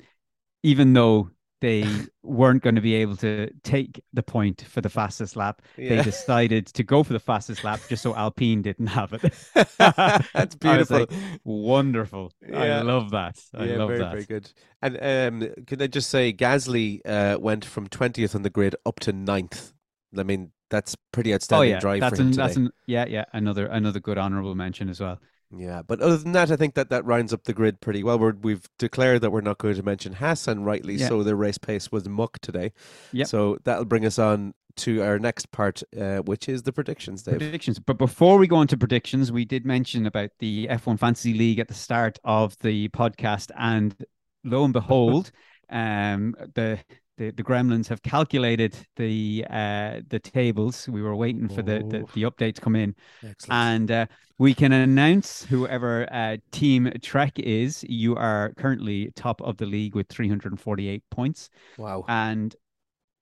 even 0.62 0.92
though 0.92 1.30
they 1.61 2.09
weren't 2.22 2.62
going 2.62 2.76
to 2.76 2.80
be 2.80 2.94
able 2.94 3.16
to 3.16 3.50
take 3.64 4.00
the 4.12 4.22
point 4.22 4.62
for 4.62 4.80
the 4.80 4.88
fastest 4.88 5.36
lap, 5.36 5.62
they 5.86 6.00
decided 6.00 6.66
to 6.66 6.84
go 6.84 7.02
for 7.02 7.12
the 7.12 7.18
fastest 7.20 7.64
lap 7.64 7.82
just 7.88 8.02
so 8.02 8.14
Alpine 8.14 8.62
didn't 8.62 8.86
have 8.88 9.12
it. 9.12 9.24
That's 10.34 10.54
beautiful. 10.54 11.00
like, 11.00 11.11
Wonderful. 11.44 12.32
I 12.52 12.72
love 12.80 13.11
that. 13.11 13.38
I 13.54 13.64
yeah, 13.64 13.76
love 13.76 13.86
very, 13.86 13.98
that. 13.98 14.11
very 14.11 14.24
very 14.24 14.24
good. 14.24 14.52
And 14.82 14.98
um, 15.44 15.64
could 15.66 15.82
I 15.82 15.86
just 15.86 16.11
say, 16.11 16.32
Gasly 16.32 17.00
uh, 17.04 17.38
went 17.40 17.64
from 17.64 17.88
20th 17.88 18.34
on 18.34 18.42
the 18.42 18.50
grid 18.50 18.76
up 18.86 19.00
to 19.00 19.12
9th. 19.12 19.72
I 20.16 20.22
mean, 20.22 20.52
that's 20.70 20.96
pretty 21.12 21.34
Oh 21.50 21.62
outstanding 21.62 21.62
yeah, 21.62 21.80
drive 21.80 22.00
that's 22.00 22.18
for 22.18 22.18
him 22.18 22.28
an, 22.28 22.30
today. 22.30 22.36
that's 22.36 22.56
an, 22.56 22.70
yeah, 22.86 23.06
yeah, 23.09 23.24
another 23.32 23.66
another 23.66 24.00
good 24.00 24.18
honorable 24.18 24.54
mention 24.54 24.88
as 24.88 25.00
well. 25.00 25.20
Yeah, 25.51 25.82
but 25.82 26.01
other 26.01 26.16
than 26.18 26.32
that, 26.32 26.51
I 26.51 26.57
think 26.57 26.74
that 26.74 26.90
that 26.90 27.05
rounds 27.07 27.32
up 27.32 27.44
the 27.44 27.55
grid 27.55 27.80
pretty 27.80 28.03
well. 28.03 28.18
We're, 28.18 28.34
we've 28.34 28.68
declared 28.78 29.22
that 29.22 29.30
we're 29.30 29.40
not 29.40 29.59
going 29.59 29.76
to 29.76 29.82
mention 29.82 30.12
Haas, 30.12 30.46
and 30.46 30.66
rightly 30.66 30.94
Yeah. 30.96 31.09
so. 31.09 31.22
Their 31.22 31.36
race 31.36 31.57
pace 31.59 31.90
was 31.90 32.09
muck 32.09 32.38
today. 32.40 32.72
Yep. 33.12 33.26
So 33.28 33.59
that'll 33.64 33.86
bring 33.86 34.05
us 34.05 34.18
on 34.18 34.53
to 34.76 35.03
our 35.03 35.18
next 35.18 35.51
part, 35.51 35.82
uh, 35.99 36.18
which 36.18 36.49
is 36.49 36.62
the 36.62 36.72
predictions, 36.72 37.22
Dave. 37.22 37.38
predictions. 37.38 37.78
But 37.78 37.99
before 37.99 38.36
we 38.38 38.46
go 38.46 38.61
into 38.61 38.76
predictions, 38.76 39.32
we 39.32 39.44
did 39.44 39.64
mention 39.64 40.07
about 40.07 40.30
the 40.38 40.68
F1 40.68 40.99
Fantasy 40.99 41.32
League 41.34 41.59
at 41.59 41.68
the 41.68 41.74
start 41.74 42.18
of 42.24 42.57
the 42.61 42.88
podcast, 42.90 43.51
and 43.59 43.96
lo 44.44 44.64
and 44.64 44.72
behold, 44.74 45.32
um, 45.70 46.34
the 46.55 46.78
the, 47.19 47.31
the 47.33 47.43
gremlins 47.43 47.89
have 47.89 48.03
calculated 48.03 48.75
the 48.97 49.45
uh, 49.51 50.01
the 50.09 50.19
tables. 50.19 50.89
We 50.89 51.03
were 51.03 51.14
waiting 51.16 51.49
for 51.49 51.62
the, 51.62 51.81
the, 51.81 52.05
the 52.14 52.23
update 52.23 52.55
to 52.55 52.61
come 52.61 52.77
in, 52.77 52.95
Excellent. 53.23 53.53
and 53.53 53.91
uh, 53.91 54.07
we 54.39 54.55
can 54.55 54.73
announce 54.73 55.45
whoever 55.45 56.07
uh, 56.12 56.37
Team 56.53 56.91
Trek 57.03 57.39
is. 57.39 57.85
You 57.89 58.16
are 58.16 58.53
currently 58.57 59.11
top 59.16 59.41
of 59.43 59.57
the 59.59 59.66
league 59.66 59.95
with 59.95 60.09
348 60.09 61.03
points. 61.11 61.51
wow. 61.77 62.05
And 62.09 62.55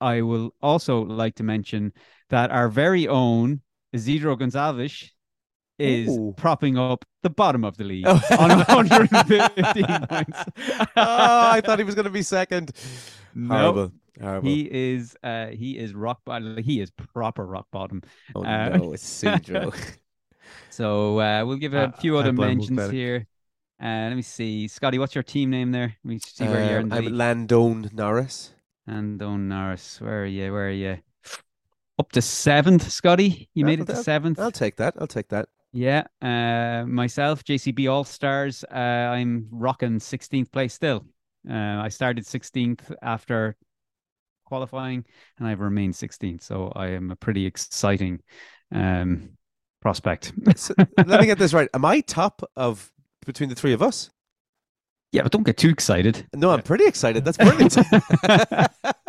I 0.00 0.20
will 0.22 0.54
also 0.62 1.00
like 1.02 1.34
to 1.36 1.42
mention 1.42 1.92
that 2.28 2.50
our 2.50 2.68
very 2.68 3.08
own 3.08 3.62
Isidro 3.94 4.36
Gonzalez 4.36 5.10
is 5.78 6.08
Ooh. 6.08 6.34
propping 6.36 6.76
up 6.78 7.04
the 7.22 7.30
bottom 7.30 7.64
of 7.64 7.76
the 7.78 7.84
league 7.92 8.04
Oh. 8.06 8.20
on 8.38 8.50
115 8.50 10.06
points. 10.06 10.38
oh, 10.96 11.48
I 11.50 11.60
thought 11.64 11.78
he 11.78 11.84
was 11.84 11.94
going 11.94 12.04
to 12.04 12.10
be 12.10 12.22
second. 12.22 12.72
Horrible. 13.48 13.92
Horrible. 14.20 14.48
he 14.48 14.62
is 14.70 15.14
uh 15.22 15.48
he 15.48 15.76
is 15.78 15.94
rock 15.94 16.20
bottom. 16.24 16.56
He 16.62 16.80
is 16.80 16.90
proper 16.90 17.44
rock 17.46 17.66
bottom. 17.70 18.02
oh, 18.34 18.44
uh, 18.44 18.68
no, 18.70 18.92
it's 18.94 19.04
Cedro. 19.04 19.74
So 20.70 21.18
uh, 21.20 21.44
we'll 21.44 21.56
give 21.56 21.74
a 21.74 21.88
Uh, 21.88 21.90
few 21.92 22.16
other 22.18 22.32
mentions 22.32 22.90
here. 22.90 23.26
Uh, 23.82 24.06
let 24.08 24.14
me 24.14 24.22
see, 24.22 24.68
Scotty. 24.68 24.98
What's 24.98 25.14
your 25.14 25.24
team 25.24 25.50
name 25.50 25.72
there? 25.72 25.96
Let 26.04 26.08
me 26.08 26.18
see 26.20 26.44
where 26.46 26.70
you're 26.70 26.80
in 26.80 26.88
the 26.88 26.96
I'm 26.96 27.04
league. 27.06 27.14
Landone 27.14 27.92
Norris. 27.92 28.52
And 28.86 29.18
Don 29.18 29.48
Norris, 29.48 30.00
where 30.00 30.22
are 30.22 30.26
you? 30.26 30.52
Where 30.52 30.68
are 30.68 30.70
you? 30.70 30.98
Up 31.98 32.12
to 32.12 32.22
seventh, 32.22 32.90
Scotty. 32.90 33.48
You 33.54 33.60
Yeah, 33.60 33.66
made 33.66 33.80
it 33.80 33.86
to 33.86 33.96
seventh. 33.96 34.38
I'll 34.38 34.52
take 34.52 34.76
that. 34.76 34.94
I'll 35.00 35.06
take 35.08 35.28
that. 35.28 35.48
Yeah. 35.72 36.04
Uh, 36.22 36.86
myself, 36.86 37.42
JCB 37.42 37.90
All 37.90 38.04
Stars. 38.04 38.64
Uh, 38.70 38.74
I'm 39.16 39.48
rocking 39.50 39.98
16th 39.98 40.52
place 40.52 40.74
still. 40.74 41.04
Uh, 41.48 41.80
I 41.82 41.88
started 41.88 42.24
16th 42.24 42.94
after 43.02 43.56
qualifying, 44.44 45.04
and 45.38 45.46
I've 45.46 45.60
remained 45.60 45.94
16th. 45.94 46.42
So 46.42 46.72
I 46.74 46.88
am 46.88 47.10
a 47.10 47.16
pretty 47.16 47.46
exciting 47.46 48.20
um, 48.72 49.30
prospect. 49.80 50.32
So, 50.56 50.74
let 51.04 51.20
me 51.20 51.26
get 51.26 51.38
this 51.38 51.52
right. 51.54 51.68
Am 51.74 51.84
I 51.84 52.00
top 52.00 52.42
of 52.56 52.90
between 53.24 53.48
the 53.48 53.54
three 53.54 53.72
of 53.72 53.82
us? 53.82 54.10
yeah, 55.12 55.22
but 55.22 55.32
don't 55.32 55.44
get 55.44 55.56
too 55.56 55.70
excited. 55.70 56.26
No, 56.34 56.50
I'm 56.50 56.62
pretty 56.62 56.84
excited. 56.84 57.24
That's 57.24 57.38
brilliant. 57.38 57.74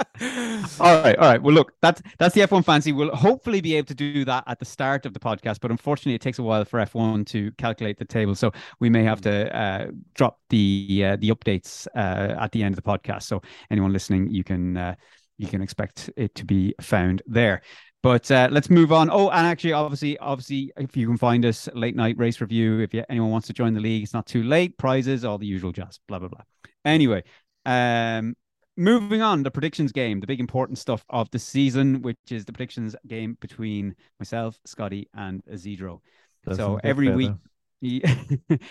All 0.79 1.01
right, 1.01 1.15
all 1.17 1.29
right. 1.29 1.41
Well, 1.41 1.53
look, 1.53 1.73
that's 1.81 2.01
that's 2.17 2.33
the 2.33 2.41
F1 2.41 2.63
fancy. 2.63 2.91
We'll 2.91 3.15
hopefully 3.15 3.61
be 3.61 3.75
able 3.75 3.87
to 3.87 3.95
do 3.95 4.25
that 4.25 4.43
at 4.47 4.59
the 4.59 4.65
start 4.65 5.05
of 5.05 5.13
the 5.13 5.19
podcast, 5.19 5.59
but 5.61 5.71
unfortunately, 5.71 6.15
it 6.15 6.21
takes 6.21 6.39
a 6.39 6.43
while 6.43 6.65
for 6.65 6.79
F1 6.79 7.25
to 7.27 7.51
calculate 7.53 7.97
the 7.97 8.05
table, 8.05 8.35
so 8.35 8.51
we 8.79 8.89
may 8.89 9.03
have 9.03 9.21
to 9.21 9.55
uh, 9.55 9.87
drop 10.15 10.39
the 10.49 11.03
uh, 11.05 11.15
the 11.17 11.29
updates 11.29 11.87
uh, 11.95 12.35
at 12.39 12.51
the 12.51 12.63
end 12.63 12.77
of 12.77 12.83
the 12.83 12.89
podcast. 12.89 13.23
So 13.23 13.41
anyone 13.69 13.93
listening, 13.93 14.29
you 14.29 14.43
can 14.43 14.77
uh, 14.77 14.95
you 15.37 15.47
can 15.47 15.61
expect 15.61 16.09
it 16.17 16.33
to 16.35 16.45
be 16.45 16.73
found 16.81 17.21
there. 17.27 17.61
But 18.03 18.29
uh, 18.31 18.47
let's 18.51 18.69
move 18.69 18.91
on. 18.91 19.09
Oh, 19.11 19.29
and 19.29 19.45
actually, 19.45 19.73
obviously, 19.73 20.17
obviously, 20.19 20.71
if 20.77 20.95
you 20.95 21.07
can 21.07 21.17
find 21.17 21.45
us 21.45 21.67
late 21.73 21.95
night 21.95 22.17
race 22.17 22.39
review, 22.41 22.79
if 22.79 22.93
you, 22.93 23.03
anyone 23.09 23.31
wants 23.31 23.47
to 23.47 23.53
join 23.53 23.73
the 23.73 23.81
league, 23.81 24.03
it's 24.03 24.13
not 24.13 24.27
too 24.27 24.43
late. 24.43 24.77
Prizes, 24.77 25.25
all 25.25 25.37
the 25.37 25.47
usual 25.47 25.71
jazz. 25.71 25.99
Blah 26.07 26.19
blah 26.19 26.29
blah. 26.29 26.41
Anyway, 26.85 27.23
um, 27.65 28.35
moving 28.77 29.21
on, 29.21 29.43
the 29.43 29.51
predictions 29.51 29.91
game, 29.91 30.19
the 30.19 30.27
big 30.27 30.39
important 30.39 30.77
stuff 30.77 31.03
of 31.09 31.29
the 31.31 31.39
season, 31.39 32.01
which 32.01 32.17
is 32.29 32.45
the 32.45 32.53
predictions 32.53 32.95
game 33.07 33.37
between 33.41 33.95
myself, 34.19 34.59
Scotty, 34.65 35.09
and 35.13 35.43
Isidro. 35.51 36.01
Doesn't 36.45 36.63
so 36.63 36.79
every 36.83 37.07
better. 37.07 37.37
week, 37.81 38.05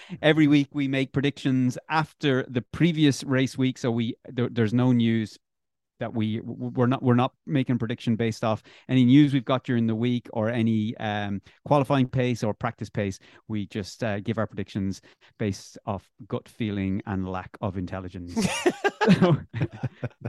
every 0.22 0.46
week 0.46 0.68
we 0.72 0.88
make 0.88 1.12
predictions 1.12 1.76
after 1.90 2.44
the 2.48 2.62
previous 2.62 3.24
race 3.24 3.58
week. 3.58 3.78
So 3.78 3.90
we 3.90 4.14
there, 4.28 4.48
there's 4.48 4.72
no 4.72 4.92
news 4.92 5.38
that 5.98 6.12
we 6.12 6.40
we're 6.42 6.86
not 6.86 7.02
we're 7.02 7.14
not 7.14 7.32
making 7.46 7.78
prediction 7.78 8.16
based 8.16 8.44
off 8.44 8.62
any 8.88 9.04
news 9.04 9.32
we've 9.32 9.44
got 9.44 9.64
during 9.64 9.86
the 9.86 9.94
week 9.94 10.28
or 10.32 10.48
any 10.48 10.96
um, 10.98 11.40
qualifying 11.64 12.08
pace 12.08 12.42
or 12.42 12.54
practice 12.54 12.90
pace. 12.90 13.18
We 13.48 13.66
just 13.66 14.02
uh, 14.04 14.20
give 14.20 14.38
our 14.38 14.46
predictions 14.46 15.00
based 15.38 15.78
off 15.86 16.08
gut 16.28 16.48
feeling 16.48 17.02
and 17.06 17.28
lack 17.28 17.56
of 17.60 17.76
intelligence. 17.76 18.34
so, 19.20 19.36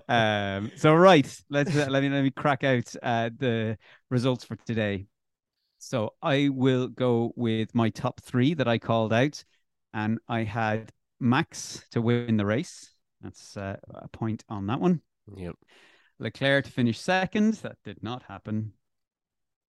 um, 0.07 0.71
so 0.75 0.93
right, 0.93 1.41
let's 1.49 1.75
uh, 1.75 1.87
let 1.89 2.03
me 2.03 2.09
let 2.09 2.23
me 2.23 2.31
crack 2.31 2.63
out 2.63 2.93
uh, 3.03 3.29
the 3.37 3.77
results 4.09 4.45
for 4.45 4.55
today. 4.65 5.07
So 5.79 6.13
I 6.21 6.49
will 6.51 6.87
go 6.87 7.33
with 7.35 7.75
my 7.75 7.89
top 7.89 8.21
three 8.21 8.53
that 8.55 8.67
I 8.67 8.79
called 8.79 9.13
out, 9.13 9.43
and 9.93 10.19
I 10.27 10.43
had 10.43 10.91
Max 11.19 11.83
to 11.91 12.01
win 12.01 12.37
the 12.37 12.45
race. 12.45 12.91
That's 13.21 13.57
uh, 13.57 13.77
a 13.93 14.07
point 14.07 14.43
on 14.49 14.67
that 14.67 14.79
one. 14.79 15.01
Yep. 15.35 15.55
Leclerc 16.19 16.65
to 16.65 16.71
finish 16.71 16.99
second. 16.99 17.55
That 17.55 17.77
did 17.83 18.01
not 18.01 18.23
happen. 18.23 18.73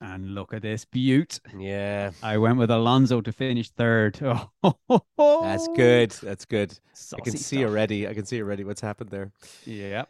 And 0.01 0.35
look 0.35 0.55
at 0.55 0.63
this 0.63 0.85
beaut. 0.85 1.41
Yeah. 1.59 2.13
I 2.23 2.39
went 2.39 2.59
with 2.59 2.71
Alonso 2.71 3.21
to 3.21 3.33
finish 3.33 3.69
third. 3.71 4.19
Oh, 4.23 5.03
That's 5.43 5.67
good. 5.75 6.13
That's 6.23 6.45
good. 6.45 6.79
I 7.17 7.21
can 7.21 7.37
see 7.37 7.57
stuff. 7.57 7.69
already. 7.69 8.07
I 8.07 8.15
can 8.15 8.25
see 8.25 8.41
already 8.41 8.63
what's 8.65 8.81
happened 8.81 9.11
there. 9.11 9.33
Yeah. 9.65 10.05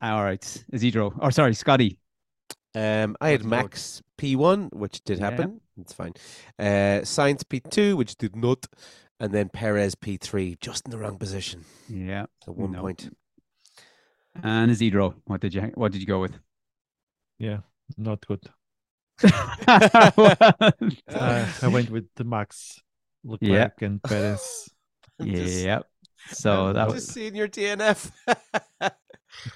All 0.00 0.24
right. 0.24 0.64
Isidro. 0.72 1.14
Or 1.20 1.30
sorry, 1.30 1.54
Scotty. 1.54 1.98
Um, 2.74 3.16
I 3.20 3.28
had 3.30 3.42
What's 3.42 3.42
your 3.44 3.50
vote? 3.50 3.50
Max 3.50 4.02
P1, 4.18 4.72
which 4.74 5.02
did 5.04 5.18
Yeah. 5.20 5.30
happen. 5.30 5.60
It's 5.78 5.92
fine. 5.92 6.14
Uh, 6.58 7.02
Sainz 7.04 7.44
P2, 7.44 7.94
which 7.96 8.16
did 8.16 8.34
not. 8.34 8.66
And 9.20 9.32
then 9.32 9.50
Perez 9.50 9.94
P3, 9.94 10.58
just 10.58 10.84
in 10.86 10.90
the 10.90 10.98
wrong 10.98 11.16
position. 11.16 11.64
Yeah. 11.88 12.26
So 12.44 12.52
one 12.52 12.72
No. 12.72 12.80
point. 12.80 13.08
And 14.42 14.70
Isidro. 14.70 15.14
What 15.24 15.40
did 15.40 15.54
you 15.54 15.62
what 15.74 15.92
did 15.92 16.00
you 16.00 16.06
go 16.06 16.20
with? 16.20 16.38
Yeah, 17.38 17.58
not 17.96 18.24
good. 18.26 18.42
Well, 19.66 20.36
Uh, 21.08 21.46
I 21.62 21.68
went 21.68 21.90
with 21.90 22.06
the 22.16 22.24
Max, 22.24 22.80
Leclerc, 23.24 23.82
and 23.82 24.02
Perez. 24.02 24.68
Just- 25.22 25.64
yeah. 25.64 25.80
So 26.30 26.68
I'm 26.68 26.74
that 26.74 26.84
just 26.84 26.94
was 26.94 27.08
seeing 27.08 27.34
your 27.34 27.48
DNF. 27.48 28.10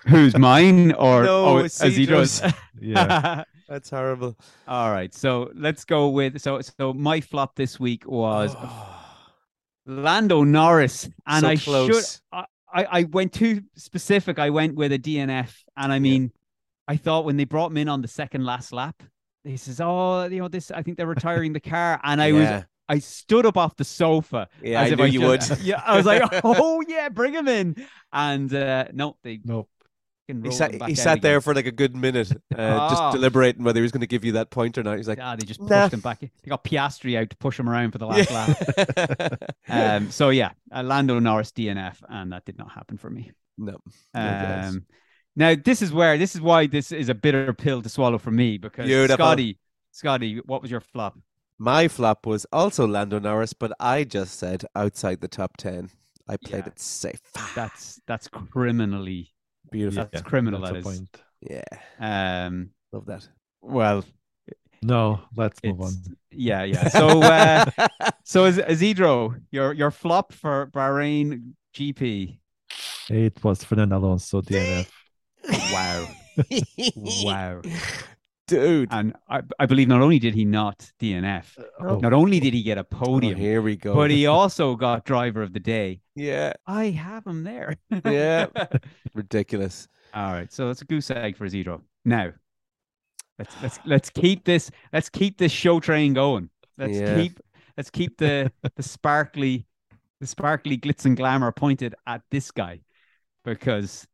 who's 0.07 0.37
mine 0.37 0.93
or 0.93 1.23
No, 1.23 1.45
oh, 1.45 1.59
Isidro's. 1.65 2.43
Yeah, 2.81 3.45
That's 3.69 3.91
horrible. 3.91 4.37
All 4.67 4.91
right. 4.91 5.15
So 5.15 5.51
let's 5.55 5.85
go 5.85 6.09
with 6.09 6.41
so 6.41 6.61
so 6.61 6.93
my 6.93 7.21
flop 7.21 7.55
this 7.55 7.79
week 7.79 8.07
was 8.07 8.55
Lando 9.87 10.43
Norris, 10.43 11.09
and 11.27 11.43
so 11.43 11.49
I 11.49 11.55
should 11.55 11.65
close. 11.65 12.21
I, 12.33 12.45
I 12.77 13.01
I 13.01 13.03
went 13.05 13.33
too 13.33 13.63
specific. 13.77 14.39
I 14.39 14.51
went 14.51 14.75
with 14.75 14.93
a 14.93 14.99
DNF, 14.99 15.53
and 15.77 15.93
I 15.93 15.99
mean, 15.99 16.33
I 16.87 16.97
thought 16.97 17.25
when 17.25 17.37
they 17.37 17.45
brought 17.45 17.71
him 17.71 17.79
in 17.79 17.89
on 17.89 18.03
the 18.03 18.09
second 18.09 18.45
last 18.45 18.73
lap, 18.73 19.03
he 19.45 19.57
says, 19.57 19.81
"Oh, 19.81 20.25
you 20.25 20.41
know 20.41 20.49
this. 20.49 20.71
I 20.71 20.83
think 20.83 20.97
they're 20.99 21.07
retiring 21.07 21.53
the 21.53 21.61
car," 21.61 22.01
and 22.05 22.21
I 22.21 22.33
was. 22.33 22.65
I 22.89 23.01
stood 23.01 23.47
up 23.47 23.57
off 23.57 23.75
the 23.75 23.85
sofa. 23.85 24.47
Yeah, 24.63 24.83
as 24.83 24.91
I 24.91 24.93
if 24.93 24.99
knew 24.99 25.07
you 25.07 25.21
just- 25.37 25.51
would. 25.51 25.61
Yeah, 25.61 25.83
I 25.85 25.97
was 25.97 26.07
like, 26.07 26.23
"Oh 26.45 26.83
yeah, 26.87 27.09
bring 27.09 27.33
him 27.35 27.49
in," 27.49 27.75
and 28.13 28.53
uh, 28.55 28.87
no, 28.93 29.17
they 29.25 29.41
nope. 29.45 29.69
He 30.29 30.51
sat, 30.51 30.75
he 30.89 30.95
sat 30.97 31.23
there 31.23 31.41
for 31.41 31.55
like 31.55 31.67
a 31.67 31.71
good 31.73 31.95
minute, 31.95 32.33
uh, 32.59 32.59
Ah. 32.59 32.89
just 32.91 33.17
deliberating 33.17 33.63
whether 33.63 33.79
he 33.79 33.83
was 33.83 33.93
going 33.93 34.01
to 34.01 34.07
give 34.09 34.25
you 34.25 34.33
that 34.33 34.51
point 34.51 34.77
or 34.77 34.83
not. 34.83 34.97
He's 34.97 35.07
like, 35.07 35.21
Ah, 35.23 35.37
they 35.37 35.45
just 35.47 35.61
pushed 35.61 35.71
Nah. 35.71 35.89
him 35.89 36.01
back. 36.01 36.19
They 36.21 36.49
got 36.49 36.65
Piastri 36.65 37.17
out 37.17 37.31
to 37.31 37.37
push 37.37 37.59
him 37.61 37.69
around 37.69 37.93
for 37.93 37.99
the 37.99 38.07
last 38.07 38.31
lap. 38.33 39.39
Um, 39.69 40.11
so 40.11 40.31
yeah, 40.31 40.51
uh, 40.73 40.83
Lando 40.83 41.19
Norris 41.19 41.51
DNF, 41.53 41.97
and 42.09 42.33
that 42.33 42.45
did 42.45 42.57
not 42.59 42.71
happen 42.73 42.97
for 42.99 43.11
me. 43.11 43.31
no. 43.59 43.79
Um, 44.15 44.85
now 45.35 45.55
this 45.55 45.83
is 45.83 45.93
where 45.93 46.17
this 46.19 46.35
is 46.35 46.41
why 46.41 46.67
this 46.67 46.93
is 46.93 47.09
a 47.09 47.15
bitter 47.15 47.53
pill 47.53 47.83
to 47.83 47.89
swallow 47.89 48.19
for 48.19 48.31
me 48.31 48.59
because 48.59 48.87
Beautiful. 48.87 49.17
Scotty, 49.17 49.59
Scotty, 49.93 50.37
what 50.47 50.63
was 50.63 50.71
your 50.71 50.81
flop? 50.81 51.19
My 51.59 51.89
flop 51.89 52.27
was 52.27 52.47
also 52.53 52.87
Lando 52.87 53.19
Norris, 53.19 53.53
but 53.53 53.73
I 53.81 54.05
just 54.05 54.39
said 54.39 54.65
outside 54.75 55.21
the 55.21 55.29
top 55.29 55.57
10. 55.57 55.91
I 56.29 56.37
played 56.37 56.65
Yeah. 56.65 56.73
it 56.73 56.79
safe. 56.81 57.21
That's 57.55 58.01
that's 58.07 58.29
criminally 58.29 59.33
Beautiful. 59.71 60.09
That's 60.11 60.23
criminal, 60.23 60.61
That's 60.61 60.73
that 60.73 60.77
a 60.77 60.79
is. 60.79 60.85
point. 60.85 61.21
Yeah. 61.41 61.65
um 62.47 62.71
Love 62.93 63.07
that. 63.07 63.29
well 63.61 64.05
No, 64.83 65.21
let's 65.37 65.63
move 65.65 65.81
on. 65.81 65.93
yeah 66.31 66.63
yeah 66.65 66.89
so 66.99 67.21
uh 67.23 67.65
so 68.25 68.45
is 68.45 68.59
Isidro 68.59 69.35
your 69.51 69.73
your 69.73 69.91
flop 69.91 70.33
for 70.33 70.67
Bahrain 70.69 71.55
GP 71.75 72.39
It 73.11 73.43
was 73.45 73.65
Fernando 73.65 73.99
Alonso 73.99 74.43
DNF. 74.43 74.89
wow 75.73 76.07
wow 76.97 77.61
Dude. 78.49 78.89
and 78.93 79.15
I, 79.29 79.43
I 79.59 79.67
believe 79.67 79.89
not 79.89 80.01
only 80.03 80.19
did 80.19 80.35
he 80.35 80.45
not 80.45 80.93
DNF 81.01 81.59
uh, 81.59 81.63
Oh, 81.81 81.99
not 81.99 82.13
only 82.13 82.39
did 82.41 82.55
he 82.55 82.63
get 82.63 82.79
a 82.79 82.83
Oh, 82.83 82.85
podium 82.85 83.37
here 83.39 83.61
we 83.63 83.77
go. 83.77 83.95
but 83.95 84.11
he 84.11 84.27
also 84.39 84.77
got 84.77 85.05
driver 85.05 85.43
of 85.43 85.53
the 85.53 85.61
day 85.61 86.01
yeah. 86.15 86.53
I 86.67 86.87
have 86.91 87.27
him 87.27 87.43
there 87.45 87.77
Yeah. 88.05 88.47
Ridiculous. 89.15 89.89
all 90.15 90.33
right 90.33 90.53
so 90.53 90.69
that's 90.69 90.83
a 90.83 90.85
goose 90.85 91.11
egg 91.11 91.37
for 91.37 91.45
Isidro 91.45 91.83
now 92.05 92.33
Let's 93.39 93.55
let's 93.63 93.79
let's 93.85 94.11
keep 94.11 94.45
this 94.45 94.71
let's 94.95 95.11
keep 95.11 95.37
this 95.37 95.53
show 95.53 95.79
train 95.79 96.15
going. 96.15 96.49
Let's 96.79 96.97
Yeah. 96.97 97.17
keep 97.21 97.39
let's 97.77 97.91
keep 97.91 98.17
the 98.17 98.51
the 98.77 98.83
sparkly 98.83 99.67
the 100.23 100.27
sparkly 100.27 100.79
glitz 100.79 101.05
and 101.05 101.15
glamour 101.19 101.53
pointed 101.53 101.95
at 102.07 102.23
this 102.31 102.51
guy 102.51 102.81
because 103.45 104.07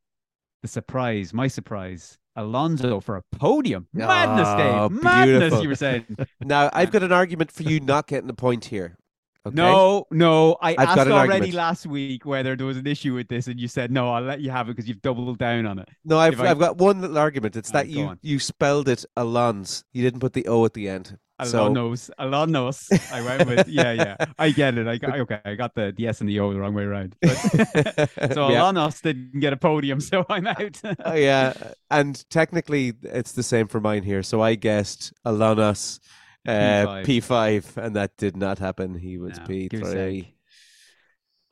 the 0.63 0.67
surprise, 0.69 1.33
my 1.33 1.47
surprise, 1.47 2.19
Alonso 2.37 3.01
for 3.01 3.17
a 3.17 3.23
podium. 3.37 3.87
Madness, 3.93 4.49
Oh, 4.49 4.89
Dave. 4.89 5.03
Madness, 5.03 5.39
beautiful. 5.39 5.63
you 5.63 5.69
were 5.69 5.75
saying. 5.75 6.05
Now 6.41 6.71
I've 6.73 6.91
got 6.91 7.03
an 7.03 7.13
argument 7.13 7.53
for 7.53 7.63
you 7.63 7.81
not 7.81 8.07
getting 8.07 8.31
a 8.31 8.35
point 8.35 8.65
here. 8.65 8.97
Okay? 9.45 9.55
No, 9.57 10.07
no. 10.13 10.57
I 10.63 10.71
I've 10.79 10.89
asked 10.91 10.99
already 11.01 11.17
argument. 11.33 11.55
last 11.55 11.85
week 11.87 12.25
whether 12.25 12.55
there 12.55 12.65
was 12.67 12.77
an 12.77 12.87
issue 12.87 13.15
with 13.15 13.27
this, 13.27 13.49
and 13.49 13.59
you 13.59 13.67
said 13.67 13.91
no. 13.91 14.13
I'll 14.13 14.23
let 14.23 14.41
you 14.41 14.51
have 14.51 14.69
it 14.69 14.77
because 14.77 14.89
you've 14.89 15.03
doubled 15.03 15.39
down 15.39 15.67
on 15.67 15.81
it. 15.81 15.89
No, 16.05 16.17
I've 16.19 16.41
I- 16.41 16.51
I've 16.51 16.61
got 16.61 16.79
one 16.79 17.01
little 17.01 17.19
argument. 17.19 17.57
It's 17.57 17.73
that 17.73 17.89
you 17.89 18.17
you 18.23 18.39
spelled 18.39 18.89
it 18.89 19.05
Alons. 19.17 19.83
You 19.93 20.03
didn't 20.03 20.21
put 20.21 20.33
the 20.33 20.47
O 20.47 20.65
at 20.65 20.75
the 20.75 20.89
end. 20.89 21.19
So 21.45 21.67
Alonso, 21.69 22.13
Alonso. 22.19 22.97
I 23.13 23.23
went 23.23 23.49
with 23.49 23.69
yeah, 23.69 23.93
yeah. 23.93 24.17
I 24.39 24.51
get 24.51 24.77
it. 24.79 24.87
I 24.87 24.97
got 24.99 25.19
okay. 25.21 25.41
I 25.45 25.55
got 25.55 25.75
the, 25.75 25.93
the 25.97 26.09
S 26.09 26.21
and 26.21 26.29
the 26.29 26.41
O 26.41 26.53
the 26.53 26.61
wrong 26.61 26.75
way 26.75 26.85
around. 26.85 27.15
But, 27.21 27.35
so 28.35 28.49
yeah. 28.51 28.71
Alonso 28.71 28.99
didn't 29.03 29.41
get 29.41 29.53
a 29.53 29.57
podium, 29.57 30.01
so 30.01 30.25
I'm 30.29 30.47
out. 30.47 30.81
Oh, 31.05 31.15
yeah, 31.15 31.53
and 31.91 32.25
technically 32.31 32.93
it's 33.03 33.33
the 33.33 33.43
same 33.43 33.69
for 33.69 33.81
mine 33.81 34.03
here. 34.03 34.23
So 34.23 34.41
I 34.41 34.55
guessed 34.55 35.13
Alanos 35.27 36.01
uh, 36.47 37.03
P5. 37.03 37.05
P5, 37.05 37.77
and 37.77 37.97
that 37.97 38.17
did 38.17 38.37
not 38.37 38.59
happen. 38.59 38.95
He 38.95 39.19
was 39.19 39.39
No, 39.39 39.45
P3. 39.45 40.27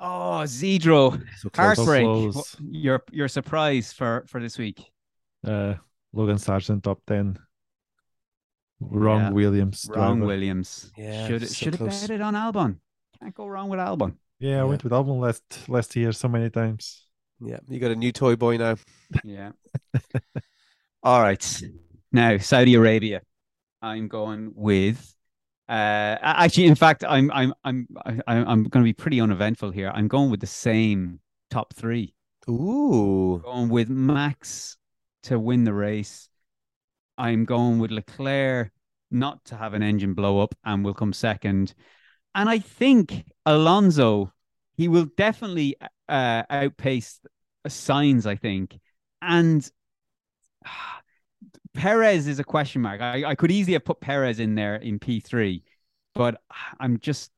oh, 0.00 0.42
Zedro, 0.44 1.22
So 1.38 1.48
close. 1.50 1.76
heartbreak. 1.76 2.04
close. 2.04 2.34
What- 2.36 2.54
Your 2.60 3.02
your 3.12 3.28
surprise 3.28 3.92
for 3.92 4.24
for 4.28 4.40
this 4.40 4.58
week. 4.58 4.84
Uh, 5.46 5.74
Logan 6.12 6.36
Sargeant 6.36 6.82
top 6.82 7.00
ten. 7.06 7.38
Wrong 8.80 9.20
Yeah. 9.20 9.30
Williams. 9.30 9.88
Wrong 9.94 10.18
driver. 10.18 10.26
Williams. 10.26 10.90
Yeah, 10.96 11.26
should 11.26 11.46
so 11.48 11.54
should 11.54 11.74
have 11.74 11.80
close. 11.88 12.00
betted 12.00 12.20
on 12.22 12.34
Albon. 12.34 12.78
Can't 13.20 13.34
go 13.34 13.46
wrong 13.46 13.68
with 13.68 13.78
Albon. 13.80 14.16
Yeah, 14.38 14.50
I 14.50 14.56
Yeah. 14.58 14.64
went 14.64 14.82
with 14.84 14.92
Albon 14.92 15.20
last 15.20 15.68
last 15.68 15.94
year 15.96 16.12
so 16.12 16.28
many 16.28 16.48
times. 16.50 17.06
Yeah, 17.40 17.58
you 17.68 17.78
got 17.78 17.90
a 17.90 17.96
new 17.96 18.12
toy 18.12 18.36
boy 18.36 18.56
now. 18.56 18.76
Yeah. 19.24 19.52
All 21.02 21.20
right. 21.20 21.62
Now 22.12 22.38
Saudi 22.38 22.74
Arabia. 22.74 23.22
I'm 23.82 24.08
going 24.08 24.52
with. 24.54 25.14
Uh, 25.68 26.16
actually, 26.20 26.66
in 26.66 26.74
fact, 26.74 27.04
I'm 27.06 27.30
I'm 27.30 27.54
I'm 27.64 27.86
I- 28.04 28.22
I'm 28.26 28.64
going 28.64 28.82
to 28.84 28.88
be 28.88 28.92
pretty 28.92 29.20
uneventful 29.20 29.70
here. 29.70 29.90
I'm 29.94 30.08
going 30.08 30.30
with 30.30 30.40
the 30.40 30.46
same 30.46 31.20
top 31.50 31.74
three. 31.74 32.14
Ooh, 32.48 33.40
Going 33.44 33.68
with 33.68 33.88
Max 33.90 34.76
to 35.24 35.38
win 35.38 35.64
the 35.64 35.72
race. 35.74 36.28
I'm 37.20 37.44
going 37.44 37.78
with 37.78 37.90
Leclerc 37.90 38.72
not 39.10 39.44
to 39.44 39.56
have 39.56 39.74
an 39.74 39.82
engine 39.82 40.14
blow 40.14 40.40
up 40.40 40.54
and 40.64 40.82
will 40.82 40.94
come 40.94 41.12
second. 41.12 41.74
And 42.34 42.48
I 42.48 42.60
think 42.60 43.26
Alonso, 43.44 44.32
he 44.74 44.88
will 44.88 45.04
definitely 45.18 45.76
uh, 46.08 46.44
outpace 46.48 47.20
Sainz, 47.68 48.24
I 48.24 48.36
think. 48.36 48.78
And 49.20 49.70
Perez 51.74 52.26
is 52.26 52.38
a 52.38 52.44
question 52.44 52.80
mark. 52.80 53.02
I, 53.02 53.24
I 53.24 53.34
could 53.34 53.50
easily 53.50 53.74
have 53.74 53.84
put 53.84 54.00
Perez 54.00 54.40
in 54.40 54.54
there 54.54 54.76
in 54.76 54.98
P3, 54.98 55.62
but 56.14 56.40
I'm 56.78 56.98
just. 56.98 57.30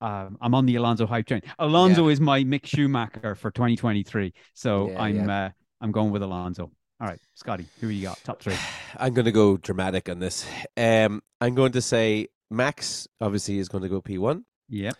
Um, 0.00 0.36
I'm 0.40 0.54
on 0.56 0.66
the 0.66 0.74
Alonso 0.76 1.06
hype 1.06 1.26
train. 1.28 1.42
Alonso 1.60 2.08
is 2.08 2.20
my 2.20 2.42
Mick 2.42 2.66
Schumacher 2.66 3.36
for 3.36 3.52
2023, 3.52 4.32
so 4.52 4.88
Yeah, 4.88 5.00
I'm 5.00 5.28
yeah. 5.28 5.44
uh, 5.44 5.50
I'm 5.80 5.92
going 5.92 6.10
with 6.10 6.22
Alonso. 6.22 6.72
All 7.02 7.08
right, 7.08 7.18
Scotty, 7.34 7.66
who 7.80 7.88
you 7.88 8.04
got? 8.04 8.22
Top 8.22 8.40
three. 8.40 8.54
I'm 8.96 9.12
going 9.12 9.24
to 9.24 9.32
go 9.32 9.56
dramatic 9.56 10.08
on 10.08 10.20
this. 10.20 10.46
Um, 10.76 11.20
I'm 11.40 11.56
going 11.56 11.72
to 11.72 11.82
say 11.82 12.28
Max 12.48 13.08
obviously 13.20 13.58
is 13.58 13.68
going 13.68 13.82
to 13.82 13.88
go 13.88 14.00
P1. 14.00 14.44
Yeah. 14.68 14.92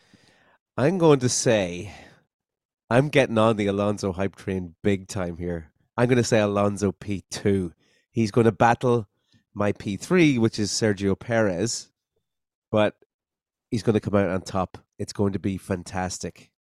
I'm 0.76 0.98
going 0.98 1.20
to 1.20 1.28
say 1.28 1.94
I'm 2.90 3.09
getting 3.09 3.38
on 3.38 3.57
the 3.57 3.68
Alonso 3.68 4.12
hype 4.12 4.34
train 4.34 4.74
big 4.82 5.07
time 5.07 5.36
here. 5.36 5.70
I'm 5.96 6.09
going 6.09 6.16
to 6.16 6.24
say 6.24 6.40
Alonso 6.40 6.90
P2. 6.90 7.70
He's 8.11 8.32
going 8.32 8.46
to 8.46 8.53
battle 8.53 9.07
my 9.55 9.70
P3, 9.72 10.40
which 10.40 10.59
is 10.59 10.72
Sergio 10.72 11.16
Perez, 11.16 11.92
but 12.72 12.96
he's 13.70 13.84
going 13.84 13.94
to 13.94 14.00
come 14.00 14.16
out 14.16 14.28
on 14.28 14.42
top. 14.42 14.76
It's 14.98 15.12
going 15.12 15.34
to 15.34 15.38
be 15.38 15.57
fantastic. 15.57 16.50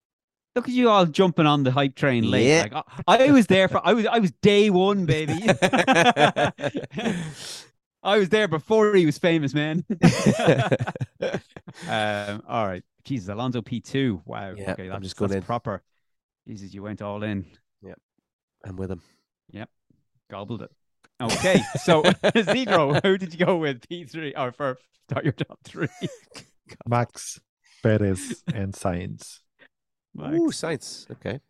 Look 0.54 0.68
at 0.68 0.74
you 0.74 0.90
all 0.90 1.06
jumping 1.06 1.46
on 1.46 1.62
the 1.62 1.70
hype 1.70 1.94
train 1.94 2.30
late. 2.30 2.46
Yeah. 2.46 2.68
Like 2.70 2.84
I, 3.06 3.28
I 3.28 3.30
was 3.30 3.46
there 3.46 3.68
for 3.68 3.80
I 3.86 3.94
was 3.94 4.06
I 4.06 4.18
was 4.18 4.32
day 4.42 4.68
one, 4.70 5.06
baby. 5.06 5.32
I 8.04 8.18
was 8.18 8.28
there 8.28 8.48
before 8.48 8.94
he 8.94 9.06
was 9.06 9.16
famous, 9.18 9.54
man. 9.54 9.84
um, 11.88 12.42
all 12.48 12.66
right. 12.66 12.82
Jesus, 13.04 13.28
Alonso 13.28 13.62
P 13.62 13.80
two. 13.80 14.20
Wow. 14.26 14.54
Yeah, 14.56 14.72
okay, 14.72 14.84
I'm 14.84 14.90
that's, 14.90 15.04
just 15.04 15.16
going 15.16 15.30
that's 15.30 15.38
in. 15.38 15.46
proper. 15.46 15.82
Jesus, 16.46 16.74
you 16.74 16.82
went 16.82 17.00
all 17.00 17.22
in. 17.22 17.46
I'm 18.64 18.76
with 18.76 18.90
him. 18.90 19.02
Yep. 19.50 19.68
Gobbled 20.30 20.62
it. 20.62 20.70
Okay, 21.20 21.60
so 21.84 22.02
Zero, 22.52 22.94
who 23.02 23.18
did 23.18 23.32
you 23.32 23.44
go 23.44 23.56
with? 23.56 23.88
P 23.88 24.04
three 24.04 24.34
or 24.34 24.50
for 24.52 24.78
start 25.08 25.24
your 25.24 25.32
top 25.32 25.58
three? 25.62 25.88
Max, 26.86 27.40
Perez, 27.82 28.42
and 28.52 28.74
Sainz. 30.16 30.38
Ooh, 30.38 30.50
Sainz. 30.50 31.10
Okay. 31.10 31.40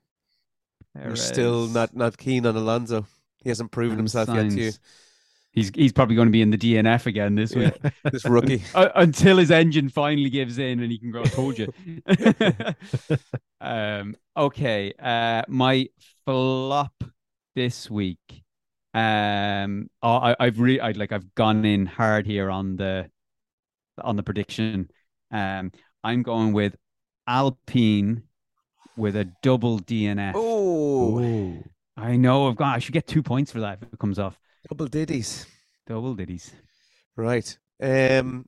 You're 0.94 1.16
still 1.16 1.68
not, 1.68 1.96
not 1.96 2.18
keen 2.18 2.44
on 2.46 2.56
Alonso. 2.56 3.06
He 3.42 3.48
hasn't 3.48 3.70
proven 3.70 3.92
and 3.92 4.00
himself 4.00 4.28
yet 4.28 4.50
to 4.50 4.60
you. 4.60 4.72
He's 5.52 5.70
he's 5.74 5.92
probably 5.92 6.16
going 6.16 6.28
to 6.28 6.32
be 6.32 6.40
in 6.40 6.50
the 6.50 6.56
DNF 6.56 7.06
again 7.06 7.34
this 7.34 7.54
week. 7.54 7.74
This 8.10 8.24
rookie. 8.24 8.62
Uh, 8.74 8.88
until 8.94 9.36
his 9.36 9.50
engine 9.50 9.90
finally 9.90 10.30
gives 10.30 10.58
in 10.58 10.80
and 10.80 10.90
he 10.90 10.98
can 10.98 11.10
go. 11.10 11.20
I 11.20 11.26
told 11.26 11.58
you. 11.58 11.72
um. 13.60 14.16
Okay. 14.34 14.94
Uh. 14.98 15.42
My 15.48 15.88
flop 16.24 17.04
this 17.54 17.90
week. 17.90 18.42
Um. 18.94 19.90
oh, 20.02 20.16
I 20.16 20.36
I've 20.40 20.58
re 20.58 20.80
I'd 20.80 20.96
like 20.96 21.12
I've 21.12 21.34
gone 21.34 21.66
in 21.66 21.84
hard 21.84 22.26
here 22.26 22.50
on 22.50 22.76
the 22.76 23.10
on 23.98 24.16
the 24.16 24.22
prediction. 24.22 24.90
Um. 25.30 25.70
I'm 26.02 26.22
going 26.22 26.54
with 26.54 26.76
Alpine 27.26 28.22
with 28.97 29.16
a 29.16 29.24
double 29.43 29.80
DNF. 29.80 30.32
Oh, 30.34 31.62
I 31.97 32.16
know 32.16 32.49
I've 32.49 32.57
gone. 32.57 32.74
I 32.74 32.78
should 32.78 32.95
get 32.95 33.07
two 33.07 33.22
points 33.22 33.53
for 33.53 33.61
that 33.61 33.78
if 33.82 33.93
it 33.93 33.99
comes 33.99 34.18
off. 34.18 34.38
double 34.68 34.86
ditties. 34.86 35.47
Double 35.86 36.14
ditties. 36.14 36.53
Right. 37.16 37.57
Um, 37.82 38.47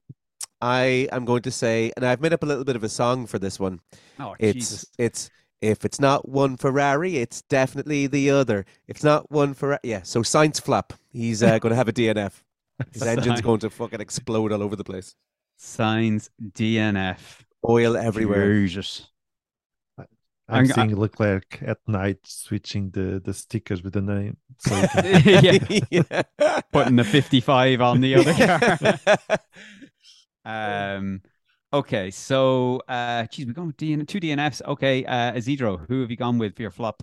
I 0.61 1.09
am 1.13 1.25
going 1.25 1.43
to 1.43 1.51
say, 1.51 1.93
and 1.97 2.07
I've 2.07 2.21
made 2.21 2.33
up 2.33 2.43
a 2.43 2.47
little 2.47 2.65
bit 2.65 2.77
of 2.77 2.85
a 2.85 2.89
song 2.89 3.27
for 3.27 3.39
this 3.39 3.61
one. 3.61 3.81
Oh 4.19 4.35
It's 4.39 4.55
Jesus. 4.55 4.87
it's 4.99 5.31
if 5.61 5.85
it's 5.85 5.99
not 6.01 6.29
one 6.29 6.57
Ferrari, 6.57 7.17
it's 7.17 7.43
definitely 7.43 8.07
the 8.07 8.31
other. 8.31 8.67
If 8.87 8.97
it's 8.97 9.05
not 9.05 9.31
one 9.31 9.55
Ferrari, 9.55 9.81
yeah. 9.83 10.03
So 10.03 10.21
Sainz 10.23 10.61
flap. 10.61 10.93
He's 11.13 11.43
uh, 11.43 11.59
going 11.59 11.71
to 11.71 11.77
have 11.77 11.89
a 11.89 11.93
DNF. 11.93 12.43
His 12.93 13.03
engine's 13.03 13.41
going 13.41 13.61
to 13.61 13.71
fucking 13.71 14.01
explode 14.01 14.53
all 14.53 14.63
over 14.63 14.77
the 14.77 14.85
place. 14.85 15.15
Sainz 15.59 16.29
DNF. 16.43 17.19
Oil 17.69 17.97
everywhere. 17.97 18.55
Jesus. 18.55 19.09
I'm 20.49 20.57
I'm- 20.57 20.67
I- 20.67 20.75
seeing 20.75 20.97
Leclerc 20.97 21.63
at 21.63 21.79
night 21.87 22.19
switching 22.25 22.91
the, 22.91 23.21
the 23.25 23.33
stickers 23.35 23.83
with 23.83 23.95
the 23.95 24.03
name. 24.03 24.37
So 24.59 24.87
can- 24.89 25.87
yeah. 25.91 26.23
Putting 26.73 26.97
the 26.97 27.05
55 27.05 27.81
on 27.81 28.01
the 28.01 28.15
other 28.17 28.35
car. 28.35 29.39
um 30.45 31.23
okay, 31.73 32.11
so 32.11 32.81
uh 32.89 33.25
geez, 33.31 33.47
we're 33.47 33.53
going 33.55 33.69
with 33.69 33.77
DN- 33.79 34.07
two 34.07 34.21
DNFs. 34.21 34.61
Okay, 34.67 35.05
uh 35.07 35.33
Isidro, 35.35 35.79
who 35.79 36.01
have 36.03 36.11
you 36.11 36.17
gone 36.17 36.39
with 36.39 36.55
for 36.57 36.63
your 36.63 36.71
flop? 36.71 37.03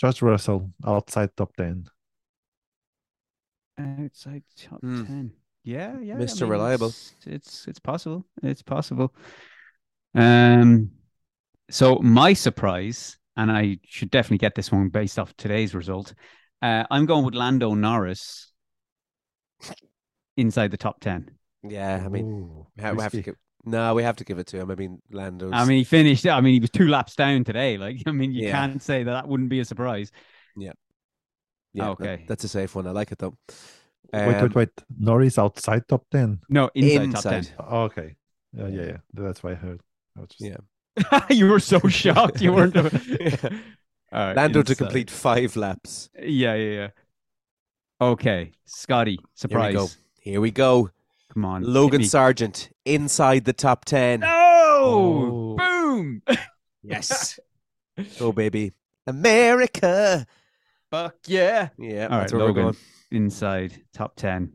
George 0.00 0.20
Russell 0.22 0.72
outside 0.84 1.30
top 1.36 1.54
10. 1.56 1.86
Outside 3.78 4.42
top 4.56 4.80
Hmm. 4.80 5.04
10. 5.04 5.32
Yeah, 5.64 5.98
yeah. 6.00 6.14
I 6.14 6.18
Mr. 6.18 6.42
mean, 6.42 6.50
Reliable. 6.50 6.88
It's, 6.88 7.14
it's 7.24 7.68
it's 7.68 7.78
possible. 7.78 8.24
It's 8.42 8.62
possible. 8.62 9.14
Um 10.14 10.90
so 11.72 11.96
my 11.96 12.32
surprise, 12.34 13.16
and 13.36 13.50
I 13.50 13.78
should 13.86 14.10
definitely 14.10 14.38
get 14.38 14.54
this 14.54 14.70
one 14.70 14.88
based 14.88 15.18
off 15.18 15.34
today's 15.36 15.74
result. 15.74 16.14
Uh, 16.60 16.84
I'm 16.90 17.06
going 17.06 17.24
with 17.24 17.34
Lando 17.34 17.74
Norris 17.74 18.52
inside 20.36 20.70
the 20.70 20.76
top 20.76 21.00
10. 21.00 21.30
yeah, 21.68 22.02
I 22.04 22.08
mean, 22.08 22.24
Ooh, 22.26 22.66
we 22.76 22.82
have, 22.82 22.96
we 22.96 23.08
to 23.08 23.22
give. 23.22 23.36
No, 23.64 23.94
we 23.94 24.02
have 24.02 24.16
to 24.16 24.24
give 24.24 24.38
it 24.38 24.48
to 24.48 24.60
him. 24.60 24.70
I 24.70 24.74
mean, 24.74 25.00
Lando. 25.10 25.50
I 25.52 25.64
mean, 25.64 25.78
he 25.78 25.84
finished. 25.84 26.26
I 26.26 26.40
mean, 26.40 26.54
he 26.54 26.60
was 26.60 26.70
two 26.70 26.88
laps 26.88 27.14
down 27.14 27.44
today. 27.44 27.78
Like, 27.78 28.02
I 28.06 28.12
mean, 28.12 28.32
you 28.32 28.46
Yeah. 28.48 28.52
can't 28.52 28.82
say 28.82 29.02
that 29.04 29.10
that 29.12 29.28
wouldn't 29.28 29.48
be 29.50 29.60
a 29.60 29.64
surprise. 29.64 30.10
yeah, 30.56 30.72
that- 31.74 31.88
okay. 31.90 32.24
that's 32.28 32.44
a 32.44 32.48
safe 32.48 32.74
one. 32.74 32.86
I 32.86 32.90
like 32.90 33.12
it 33.12 33.18
though. 33.18 33.36
wait, 34.12 34.22
Um, 34.36 34.42
wait, 34.42 34.54
wait. 34.54 34.68
Norris 34.98 35.38
outside 35.38 35.88
top 35.88 36.04
10. 36.10 36.40
No, 36.48 36.70
inside, 36.74 37.02
Inside. 37.04 37.48
top 37.56 37.66
Oh, 37.70 37.82
okay. 37.84 38.16
Yeah, 38.52 38.68
yeah, 38.68 38.82
yeah. 38.84 38.96
That's 39.14 39.42
what 39.42 39.52
I 39.52 39.56
heard. 39.56 39.80
I 40.16 40.20
was 40.20 40.28
just- 40.28 40.40
Yeah. 40.42 40.58
10. 40.98 41.22
you 41.30 41.48
were 41.48 41.60
so 41.60 41.78
shocked. 41.88 42.40
You 42.40 42.52
weren't. 42.52 42.76
All 42.76 42.84
right, 44.12 44.36
Lando 44.36 44.62
to 44.62 44.74
complete 44.74 45.10
five 45.10 45.56
laps. 45.56 46.10
Yeah, 46.20 46.54
yeah, 46.54 46.70
yeah. 46.70 46.88
Okay, 48.00 48.52
Scotty, 48.64 49.18
surprise. 49.34 49.72
Here 49.72 49.80
we 49.80 49.86
go. 49.86 49.88
Here 50.20 50.40
we 50.40 50.50
go. 50.50 50.90
Come 51.32 51.44
on, 51.44 51.62
Logan. 51.62 52.02
Sargeant 52.02 52.68
inside 52.84 53.44
the 53.44 53.52
top 53.54 53.84
10. 53.86 54.20
No! 54.20 54.28
Oh. 54.84 55.56
Boom! 55.56 56.22
Yes. 56.82 57.38
go, 58.18 58.32
baby. 58.32 58.72
America. 59.06 60.26
Fuck 60.90 61.16
yeah! 61.26 61.68
Yeah, 61.78 62.08
All 62.10 62.18
that's 62.18 62.32
right, 62.32 62.38
where 62.38 62.48
Logan 62.48 62.64
we're 62.66 62.72
going. 62.72 62.76
inside 63.12 63.80
top 63.94 64.16
ten. 64.16 64.52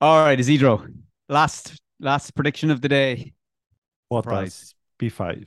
All 0.00 0.24
right, 0.24 0.38
Isidro. 0.40 0.86
Last 1.28 1.80
last 2.00 2.34
prediction 2.34 2.70
of 2.70 2.80
the 2.80 2.88
day. 2.88 3.32
Bottas 4.10 4.74
P5. 4.98 5.46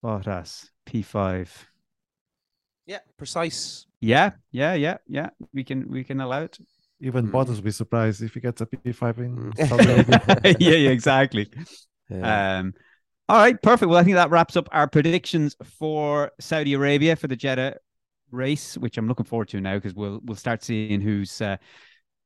What 0.00 0.22
Bottas 0.24 0.68
P 0.86 1.02
five. 1.02 1.50
Yeah, 2.86 2.98
precise. 3.16 3.86
Yeah, 4.00 4.32
yeah, 4.50 4.74
yeah, 4.74 4.98
yeah. 5.06 5.30
We 5.52 5.64
can 5.64 5.88
we 5.90 6.04
can 6.04 6.20
allow 6.20 6.42
it. 6.42 6.58
Even 7.00 7.28
Mm. 7.28 7.32
Bottas 7.32 7.56
will 7.56 7.62
be 7.62 7.70
surprised 7.70 8.22
if 8.22 8.34
he 8.34 8.40
gets 8.40 8.60
a 8.60 8.66
P5 8.66 9.18
in 9.18 9.36
Mm. 9.52 9.68
Saudi 9.68 9.84
Arabia. 9.90 10.56
yeah, 10.60 10.76
yeah, 10.76 10.90
exactly. 10.90 11.48
Yeah. 12.10 12.58
Um, 12.58 12.74
all 13.28 13.38
right, 13.38 13.60
perfect. 13.62 13.88
Well, 13.88 13.98
I 13.98 14.04
think 14.04 14.16
that 14.16 14.30
wraps 14.30 14.56
up 14.56 14.68
our 14.72 14.86
predictions 14.86 15.56
for 15.64 16.30
Saudi 16.40 16.74
Arabia 16.74 17.16
for 17.16 17.26
the 17.26 17.36
Jeddah 17.36 17.76
race, 18.30 18.76
which 18.76 18.98
I'm 18.98 19.08
looking 19.08 19.24
forward 19.24 19.48
to 19.48 19.60
now 19.60 19.76
because 19.76 19.94
we'll 19.94 20.20
we'll 20.24 20.36
start 20.36 20.62
seeing 20.62 21.00
who's 21.00 21.40
uh, 21.40 21.56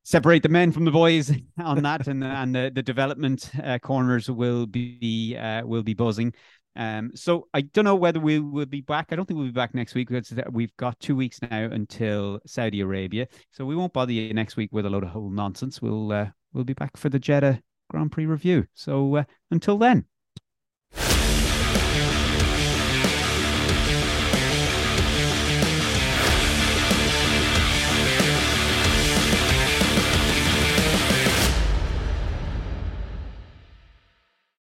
separate 0.09 0.41
the 0.41 0.49
men 0.49 0.71
from 0.71 0.85
the 0.85 0.91
boys 0.91 1.31
on 1.63 1.83
that, 1.83 2.07
and 2.07 2.23
and 2.23 2.55
the, 2.55 2.71
the 2.73 2.81
development 2.81 3.51
uh, 3.63 3.77
corners 3.77 4.29
will 4.29 4.65
be 4.65 5.37
uh, 5.39 5.65
will 5.65 5.83
be 5.83 5.93
buzzing. 5.93 6.33
Um, 6.75 7.11
so 7.13 7.47
I 7.53 7.61
don't 7.61 7.85
know 7.85 7.95
whether 7.95 8.19
we 8.19 8.39
will 8.39 8.65
be 8.65 8.81
back. 8.81 9.07
I 9.11 9.15
don't 9.15 9.25
think 9.25 9.37
we'll 9.37 9.47
be 9.47 9.53
back 9.53 9.75
next 9.75 9.95
week 9.95 10.07
because 10.07 10.33
we've 10.51 10.75
got 10.77 10.99
two 10.99 11.15
weeks 11.15 11.39
now 11.41 11.65
until 11.65 12.39
Saudi 12.45 12.81
Arabia. 12.81 13.27
So 13.51 13.65
we 13.65 13.75
won't 13.75 13.93
bother 13.93 14.11
you 14.11 14.33
next 14.33 14.55
week 14.55 14.69
with 14.71 14.85
a 14.85 14.89
load 14.89 15.03
of 15.03 15.09
whole 15.09 15.29
nonsense. 15.29 15.81
We'll 15.81 16.11
uh, 16.11 16.27
we'll 16.53 16.63
be 16.63 16.73
back 16.73 16.97
for 16.97 17.09
the 17.09 17.19
Jeddah 17.19 17.61
Grand 17.89 18.11
Prix 18.11 18.25
review. 18.25 18.65
So 18.73 19.17
uh, 19.17 19.23
until 19.51 19.77
then. 19.77 20.05